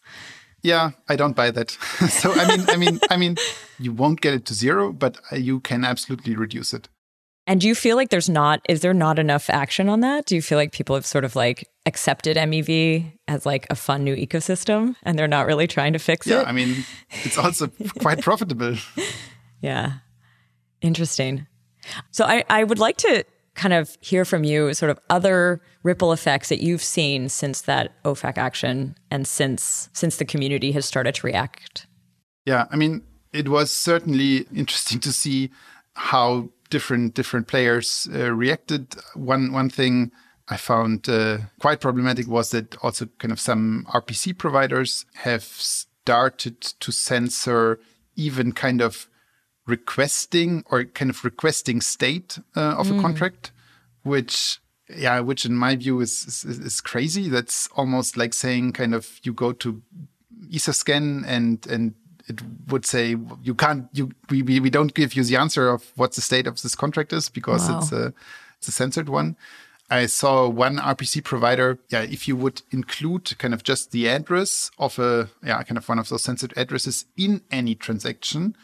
Yeah, 0.61 0.91
I 1.09 1.17
don't 1.17 1.35
buy 1.35 1.51
that. 1.51 1.71
so 2.09 2.31
I 2.31 2.55
mean, 2.55 2.65
I 2.69 2.77
mean, 2.77 2.99
I 3.09 3.17
mean, 3.17 3.37
you 3.79 3.91
won't 3.91 4.21
get 4.21 4.33
it 4.33 4.45
to 4.45 4.53
zero, 4.53 4.93
but 4.93 5.19
uh, 5.31 5.35
you 5.35 5.59
can 5.59 5.83
absolutely 5.83 6.35
reduce 6.35 6.73
it. 6.73 6.87
And 7.45 7.59
do 7.59 7.67
you 7.67 7.75
feel 7.75 7.97
like 7.97 8.09
there's 8.09 8.29
not 8.29 8.61
is 8.69 8.79
there 8.79 8.93
not 8.93 9.19
enough 9.19 9.49
action 9.49 9.89
on 9.89 9.99
that? 9.99 10.25
Do 10.25 10.35
you 10.35 10.41
feel 10.41 10.57
like 10.57 10.71
people 10.71 10.95
have 10.95 11.05
sort 11.05 11.25
of 11.25 11.35
like 11.35 11.67
accepted 11.85 12.37
MEV 12.37 13.11
as 13.27 13.45
like 13.45 13.67
a 13.69 13.75
fun 13.75 14.05
new 14.05 14.15
ecosystem 14.15 14.95
and 15.03 15.19
they're 15.19 15.27
not 15.27 15.45
really 15.45 15.67
trying 15.67 15.91
to 15.91 15.99
fix 15.99 16.25
yeah, 16.25 16.39
it? 16.39 16.43
Yeah, 16.43 16.49
I 16.49 16.51
mean, 16.53 16.85
it's 17.25 17.37
also 17.37 17.67
quite 17.99 18.21
profitable. 18.21 18.77
Yeah. 19.61 19.93
Interesting. 20.83 21.47
So 22.11 22.25
I, 22.25 22.43
I 22.49 22.63
would 22.63 22.79
like 22.79 22.97
to 22.97 23.23
kind 23.55 23.73
of 23.73 23.97
hear 24.01 24.25
from 24.25 24.43
you 24.43 24.73
sort 24.73 24.89
of 24.89 24.99
other 25.09 25.61
ripple 25.83 26.11
effects 26.11 26.49
that 26.49 26.61
you've 26.61 26.83
seen 26.83 27.29
since 27.29 27.61
that 27.61 27.91
OFAC 28.03 28.37
action 28.37 28.95
and 29.09 29.27
since 29.27 29.89
since 29.93 30.17
the 30.17 30.25
community 30.25 30.71
has 30.71 30.85
started 30.85 31.15
to 31.15 31.27
react. 31.27 31.87
Yeah, 32.45 32.65
I 32.71 32.75
mean, 32.75 33.03
it 33.31 33.49
was 33.49 33.71
certainly 33.71 34.47
interesting 34.55 34.99
to 35.01 35.13
see 35.13 35.51
how 35.95 36.49
different 36.69 37.13
different 37.13 37.47
players 37.47 38.07
uh, 38.13 38.31
reacted. 38.31 38.95
One 39.15 39.53
one 39.53 39.69
thing 39.69 40.11
I 40.49 40.57
found 40.57 41.07
uh, 41.07 41.37
quite 41.59 41.79
problematic 41.79 42.27
was 42.27 42.51
that 42.51 42.75
also 42.83 43.05
kind 43.19 43.31
of 43.31 43.39
some 43.39 43.85
RPC 43.93 44.37
providers 44.37 45.05
have 45.15 45.43
started 45.43 46.59
to 46.61 46.91
censor 46.91 47.79
even 48.15 48.51
kind 48.51 48.81
of 48.81 49.07
requesting 49.65 50.63
or 50.69 50.83
kind 50.83 51.09
of 51.09 51.23
requesting 51.23 51.81
state 51.81 52.39
uh, 52.55 52.75
of 52.77 52.87
mm. 52.87 52.97
a 52.97 53.01
contract, 53.01 53.51
which 54.03 54.59
yeah, 54.89 55.19
which 55.19 55.45
in 55.45 55.55
my 55.55 55.75
view 55.75 56.01
is, 56.01 56.25
is, 56.25 56.59
is 56.59 56.81
crazy. 56.81 57.29
That's 57.29 57.67
almost 57.75 58.17
like 58.17 58.33
saying 58.33 58.73
kind 58.73 58.93
of 58.93 59.19
you 59.23 59.33
go 59.33 59.53
to 59.53 59.81
Etherscan 60.51 61.23
and 61.25 61.65
and 61.67 61.93
it 62.27 62.41
would 62.67 62.85
say 62.85 63.15
you 63.41 63.55
can't 63.55 63.87
you 63.93 64.11
we, 64.29 64.41
we, 64.41 64.59
we 64.59 64.69
don't 64.69 64.93
give 64.93 65.13
you 65.13 65.23
the 65.23 65.35
answer 65.35 65.69
of 65.69 65.91
what 65.95 66.13
the 66.13 66.21
state 66.21 66.47
of 66.47 66.61
this 66.61 66.75
contract 66.75 67.11
is 67.13 67.29
because 67.29 67.69
wow. 67.69 67.79
it's 67.79 67.91
a 67.91 68.13
it's 68.57 68.67
a 68.67 68.71
censored 68.71 69.09
one. 69.09 69.35
I 69.89 70.05
saw 70.05 70.47
one 70.47 70.77
RPC 70.77 71.23
provider. 71.23 71.77
Yeah, 71.89 72.01
if 72.01 72.27
you 72.27 72.35
would 72.37 72.61
include 72.71 73.37
kind 73.37 73.53
of 73.53 73.63
just 73.63 73.91
the 73.91 74.07
address 74.09 74.71
of 74.77 74.99
a 74.99 75.29
yeah 75.43 75.61
kind 75.63 75.77
of 75.77 75.87
one 75.87 75.99
of 75.99 76.09
those 76.09 76.23
censored 76.23 76.53
addresses 76.55 77.05
in 77.17 77.41
any 77.51 77.75
transaction, 77.75 78.55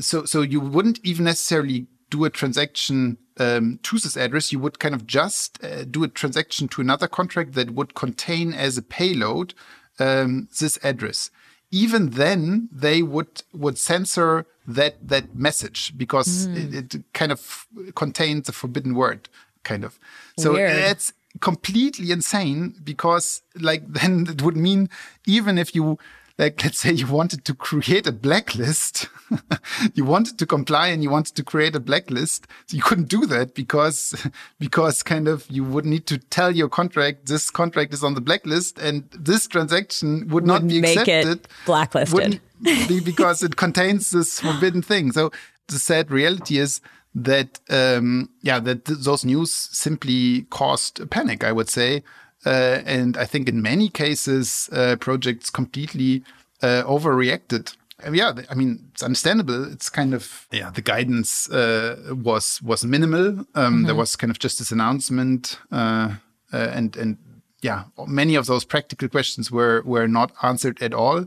so 0.00 0.24
so 0.24 0.42
you 0.42 0.60
wouldn't 0.60 1.00
even 1.02 1.24
necessarily 1.24 1.86
do 2.10 2.24
a 2.24 2.30
transaction 2.30 3.18
um, 3.38 3.78
to 3.82 3.98
this 3.98 4.16
address. 4.16 4.52
You 4.52 4.58
would 4.60 4.78
kind 4.78 4.94
of 4.94 5.06
just 5.06 5.62
uh, 5.62 5.84
do 5.84 6.04
a 6.04 6.08
transaction 6.08 6.68
to 6.68 6.80
another 6.80 7.08
contract 7.08 7.52
that 7.54 7.72
would 7.72 7.94
contain 7.94 8.52
as 8.52 8.78
a 8.78 8.82
payload 8.82 9.54
um, 9.98 10.48
this 10.58 10.78
address. 10.82 11.30
Even 11.70 12.10
then, 12.10 12.68
they 12.72 13.02
would 13.02 13.42
would 13.52 13.78
censor 13.78 14.46
that 14.66 15.06
that 15.06 15.34
message 15.34 15.96
because 15.96 16.46
mm. 16.46 16.74
it, 16.74 16.94
it, 16.94 17.04
kind 17.12 17.32
of 17.32 17.66
contains 17.94 18.48
a 18.48 18.52
forbidden 18.52 18.94
word, 18.94 19.28
kind 19.64 19.84
of. 19.84 19.98
So 20.38 20.54
Weird. 20.54 20.70
it's 20.72 21.12
completely 21.40 22.10
insane 22.10 22.74
because 22.82 23.42
like 23.54 23.82
then 23.92 24.26
it 24.28 24.42
would 24.42 24.56
mean 24.56 24.88
even 25.26 25.58
if 25.58 25.74
you 25.74 25.98
like 26.38 26.62
let's 26.64 26.78
say 26.78 26.92
you 26.92 27.06
wanted 27.06 27.44
to 27.44 27.54
create 27.54 28.06
a 28.06 28.12
blacklist. 28.12 29.08
You 29.94 30.06
wanted 30.06 30.38
to 30.38 30.46
comply 30.46 30.88
and 30.88 31.02
you 31.02 31.10
wanted 31.10 31.36
to 31.36 31.44
create 31.44 31.76
a 31.76 31.80
blacklist. 31.80 32.46
So 32.66 32.76
you 32.78 32.82
couldn't 32.82 33.08
do 33.08 33.26
that 33.26 33.54
because 33.54 34.14
because 34.58 35.02
kind 35.02 35.28
of 35.28 35.44
you 35.50 35.64
would 35.64 35.84
need 35.84 36.06
to 36.06 36.16
tell 36.16 36.50
your 36.50 36.70
contract 36.70 37.26
this 37.26 37.50
contract 37.50 37.92
is 37.92 38.02
on 38.02 38.14
the 38.14 38.22
blacklist 38.22 38.78
and 38.78 39.04
this 39.10 39.46
transaction 39.46 40.28
would 40.28 40.46
not 40.46 40.66
be 40.66 40.78
accepted. 40.78 41.46
blacklisted. 41.66 42.40
Be 42.62 43.00
because 43.00 43.42
it 43.42 43.56
contains 43.56 44.10
this 44.10 44.40
forbidden 44.40 44.80
thing. 44.80 45.12
So 45.12 45.30
the 45.66 45.78
sad 45.78 46.10
reality 46.10 46.58
is 46.58 46.80
that 47.14 47.60
um, 47.68 48.30
yeah 48.42 48.58
that 48.60 48.84
th 48.84 48.98
those 49.00 49.24
news 49.24 49.52
simply 49.52 50.46
caused 50.50 51.00
a 51.00 51.06
panic 51.06 51.42
i 51.42 51.52
would 51.52 51.70
say 51.70 52.02
uh, 52.46 52.82
and 52.86 53.16
I 53.16 53.24
think 53.24 53.48
in 53.48 53.62
many 53.62 53.88
cases, 53.88 54.68
uh, 54.72 54.96
projects 54.96 55.50
completely 55.50 56.22
uh, 56.62 56.82
overreacted. 56.84 57.74
yeah, 58.12 58.32
I 58.48 58.54
mean 58.54 58.90
it's 58.92 59.02
understandable. 59.02 59.70
It's 59.72 59.90
kind 59.90 60.14
of 60.14 60.46
yeah, 60.52 60.70
the 60.70 60.82
guidance 60.82 61.50
uh, 61.50 62.14
was 62.14 62.62
was 62.62 62.84
minimal. 62.84 63.28
Um, 63.28 63.46
mm-hmm. 63.54 63.84
There 63.86 63.94
was 63.94 64.16
kind 64.16 64.30
of 64.30 64.38
just 64.38 64.58
this 64.58 64.70
announcement, 64.72 65.58
uh, 65.72 66.14
uh, 66.52 66.56
and 66.56 66.96
and 66.96 67.18
yeah, 67.60 67.84
many 68.06 68.36
of 68.36 68.46
those 68.46 68.64
practical 68.64 69.08
questions 69.08 69.50
were 69.50 69.82
were 69.84 70.06
not 70.06 70.32
answered 70.42 70.80
at 70.80 70.94
all. 70.94 71.26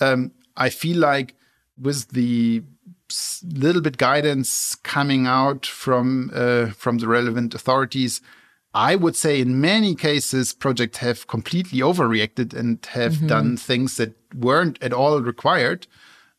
Um, 0.00 0.32
I 0.56 0.70
feel 0.70 0.98
like 0.98 1.34
with 1.80 2.08
the 2.08 2.62
little 3.44 3.80
bit 3.80 3.96
guidance 3.96 4.74
coming 4.74 5.26
out 5.26 5.64
from 5.64 6.30
from 6.76 6.98
the 6.98 7.06
relevant 7.06 7.54
authorities, 7.54 8.20
I 8.78 8.94
would 8.94 9.16
say 9.16 9.40
in 9.40 9.60
many 9.60 9.96
cases, 9.96 10.52
projects 10.52 10.98
have 10.98 11.26
completely 11.26 11.80
overreacted 11.80 12.54
and 12.54 12.78
have 12.90 13.14
mm-hmm. 13.14 13.26
done 13.26 13.56
things 13.56 13.96
that 13.96 14.14
weren't 14.32 14.80
at 14.80 14.92
all 14.92 15.20
required. 15.20 15.88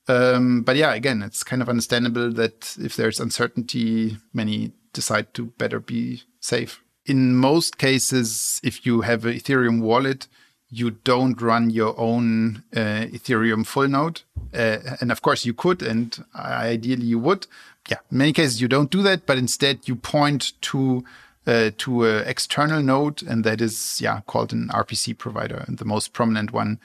Um, 0.07 0.61
but 0.61 0.77
yeah, 0.77 0.93
again, 0.93 1.21
it's 1.21 1.43
kind 1.43 1.61
of 1.61 1.67
understandable 1.67 2.31
that 2.31 2.77
if 2.79 2.95
there's 2.95 3.19
uncertainty, 3.19 4.17
many 4.33 4.71
decide 4.93 5.33
to 5.33 5.47
better 5.57 5.81
be 5.81 6.23
safe. 6.39 6.81
In 7.05 7.35
most 7.35 7.77
cases, 7.77 8.61
if 8.63 8.85
you 8.85 9.01
have 9.01 9.25
an 9.25 9.33
Ethereum 9.33 9.81
wallet, 9.81 10.29
you 10.69 10.91
don't 10.91 11.41
run 11.41 11.69
your 11.69 11.93
own 11.99 12.63
uh, 12.73 13.03
Ethereum 13.11 13.65
full 13.65 13.89
node. 13.89 14.21
Uh, 14.53 14.77
and 15.01 15.11
of 15.11 15.21
course 15.21 15.45
you 15.45 15.53
could, 15.53 15.81
and 15.81 16.23
ideally 16.33 17.05
you 17.05 17.19
would. 17.19 17.47
Yeah, 17.89 17.97
in 18.09 18.17
many 18.17 18.31
cases 18.31 18.61
you 18.61 18.69
don't 18.69 18.89
do 18.89 19.01
that, 19.03 19.25
but 19.25 19.37
instead 19.37 19.89
you 19.89 19.97
point 19.97 20.53
to 20.61 21.03
uh, 21.47 21.71
to 21.77 22.05
an 22.05 22.27
external 22.27 22.81
node, 22.81 23.23
and 23.23 23.43
that 23.43 23.61
is 23.61 23.99
yeah 24.01 24.21
called 24.27 24.53
an 24.53 24.69
RPC 24.69 25.17
provider. 25.17 25.63
And 25.67 25.77
the 25.77 25.85
most 25.85 26.13
prominent 26.13 26.51
one 26.51 26.79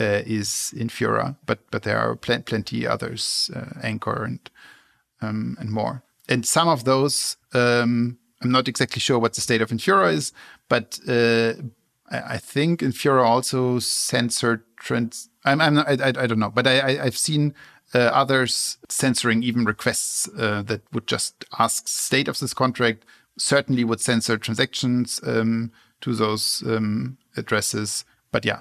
uh, 0.00 0.22
is 0.26 0.72
Infura, 0.76 1.36
but 1.46 1.58
but 1.70 1.82
there 1.82 1.98
are 1.98 2.16
pl- 2.16 2.42
plenty 2.42 2.86
others, 2.86 3.50
uh, 3.54 3.80
Ankr 3.82 4.24
and 4.24 4.50
um, 5.20 5.56
and 5.60 5.70
more. 5.70 6.02
And 6.28 6.44
some 6.44 6.68
of 6.68 6.84
those, 6.84 7.36
um, 7.54 8.18
I'm 8.42 8.50
not 8.50 8.68
exactly 8.68 9.00
sure 9.00 9.18
what 9.18 9.34
the 9.34 9.40
state 9.40 9.62
of 9.62 9.70
Infura 9.70 10.12
is, 10.12 10.32
but 10.68 10.98
uh, 11.08 11.54
I 12.10 12.38
think 12.38 12.80
Infura 12.80 13.24
also 13.24 13.78
censored 13.78 14.62
trends. 14.76 15.28
I'm, 15.44 15.60
I'm 15.60 15.74
not, 15.74 15.88
I, 15.88 16.08
I, 16.08 16.26
don't 16.26 16.38
know, 16.38 16.50
but 16.50 16.66
I, 16.66 16.80
I, 16.80 17.04
have 17.04 17.16
seen 17.16 17.54
uh, 17.94 17.98
others 17.98 18.78
censoring 18.88 19.42
even 19.42 19.64
requests 19.64 20.28
uh, 20.36 20.62
that 20.62 20.82
would 20.92 21.06
just 21.06 21.44
ask 21.58 21.88
state 21.88 22.28
of 22.28 22.38
this 22.38 22.54
contract. 22.54 23.04
Certainly 23.38 23.84
would 23.84 24.00
censor 24.00 24.38
transactions 24.38 25.20
um, 25.24 25.72
to 26.00 26.14
those 26.14 26.62
um, 26.66 27.18
addresses. 27.36 28.04
But 28.32 28.44
yeah, 28.44 28.60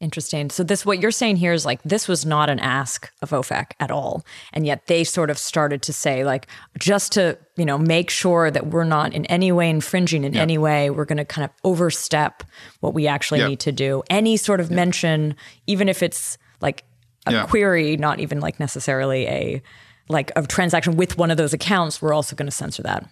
Interesting. 0.00 0.48
So 0.48 0.64
this 0.64 0.86
what 0.86 0.98
you're 1.02 1.10
saying 1.10 1.36
here 1.36 1.52
is 1.52 1.66
like 1.66 1.82
this 1.82 2.08
was 2.08 2.24
not 2.24 2.48
an 2.48 2.58
ask 2.58 3.12
of 3.20 3.30
OFAC 3.30 3.72
at 3.80 3.90
all. 3.90 4.24
And 4.54 4.64
yet 4.64 4.86
they 4.86 5.04
sort 5.04 5.28
of 5.28 5.36
started 5.36 5.82
to 5.82 5.92
say 5.92 6.24
like 6.24 6.46
just 6.78 7.12
to, 7.12 7.36
you 7.56 7.66
know, 7.66 7.76
make 7.76 8.08
sure 8.08 8.50
that 8.50 8.68
we're 8.68 8.84
not 8.84 9.12
in 9.12 9.26
any 9.26 9.52
way 9.52 9.68
infringing 9.68 10.24
in 10.24 10.32
yeah. 10.32 10.40
any 10.40 10.56
way, 10.56 10.88
we're 10.88 11.04
going 11.04 11.18
to 11.18 11.26
kind 11.26 11.44
of 11.44 11.50
overstep 11.64 12.42
what 12.80 12.94
we 12.94 13.06
actually 13.06 13.40
yeah. 13.40 13.48
need 13.48 13.60
to 13.60 13.72
do. 13.72 14.02
Any 14.08 14.38
sort 14.38 14.58
of 14.60 14.70
yeah. 14.70 14.76
mention 14.76 15.36
even 15.66 15.86
if 15.86 16.02
it's 16.02 16.38
like 16.62 16.84
a 17.26 17.46
query, 17.46 17.98
not 17.98 18.20
even 18.20 18.40
like 18.40 18.58
necessarily 18.58 19.26
a 19.26 19.62
like 20.08 20.32
a 20.34 20.46
transaction 20.46 20.96
with 20.96 21.18
one 21.18 21.30
of 21.30 21.36
those 21.36 21.52
accounts, 21.52 22.00
we're 22.00 22.14
also 22.14 22.34
going 22.34 22.48
to 22.48 22.56
censor 22.56 22.82
that. 22.84 23.06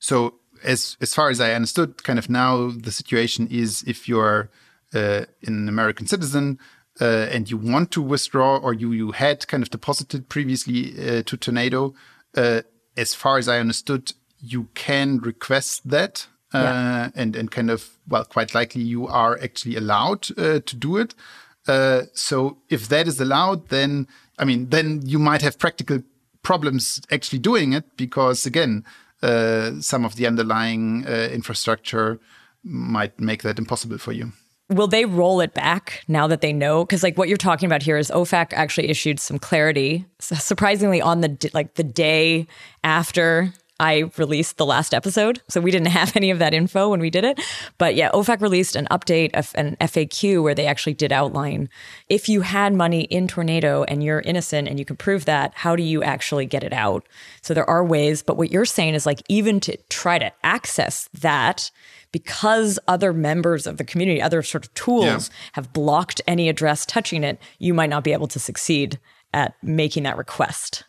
So 0.00 0.34
as 0.64 0.96
as 1.00 1.14
far 1.14 1.30
as 1.30 1.40
I 1.40 1.52
understood, 1.52 2.02
kind 2.02 2.18
of 2.18 2.28
now 2.28 2.70
the 2.70 2.90
situation 2.90 3.46
is 3.50 3.84
if 3.86 4.08
you're 4.08 4.50
uh, 4.94 5.24
an 5.46 5.68
American 5.68 6.06
citizen 6.06 6.58
uh, 7.00 7.28
and 7.30 7.50
you 7.50 7.56
want 7.56 7.90
to 7.92 8.02
withdraw 8.02 8.56
or 8.56 8.74
you, 8.74 8.92
you 8.92 9.12
had 9.12 9.46
kind 9.46 9.62
of 9.62 9.70
deposited 9.70 10.28
previously 10.28 10.94
uh, 10.98 11.22
to 11.22 11.36
Tornado, 11.36 11.94
uh, 12.36 12.62
as 12.96 13.14
far 13.14 13.38
as 13.38 13.48
I 13.48 13.58
understood, 13.58 14.12
you 14.40 14.68
can 14.74 15.18
request 15.18 15.88
that. 15.88 16.26
Uh, 16.52 16.58
yeah. 16.58 17.10
and, 17.14 17.36
and 17.36 17.52
kind 17.52 17.70
of, 17.70 17.90
well, 18.08 18.24
quite 18.24 18.56
likely 18.56 18.82
you 18.82 19.06
are 19.06 19.38
actually 19.40 19.76
allowed 19.76 20.36
uh, 20.36 20.58
to 20.58 20.74
do 20.74 20.96
it. 20.96 21.14
so 22.12 22.58
if 22.68 22.88
that 22.88 23.06
is 23.06 23.20
allowed, 23.20 23.68
then, 23.68 24.08
I 24.36 24.44
mean, 24.44 24.70
then 24.70 25.00
you 25.06 25.20
might 25.20 25.42
have 25.42 25.60
practical 25.60 26.02
problems 26.42 27.00
actually 27.08 27.38
doing 27.38 27.72
it 27.72 27.96
because 27.96 28.46
again, 28.46 28.84
Uh, 29.22 29.80
some 29.80 30.04
of 30.04 30.16
the 30.16 30.26
underlying 30.26 31.04
uh, 31.06 31.28
infrastructure 31.32 32.18
might 32.62 33.18
make 33.20 33.42
that 33.42 33.58
impossible 33.58 33.98
for 33.98 34.12
you. 34.12 34.32
Will 34.70 34.86
they 34.86 35.04
roll 35.04 35.40
it 35.40 35.52
back 35.52 36.04
now 36.06 36.28
that 36.28 36.42
they 36.42 36.52
know? 36.52 36.84
Because 36.84 37.02
like 37.02 37.18
what 37.18 37.28
you're 37.28 37.36
talking 37.36 37.66
about 37.66 37.82
here 37.82 37.98
is 37.98 38.10
ofac 38.10 38.52
actually 38.52 38.88
issued 38.88 39.18
some 39.18 39.38
clarity 39.38 40.06
surprisingly 40.20 41.02
on 41.02 41.22
the 41.22 41.50
like 41.52 41.74
the 41.74 41.82
day 41.82 42.46
after 42.84 43.52
I 43.80 44.10
released 44.18 44.58
the 44.58 44.66
last 44.66 44.92
episode. 44.92 45.40
So 45.48 45.60
we 45.60 45.70
didn't 45.70 45.88
have 46.00 46.14
any 46.14 46.30
of 46.30 46.38
that 46.38 46.54
info 46.54 46.90
when 46.90 47.00
we 47.00 47.10
did 47.10 47.24
it. 47.24 47.40
But 47.78 47.94
yeah, 47.94 48.10
OFAC 48.10 48.40
released 48.40 48.76
an 48.76 48.86
update, 48.90 49.34
of 49.34 49.50
an 49.54 49.76
FAQ 49.80 50.42
where 50.42 50.54
they 50.54 50.66
actually 50.66 50.94
did 50.94 51.12
outline 51.12 51.68
if 52.08 52.28
you 52.28 52.42
had 52.42 52.74
money 52.74 53.02
in 53.02 53.26
Tornado 53.26 53.84
and 53.84 54.04
you're 54.04 54.20
innocent 54.20 54.68
and 54.68 54.78
you 54.78 54.84
can 54.84 54.96
prove 54.96 55.24
that, 55.24 55.52
how 55.54 55.74
do 55.74 55.82
you 55.82 56.02
actually 56.02 56.44
get 56.44 56.62
it 56.62 56.72
out? 56.72 57.06
So 57.40 57.54
there 57.54 57.68
are 57.68 57.84
ways. 57.84 58.22
But 58.22 58.36
what 58.36 58.50
you're 58.50 58.64
saying 58.64 58.94
is 58.94 59.06
like, 59.06 59.22
even 59.28 59.60
to 59.60 59.76
try 59.88 60.18
to 60.18 60.30
access 60.44 61.08
that, 61.20 61.70
because 62.12 62.78
other 62.86 63.12
members 63.12 63.66
of 63.66 63.76
the 63.78 63.84
community, 63.84 64.20
other 64.20 64.42
sort 64.42 64.66
of 64.66 64.74
tools 64.74 65.30
yeah. 65.30 65.36
have 65.52 65.72
blocked 65.72 66.20
any 66.26 66.48
address 66.48 66.84
touching 66.84 67.24
it, 67.24 67.40
you 67.58 67.72
might 67.72 67.90
not 67.90 68.04
be 68.04 68.12
able 68.12 68.28
to 68.28 68.38
succeed 68.38 68.98
at 69.32 69.54
making 69.62 70.02
that 70.02 70.18
request. 70.18 70.84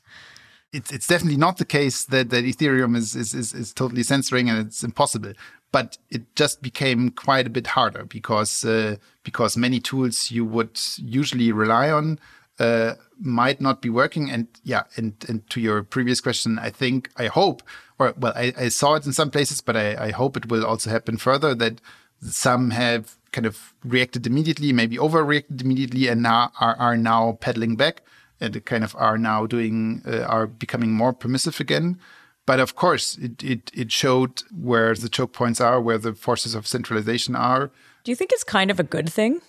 It's, 0.74 0.92
it's 0.92 1.08
definitely 1.08 1.38
not 1.38 1.58
the 1.58 1.66
case 1.66 2.06
that, 2.06 2.30
that 2.30 2.46
Ethereum 2.46 2.96
is, 2.96 3.16
is, 3.16 3.34
is, 3.34 3.54
is 3.54 3.74
totally 3.74 4.04
censoring 4.04 4.50
and 4.50 4.66
it's 4.66 4.84
impossible. 4.84 5.34
But 5.72 5.98
it 6.10 6.36
just 6.36 6.62
became 6.62 7.12
quite 7.12 7.48
a 7.48 7.50
bit 7.50 7.68
harder 7.68 8.04
because 8.06 8.66
uh, 8.66 8.98
because 9.24 9.56
many 9.56 9.80
tools 9.80 10.30
you 10.30 10.44
would 10.44 10.80
usually 10.98 11.54
rely 11.54 11.90
on 11.90 12.20
uh, 12.60 12.96
might 13.20 13.62
not 13.62 13.82
be 13.82 13.90
working. 13.90 14.30
And 14.30 14.48
yeah, 14.64 14.84
and, 14.98 15.14
and 15.30 15.50
to 15.50 15.62
your 15.62 15.82
previous 15.84 16.20
question, 16.20 16.60
I 16.60 16.72
think, 16.72 17.10
I 17.16 17.28
hope 17.28 17.64
or 18.02 18.14
well, 18.18 18.34
I, 18.36 18.54
I 18.58 18.68
saw 18.70 18.96
it 18.96 19.06
in 19.06 19.14
some 19.14 19.30
places, 19.30 19.62
but 19.62 19.78
I, 19.78 20.08
I 20.08 20.12
hope 20.12 20.36
it 20.36 20.50
will 20.50 20.66
also 20.66 20.90
happen 20.90 21.18
further 21.18 21.54
that 21.56 21.80
some 22.22 22.72
have 22.72 23.16
kind 23.32 23.46
of 23.46 23.74
reacted 23.84 24.28
immediately, 24.28 24.74
maybe 24.74 24.98
overreacted 24.98 25.62
immediately, 25.62 26.08
and 26.08 26.22
now 26.22 26.52
are, 26.60 26.76
are 26.78 26.98
now 26.98 27.38
pedaling 27.40 27.76
back 27.76 28.02
and 28.42 28.64
kind 28.66 28.84
of 28.84 28.96
are 28.98 29.18
now 29.18 29.46
doing 29.46 30.02
uh, 30.06 30.22
are 30.24 30.48
becoming 30.48 30.92
more 30.92 31.14
permissive 31.14 31.60
again. 31.60 32.00
But 32.46 32.60
of 32.60 32.76
course, 32.76 33.18
it, 33.18 33.44
it 33.44 33.72
it 33.74 33.92
showed 33.92 34.44
where 34.52 34.96
the 34.96 35.10
choke 35.10 35.34
points 35.34 35.62
are, 35.62 35.80
where 35.80 35.98
the 35.98 36.14
forces 36.14 36.56
of 36.56 36.68
centralization 36.68 37.36
are. 37.36 37.72
Do 38.04 38.12
you 38.12 38.16
think 38.16 38.32
it's 38.34 38.44
kind 38.44 38.72
of 38.72 38.80
a 38.80 38.84
good 38.84 39.12
thing? 39.12 39.42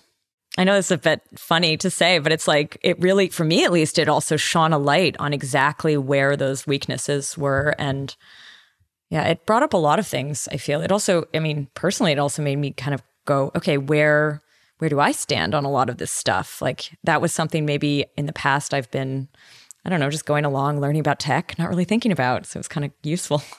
I 0.58 0.64
know 0.64 0.76
it's 0.76 0.90
a 0.90 0.98
bit 0.98 1.22
funny 1.34 1.78
to 1.78 1.88
say, 1.88 2.18
but 2.18 2.30
it's 2.30 2.46
like 2.46 2.76
it 2.82 3.00
really, 3.00 3.28
for 3.28 3.44
me 3.44 3.64
at 3.64 3.72
least, 3.72 3.98
it 3.98 4.08
also 4.08 4.36
shone 4.36 4.74
a 4.74 4.78
light 4.78 5.16
on 5.18 5.32
exactly 5.32 5.96
where 5.96 6.36
those 6.36 6.66
weaknesses 6.66 7.38
were 7.38 7.74
and 7.78 8.14
yeah, 9.08 9.24
it 9.24 9.44
brought 9.44 9.62
up 9.62 9.74
a 9.74 9.78
lot 9.78 9.98
of 9.98 10.06
things, 10.06 10.48
I 10.50 10.56
feel. 10.56 10.80
It 10.80 10.90
also, 10.90 11.24
I 11.34 11.38
mean, 11.38 11.68
personally, 11.74 12.12
it 12.12 12.18
also 12.18 12.40
made 12.40 12.56
me 12.56 12.72
kind 12.72 12.94
of 12.94 13.02
go, 13.26 13.52
okay, 13.54 13.76
where 13.76 14.40
where 14.82 14.88
do 14.88 14.98
I 14.98 15.12
stand 15.12 15.54
on 15.54 15.64
a 15.64 15.70
lot 15.70 15.88
of 15.88 15.98
this 15.98 16.10
stuff? 16.10 16.60
Like 16.60 16.90
that 17.04 17.22
was 17.22 17.32
something 17.32 17.64
maybe 17.64 18.04
in 18.16 18.26
the 18.26 18.32
past 18.32 18.74
I've 18.74 18.90
been, 18.90 19.28
I 19.84 19.90
don't 19.90 20.00
know, 20.00 20.10
just 20.10 20.26
going 20.26 20.44
along, 20.44 20.80
learning 20.80 20.98
about 20.98 21.20
tech, 21.20 21.56
not 21.56 21.68
really 21.68 21.84
thinking 21.84 22.10
about. 22.10 22.46
So 22.46 22.58
it's 22.58 22.66
kind 22.66 22.84
of 22.84 22.90
useful. 23.04 23.42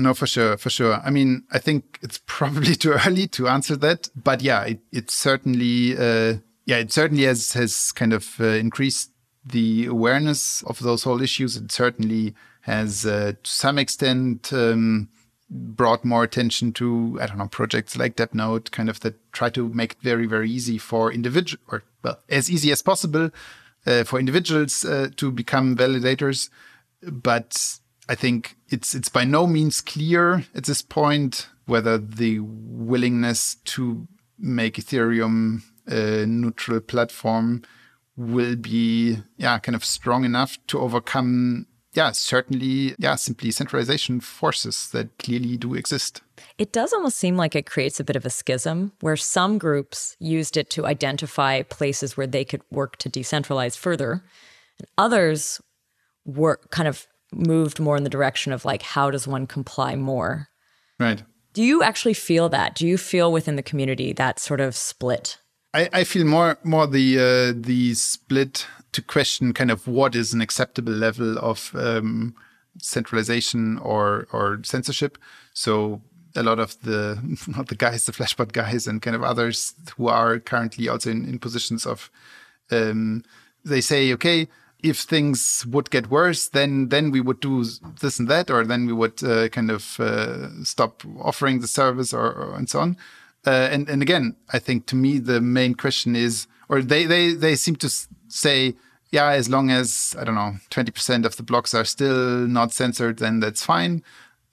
No, 0.00 0.14
for 0.14 0.28
sure, 0.28 0.56
for 0.56 0.70
sure. 0.70 1.00
I 1.04 1.10
mean, 1.10 1.42
I 1.50 1.58
think 1.58 1.98
it's 2.02 2.20
probably 2.26 2.76
too 2.76 2.92
early 3.04 3.26
to 3.26 3.48
answer 3.48 3.74
that, 3.78 4.08
but 4.14 4.42
yeah, 4.42 4.62
it, 4.62 4.78
it 4.92 5.10
certainly, 5.10 5.96
uh, 5.98 6.34
yeah, 6.66 6.76
it 6.76 6.92
certainly 6.92 7.24
has 7.24 7.54
has 7.54 7.90
kind 7.90 8.12
of 8.12 8.40
uh, 8.40 8.44
increased 8.44 9.10
the 9.44 9.86
awareness 9.86 10.62
of 10.62 10.78
those 10.78 11.02
whole 11.02 11.20
issues. 11.20 11.56
It 11.56 11.72
certainly 11.72 12.36
has 12.60 13.04
uh, 13.04 13.32
to 13.42 13.50
some 13.50 13.76
extent 13.76 14.52
um, 14.52 15.08
brought 15.50 16.04
more 16.04 16.24
attention 16.24 16.72
to 16.74 17.18
I 17.20 17.26
don't 17.26 17.38
know 17.38 17.48
projects 17.48 17.96
like 17.96 18.16
DAppNode, 18.16 18.70
kind 18.70 18.88
of 18.88 19.00
that 19.00 19.32
try 19.32 19.50
to 19.50 19.68
make 19.70 19.92
it 19.92 20.02
very 20.02 20.26
very 20.26 20.50
easy 20.50 20.78
for 20.78 21.12
individual 21.12 21.62
or 21.68 21.84
well 22.02 22.18
as 22.28 22.50
easy 22.50 22.70
as 22.72 22.82
possible 22.82 23.30
uh, 23.86 24.04
for 24.04 24.18
individuals 24.18 24.84
uh, 24.84 25.08
to 25.16 25.30
become 25.30 25.76
validators. 25.76 26.50
But 27.02 27.78
I 28.08 28.14
think 28.14 28.56
it's 28.68 28.94
it's 28.94 29.08
by 29.08 29.24
no 29.24 29.46
means 29.46 29.80
clear 29.80 30.44
at 30.54 30.64
this 30.64 30.82
point 30.82 31.48
whether 31.66 31.98
the 31.98 32.40
willingness 32.40 33.56
to 33.64 34.06
make 34.38 34.76
Ethereum 34.76 35.62
a 35.86 36.26
neutral 36.26 36.80
platform 36.80 37.62
will 38.16 38.56
be 38.56 39.18
yeah 39.36 39.58
kind 39.58 39.76
of 39.76 39.84
strong 39.84 40.24
enough 40.24 40.58
to 40.66 40.80
overcome 40.80 41.66
yeah, 41.98 42.12
certainly, 42.12 42.94
yeah, 42.98 43.16
simply 43.16 43.50
centralization 43.50 44.20
forces 44.20 44.88
that 44.90 45.18
clearly 45.18 45.56
do 45.56 45.74
exist. 45.74 46.22
It 46.56 46.72
does 46.72 46.92
almost 46.92 47.16
seem 47.16 47.36
like 47.36 47.56
it 47.56 47.66
creates 47.66 47.98
a 47.98 48.04
bit 48.04 48.14
of 48.14 48.24
a 48.24 48.30
schism 48.30 48.92
where 49.00 49.16
some 49.16 49.58
groups 49.58 50.16
used 50.20 50.56
it 50.56 50.70
to 50.70 50.86
identify 50.86 51.62
places 51.62 52.16
where 52.16 52.28
they 52.28 52.44
could 52.44 52.62
work 52.70 52.98
to 52.98 53.10
decentralize 53.10 53.76
further, 53.76 54.22
and 54.78 54.88
others 54.96 55.60
were 56.24 56.60
kind 56.70 56.86
of 56.86 57.08
moved 57.32 57.80
more 57.80 57.96
in 57.96 58.04
the 58.04 58.10
direction 58.10 58.52
of 58.52 58.64
like, 58.64 58.82
how 58.82 59.10
does 59.10 59.26
one 59.26 59.48
comply 59.48 59.96
more? 59.96 60.46
Right. 61.00 61.24
Do 61.52 61.64
you 61.64 61.82
actually 61.82 62.14
feel 62.14 62.48
that? 62.50 62.76
Do 62.76 62.86
you 62.86 62.96
feel 62.96 63.32
within 63.32 63.56
the 63.56 63.62
community 63.70 64.12
that 64.12 64.38
sort 64.38 64.60
of 64.60 64.76
split? 64.76 65.38
I, 65.74 65.88
I 65.92 66.04
feel 66.04 66.24
more 66.24 66.58
more 66.64 66.86
the 66.86 67.18
uh, 67.18 67.52
the 67.54 67.94
split 67.94 68.66
to 68.92 69.02
question 69.02 69.52
kind 69.52 69.70
of 69.70 69.86
what 69.86 70.14
is 70.14 70.32
an 70.32 70.40
acceptable 70.40 70.92
level 70.92 71.38
of 71.38 71.72
um, 71.74 72.34
centralization 72.80 73.78
or 73.78 74.26
or 74.32 74.60
censorship. 74.64 75.18
So 75.52 76.00
a 76.34 76.42
lot 76.42 76.58
of 76.58 76.80
the 76.82 77.18
not 77.46 77.68
the 77.68 77.74
guys, 77.74 78.06
the 78.06 78.12
Flashbot 78.12 78.52
guys, 78.52 78.86
and 78.86 79.02
kind 79.02 79.16
of 79.16 79.22
others 79.22 79.74
who 79.96 80.08
are 80.08 80.38
currently 80.38 80.88
also 80.88 81.10
in, 81.10 81.28
in 81.28 81.38
positions 81.38 81.86
of, 81.86 82.10
um, 82.70 83.24
they 83.64 83.80
say, 83.80 84.12
okay, 84.12 84.48
if 84.82 84.98
things 85.00 85.66
would 85.68 85.90
get 85.90 86.10
worse, 86.10 86.48
then 86.48 86.88
then 86.88 87.10
we 87.10 87.20
would 87.20 87.40
do 87.40 87.64
this 88.00 88.18
and 88.18 88.28
that, 88.28 88.50
or 88.50 88.64
then 88.64 88.86
we 88.86 88.92
would 88.92 89.22
uh, 89.22 89.48
kind 89.48 89.70
of 89.70 90.00
uh, 90.00 90.64
stop 90.64 91.02
offering 91.20 91.60
the 91.60 91.68
service, 91.68 92.14
or, 92.14 92.32
or 92.32 92.54
and 92.56 92.70
so 92.70 92.80
on. 92.80 92.96
Uh, 93.46 93.68
and 93.70 93.88
and 93.88 94.02
again, 94.02 94.36
I 94.52 94.58
think 94.58 94.86
to 94.86 94.96
me 94.96 95.18
the 95.18 95.40
main 95.40 95.74
question 95.74 96.16
is, 96.16 96.46
or 96.68 96.82
they 96.82 97.06
they 97.06 97.32
they 97.32 97.54
seem 97.54 97.76
to 97.76 97.90
say, 98.28 98.74
yeah, 99.10 99.30
as 99.30 99.48
long 99.48 99.70
as 99.70 100.14
I 100.18 100.24
don't 100.24 100.34
know, 100.34 100.56
twenty 100.70 100.90
percent 100.90 101.24
of 101.24 101.36
the 101.36 101.42
blocks 101.42 101.74
are 101.74 101.84
still 101.84 102.46
not 102.46 102.72
censored, 102.72 103.18
then 103.18 103.40
that's 103.40 103.64
fine. 103.64 104.02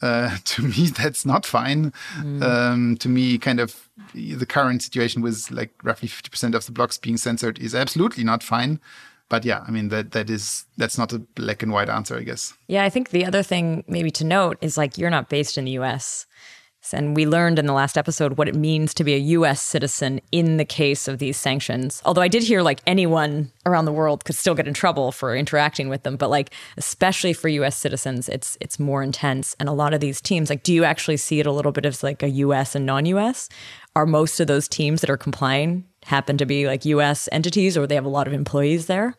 Uh, 0.02 0.38
to 0.46 0.62
me, 0.62 0.88
that's 0.88 1.26
not 1.26 1.46
fine. 1.46 1.92
Mm. 2.18 2.44
Um, 2.44 2.98
to 2.98 3.10
me, 3.10 3.38
kind 3.38 3.60
of 3.60 3.90
the 4.14 4.46
current 4.46 4.82
situation 4.82 5.22
with 5.22 5.50
like 5.52 5.74
roughly 5.84 6.08
50% 6.08 6.54
of 6.54 6.66
the 6.66 6.72
blocks 6.72 6.98
being 6.98 7.18
censored 7.18 7.60
is 7.60 7.74
absolutely 7.74 8.24
not 8.24 8.44
fine 8.44 8.80
but 9.30 9.44
yeah, 9.44 9.64
I 9.68 9.72
mean 9.72 9.90
that 9.90 10.12
that 10.12 10.30
is 10.30 10.66
that's 10.78 10.98
not 10.98 11.12
a 11.14 11.20
black 11.20 11.64
and 11.64 11.72
white 11.72 11.90
answer, 11.90 12.18
I 12.18 12.24
guess. 12.24 12.54
Yeah, 12.68 12.84
I 12.84 12.90
think 12.90 13.10
the 13.10 13.26
other 13.26 13.44
thing 13.44 13.84
maybe 13.88 14.12
to 14.12 14.24
note 14.24 14.58
is 14.62 14.78
like 14.78 14.98
you're 14.98 15.10
not 15.10 15.30
based 15.30 15.58
in 15.58 15.66
the 15.66 15.72
US. 15.72 16.26
And 16.94 17.16
we 17.16 17.26
learned 17.26 17.60
in 17.60 17.66
the 17.66 17.74
last 17.74 17.98
episode 17.98 18.38
what 18.38 18.48
it 18.48 18.56
means 18.56 18.94
to 18.96 19.04
be 19.04 19.14
a 19.14 19.18
US 19.38 19.62
citizen 19.62 20.22
in 20.32 20.58
the 20.58 20.66
case 20.66 21.08
of 21.08 21.20
these 21.20 21.38
sanctions. 21.38 22.02
Although 22.06 22.22
I 22.22 22.28
did 22.28 22.44
hear 22.44 22.62
like 22.62 22.82
anyone 22.86 23.52
around 23.66 23.86
the 23.86 23.92
world 23.92 24.26
could 24.26 24.36
still 24.36 24.56
get 24.56 24.68
in 24.68 24.74
trouble 24.74 25.12
for 25.12 25.36
interacting 25.36 25.90
with 25.90 26.04
them, 26.04 26.16
but 26.16 26.30
like 26.30 26.52
especially 26.78 27.34
for 27.34 27.48
US 27.48 27.78
citizens, 27.78 28.30
it's 28.30 28.58
it's 28.60 28.80
more 28.80 29.04
intense. 29.04 29.56
And 29.60 29.70
a 29.70 29.74
lot 29.74 29.94
of 29.94 30.00
these 30.00 30.22
teams, 30.22 30.50
like 30.50 30.64
do 30.64 30.74
you 30.74 30.84
actually 30.84 31.18
see 31.18 31.40
it 31.40 31.46
a 31.46 31.52
little 31.52 31.72
bit 31.72 31.86
as 31.86 32.04
like 32.04 32.24
a 32.24 32.30
US 32.30 32.76
and 32.76 32.86
non-US? 32.86 33.50
Are 33.96 34.06
most 34.06 34.40
of 34.40 34.48
those 34.48 34.68
teams 34.68 35.02
that 35.02 35.10
are 35.10 35.18
complying 35.18 35.86
happen 36.06 36.38
to 36.38 36.46
be 36.46 36.68
like 36.68 36.86
US 36.86 37.28
entities 37.32 37.78
or 37.78 37.88
they 37.88 37.96
have 37.96 38.06
a 38.06 38.10
lot 38.10 38.28
of 38.28 38.34
employees 38.34 38.88
there? 38.88 39.16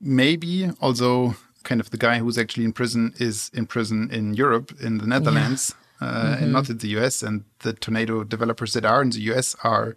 Maybe, 0.00 0.70
although 0.80 1.36
kind 1.62 1.80
of 1.80 1.90
the 1.90 1.96
guy 1.96 2.18
who's 2.18 2.38
actually 2.38 2.64
in 2.64 2.72
prison 2.72 3.14
is 3.18 3.50
in 3.54 3.66
prison 3.66 4.10
in 4.12 4.34
Europe, 4.34 4.72
in 4.80 4.98
the 4.98 5.06
Netherlands, 5.06 5.74
yeah. 5.74 5.83
Uh, 6.04 6.34
mm-hmm. 6.34 6.42
and 6.44 6.52
not 6.52 6.70
in 6.70 6.78
the 6.78 6.88
US. 6.98 7.22
And 7.22 7.44
the 7.60 7.72
Tornado 7.72 8.24
developers 8.24 8.72
that 8.74 8.84
are 8.84 9.02
in 9.02 9.10
the 9.10 9.20
US 9.32 9.56
are 9.64 9.96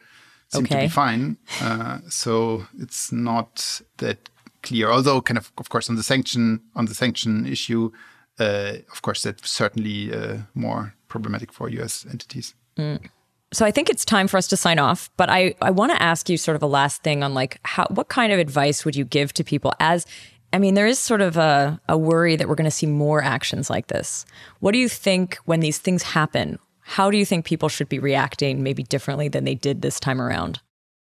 seem 0.50 0.64
okay. 0.64 0.76
to 0.76 0.82
be 0.82 0.88
fine. 0.88 1.38
Uh, 1.62 2.00
so 2.10 2.66
it's 2.80 3.12
not 3.12 3.82
that 3.98 4.30
clear. 4.64 4.90
Although, 4.90 5.22
kind 5.22 5.38
of, 5.38 5.52
of 5.58 5.70
course, 5.70 5.90
on 5.90 5.96
the 5.96 6.04
sanction 6.04 6.62
on 6.76 6.86
the 6.86 6.96
sanction 6.96 7.46
issue, 7.46 7.92
uh, 8.40 8.74
of 8.92 9.02
course, 9.02 9.24
that's 9.24 9.50
certainly 9.50 10.14
uh, 10.14 10.38
more 10.54 10.94
problematic 11.08 11.52
for 11.52 11.70
US 11.70 12.06
entities. 12.10 12.54
Mm. 12.78 13.10
So 13.54 13.66
I 13.66 13.72
think 13.72 13.90
it's 13.90 14.04
time 14.04 14.28
for 14.28 14.38
us 14.38 14.48
to 14.48 14.58
sign 14.58 14.78
off, 14.78 15.10
but 15.16 15.30
I, 15.30 15.56
I 15.62 15.72
want 15.72 15.94
to 15.94 16.02
ask 16.02 16.30
you 16.30 16.38
sort 16.38 16.56
of 16.56 16.64
a 16.64 16.68
last 16.68 17.02
thing 17.02 17.24
on 17.24 17.34
like 17.34 17.60
how 17.64 17.88
what 17.90 18.10
kind 18.10 18.34
of 18.34 18.40
advice 18.40 18.84
would 18.84 18.96
you 18.96 19.06
give 19.06 19.32
to 19.34 19.44
people 19.44 19.74
as 19.80 20.06
I 20.54 20.60
mean, 20.60 20.76
there 20.76 20.88
is 20.88 21.00
sort 21.00 21.22
of 21.22 21.38
a, 21.38 21.80
a 21.90 21.98
worry 21.98 22.36
that 22.36 22.48
we're 22.48 22.56
going 22.56 22.66
to 22.66 22.72
see 22.72 22.88
more 22.88 23.22
actions 23.22 23.70
like 23.70 23.88
this. 23.88 24.26
What 24.60 24.72
do 24.72 24.78
you 24.78 24.90
think 24.90 25.38
when 25.46 25.60
these 25.60 25.78
things 25.78 26.04
happen? 26.04 26.60
How 26.82 27.12
do 27.12 27.18
you 27.18 27.26
think 27.26 27.46
people 27.46 27.68
should 27.68 27.90
be 27.90 28.00
reacting 28.00 28.64
maybe 28.64 28.84
differently 28.84 29.28
than 29.28 29.44
they 29.44 29.56
did 29.56 29.82
this 29.82 30.00
time 30.00 30.22
around? 30.22 30.62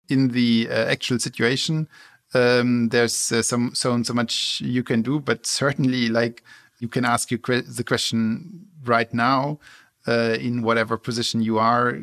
In 0.10 0.30
the 0.30 0.68
uh, 0.70 0.74
actual 0.86 1.20
situation, 1.20 1.88
um, 2.34 2.90
there's 2.90 3.32
uh, 3.32 3.42
some 3.42 3.76
so 3.76 4.02
so 4.04 4.14
much 4.14 4.62
you 4.62 4.84
can 4.84 5.02
do, 5.02 5.20
but 5.20 5.46
certainly 5.46 6.10
like 6.10 6.44
you 6.80 6.88
can 6.88 7.06
ask 7.06 7.32
you 7.32 7.38
the 7.38 7.84
question 7.86 8.68
right 8.86 9.14
now 9.14 9.60
uh, 10.08 10.38
in 10.40 10.62
whatever 10.62 10.98
position 10.98 11.42
you 11.42 11.60
are 11.60 12.00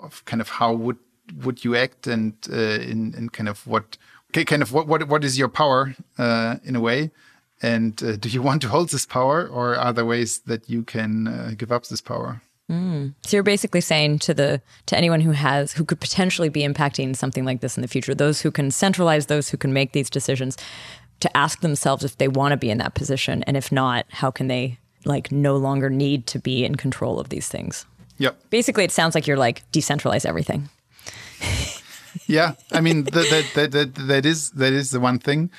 of 0.00 0.24
kind 0.24 0.40
of 0.40 0.48
how 0.48 0.72
would 0.72 0.98
would 1.42 1.64
you 1.64 1.74
act 1.74 2.06
and 2.06 2.34
uh, 2.52 2.56
in 2.56 3.14
in 3.14 3.28
kind 3.30 3.48
of 3.48 3.66
what 3.66 3.96
kind 4.42 4.62
of 4.62 4.72
what 4.72 4.88
what 4.88 5.06
what 5.06 5.22
is 5.22 5.38
your 5.38 5.48
power 5.48 5.94
uh, 6.18 6.56
in 6.64 6.74
a 6.74 6.80
way 6.80 7.10
and 7.62 8.02
uh, 8.02 8.16
do 8.16 8.28
you 8.28 8.42
want 8.42 8.60
to 8.62 8.68
hold 8.68 8.88
this 8.90 9.06
power 9.06 9.46
or 9.46 9.76
are 9.76 9.92
there 9.92 10.04
ways 10.04 10.40
that 10.40 10.68
you 10.68 10.82
can 10.82 11.28
uh, 11.28 11.52
give 11.56 11.70
up 11.70 11.86
this 11.86 12.00
power 12.00 12.42
mm. 12.68 13.14
so 13.22 13.36
you're 13.36 13.44
basically 13.44 13.80
saying 13.80 14.18
to 14.18 14.34
the 14.34 14.60
to 14.86 14.96
anyone 14.96 15.20
who 15.20 15.30
has 15.30 15.72
who 15.74 15.84
could 15.84 16.00
potentially 16.00 16.48
be 16.48 16.62
impacting 16.62 17.14
something 17.14 17.44
like 17.44 17.60
this 17.60 17.76
in 17.76 17.82
the 17.82 17.88
future 17.88 18.14
those 18.14 18.40
who 18.40 18.50
can 18.50 18.72
centralize 18.72 19.26
those 19.26 19.50
who 19.50 19.56
can 19.56 19.72
make 19.72 19.92
these 19.92 20.10
decisions 20.10 20.56
to 21.20 21.36
ask 21.36 21.60
themselves 21.60 22.02
if 22.02 22.18
they 22.18 22.28
want 22.28 22.50
to 22.50 22.56
be 22.56 22.70
in 22.70 22.78
that 22.78 22.94
position 22.94 23.44
and 23.44 23.56
if 23.56 23.70
not 23.70 24.04
how 24.08 24.30
can 24.32 24.48
they 24.48 24.76
like 25.04 25.30
no 25.30 25.56
longer 25.56 25.88
need 25.88 26.26
to 26.26 26.40
be 26.40 26.64
in 26.64 26.74
control 26.74 27.20
of 27.20 27.28
these 27.28 27.46
things 27.46 27.86
Yep. 28.18 28.50
Basically, 28.50 28.84
it 28.84 28.92
sounds 28.92 29.14
like 29.14 29.26
you're 29.26 29.36
like 29.36 29.70
decentralize 29.72 30.26
everything. 30.26 30.68
yeah, 32.26 32.54
I 32.72 32.80
mean 32.80 33.04
that, 33.04 33.52
that 33.54 33.70
that 33.72 33.94
that 33.94 34.26
is 34.26 34.50
that 34.52 34.72
is 34.72 34.90
the 34.90 35.00
one 35.00 35.18
thing. 35.18 35.50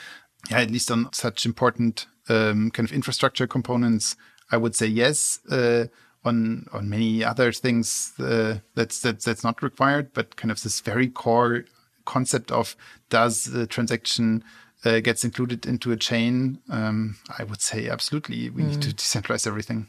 Yeah, 0.49 0.60
at 0.60 0.72
least 0.72 0.91
on 0.91 1.12
such 1.12 1.45
important 1.45 2.08
um, 2.30 2.72
kind 2.72 2.88
of 2.88 2.93
infrastructure 2.93 3.47
components, 3.47 4.16
I 4.51 4.58
would 4.58 4.76
say 4.76 4.88
yes. 4.88 5.39
Uh, 5.49 5.88
on 6.24 6.66
on 6.74 6.89
many 6.89 7.24
other 7.24 7.51
things, 7.51 8.14
uh, 8.20 8.58
that's 8.74 8.99
that's 8.99 9.26
that's 9.26 9.43
not 9.43 9.62
required. 9.62 10.14
But 10.14 10.36
kind 10.36 10.51
of 10.51 10.62
this 10.62 10.82
very 10.82 11.08
core 11.08 11.66
concept 12.06 12.51
of 12.51 12.76
does 13.10 13.45
the 13.45 13.68
transaction 13.68 14.43
uh, 14.84 14.99
gets 14.99 15.24
included 15.24 15.66
into 15.66 15.91
a 15.91 15.97
chain? 15.97 16.60
Um, 16.70 17.18
I 17.38 17.43
would 17.43 17.62
say 17.62 17.89
absolutely. 17.89 18.49
We 18.49 18.64
mm. 18.64 18.70
need 18.70 18.82
to 18.84 18.89
mm. 18.89 18.95
decentralize 18.95 19.47
everything. 19.47 19.88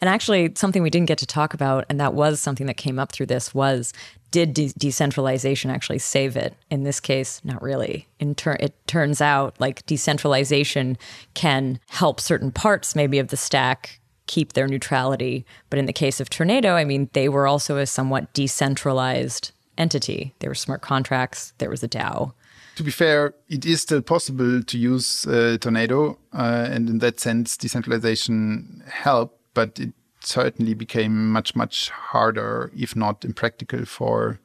And 0.00 0.10
actually, 0.10 0.52
something 0.56 0.82
we 0.82 0.90
didn't 0.90 1.08
get 1.08 1.18
to 1.18 1.26
talk 1.26 1.54
about, 1.54 1.86
and 1.88 1.98
that 2.00 2.12
was 2.12 2.40
something 2.40 2.66
that 2.66 2.76
came 2.76 2.98
up 2.98 3.12
through 3.12 3.26
this, 3.26 3.54
was 3.54 3.94
did 4.30 4.54
de- 4.54 4.72
decentralization 4.76 5.70
actually 5.70 5.98
save 5.98 6.36
it? 6.36 6.54
In 6.70 6.84
this 6.84 7.00
case, 7.00 7.40
not 7.44 7.62
really. 7.62 8.06
In 8.18 8.34
ter- 8.34 8.56
it 8.60 8.74
turns 8.86 9.20
out 9.20 9.54
like 9.60 9.84
decentralization 9.86 10.96
can 11.34 11.80
help 11.88 12.20
certain 12.20 12.50
parts, 12.50 12.94
maybe 12.94 13.18
of 13.18 13.28
the 13.28 13.36
stack, 13.36 14.00
keep 14.26 14.52
their 14.52 14.68
neutrality. 14.68 15.44
But 15.68 15.78
in 15.78 15.86
the 15.86 15.92
case 15.92 16.20
of 16.20 16.30
Tornado, 16.30 16.74
I 16.74 16.84
mean, 16.84 17.10
they 17.12 17.28
were 17.28 17.46
also 17.46 17.76
a 17.76 17.86
somewhat 17.86 18.32
decentralized 18.32 19.52
entity. 19.76 20.34
There 20.38 20.50
were 20.50 20.54
smart 20.54 20.82
contracts. 20.82 21.52
There 21.58 21.70
was 21.70 21.82
a 21.82 21.88
DAO. 21.88 22.32
To 22.76 22.82
be 22.84 22.90
fair, 22.90 23.34
it 23.48 23.66
is 23.66 23.82
still 23.82 24.00
possible 24.00 24.62
to 24.62 24.78
use 24.78 25.26
uh, 25.26 25.58
Tornado, 25.60 26.18
uh, 26.32 26.68
and 26.70 26.88
in 26.88 26.98
that 27.00 27.20
sense, 27.20 27.56
decentralization 27.56 28.82
helped 28.86 29.40
but 29.54 29.78
it 29.78 29.92
certainly 30.22 30.74
became 30.74 31.32
much 31.32 31.54
much 31.54 31.90
harder, 31.90 32.70
if 32.76 32.94
not 32.96 33.24
impractical, 33.24 33.84
for 33.84 34.40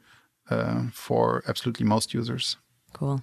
uh, 0.50 0.84
for 0.92 1.44
absolutely 1.48 1.86
most 1.86 2.14
users. 2.14 2.58
Cool. 2.94 3.22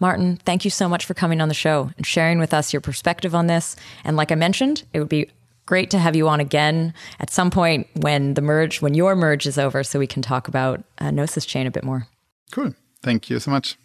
Martin, 0.00 0.36
thank 0.44 0.64
you 0.64 0.70
so 0.70 0.88
much 0.88 1.04
for 1.04 1.14
coming 1.14 1.40
on 1.40 1.48
the 1.48 1.54
show 1.54 1.90
and 1.96 2.06
sharing 2.06 2.38
with 2.38 2.52
us 2.52 2.72
your 2.72 2.80
perspective 2.80 3.34
on 3.34 3.46
this. 3.46 3.76
And 4.04 4.16
like 4.16 4.32
I 4.32 4.34
mentioned, 4.34 4.84
it 4.92 4.98
would 4.98 5.08
be 5.08 5.30
great 5.66 5.90
to 5.90 5.98
have 5.98 6.16
you 6.16 6.28
on 6.28 6.40
again 6.40 6.94
at 7.20 7.30
some 7.30 7.50
point 7.50 7.86
when 7.94 8.34
the 8.34 8.40
merge, 8.40 8.80
when 8.80 8.94
your 8.94 9.14
merge 9.14 9.46
is 9.46 9.58
over, 9.58 9.84
so 9.84 9.98
we 9.98 10.06
can 10.06 10.22
talk 10.22 10.48
about 10.48 10.82
uh, 10.98 11.10
Gnosis 11.10 11.46
Chain 11.46 11.66
a 11.66 11.70
bit 11.70 11.84
more. 11.84 12.08
Cool. 12.50 12.74
Thank 13.02 13.30
you 13.30 13.38
so 13.38 13.50
much. 13.50 13.76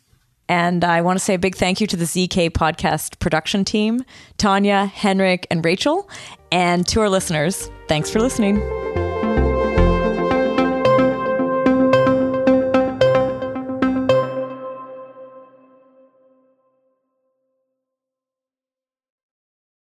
And 0.49 0.83
I 0.83 1.01
want 1.01 1.17
to 1.17 1.23
say 1.23 1.35
a 1.35 1.39
big 1.39 1.55
thank 1.55 1.81
you 1.81 1.87
to 1.87 1.95
the 1.95 2.05
ZK 2.05 2.51
podcast 2.51 3.19
production 3.19 3.65
team, 3.65 4.03
Tanya, 4.37 4.85
Henrik, 4.85 5.47
and 5.49 5.63
Rachel. 5.63 6.09
And 6.51 6.85
to 6.87 7.01
our 7.01 7.09
listeners, 7.09 7.69
thanks 7.87 8.09
for 8.09 8.19
listening. 8.19 8.61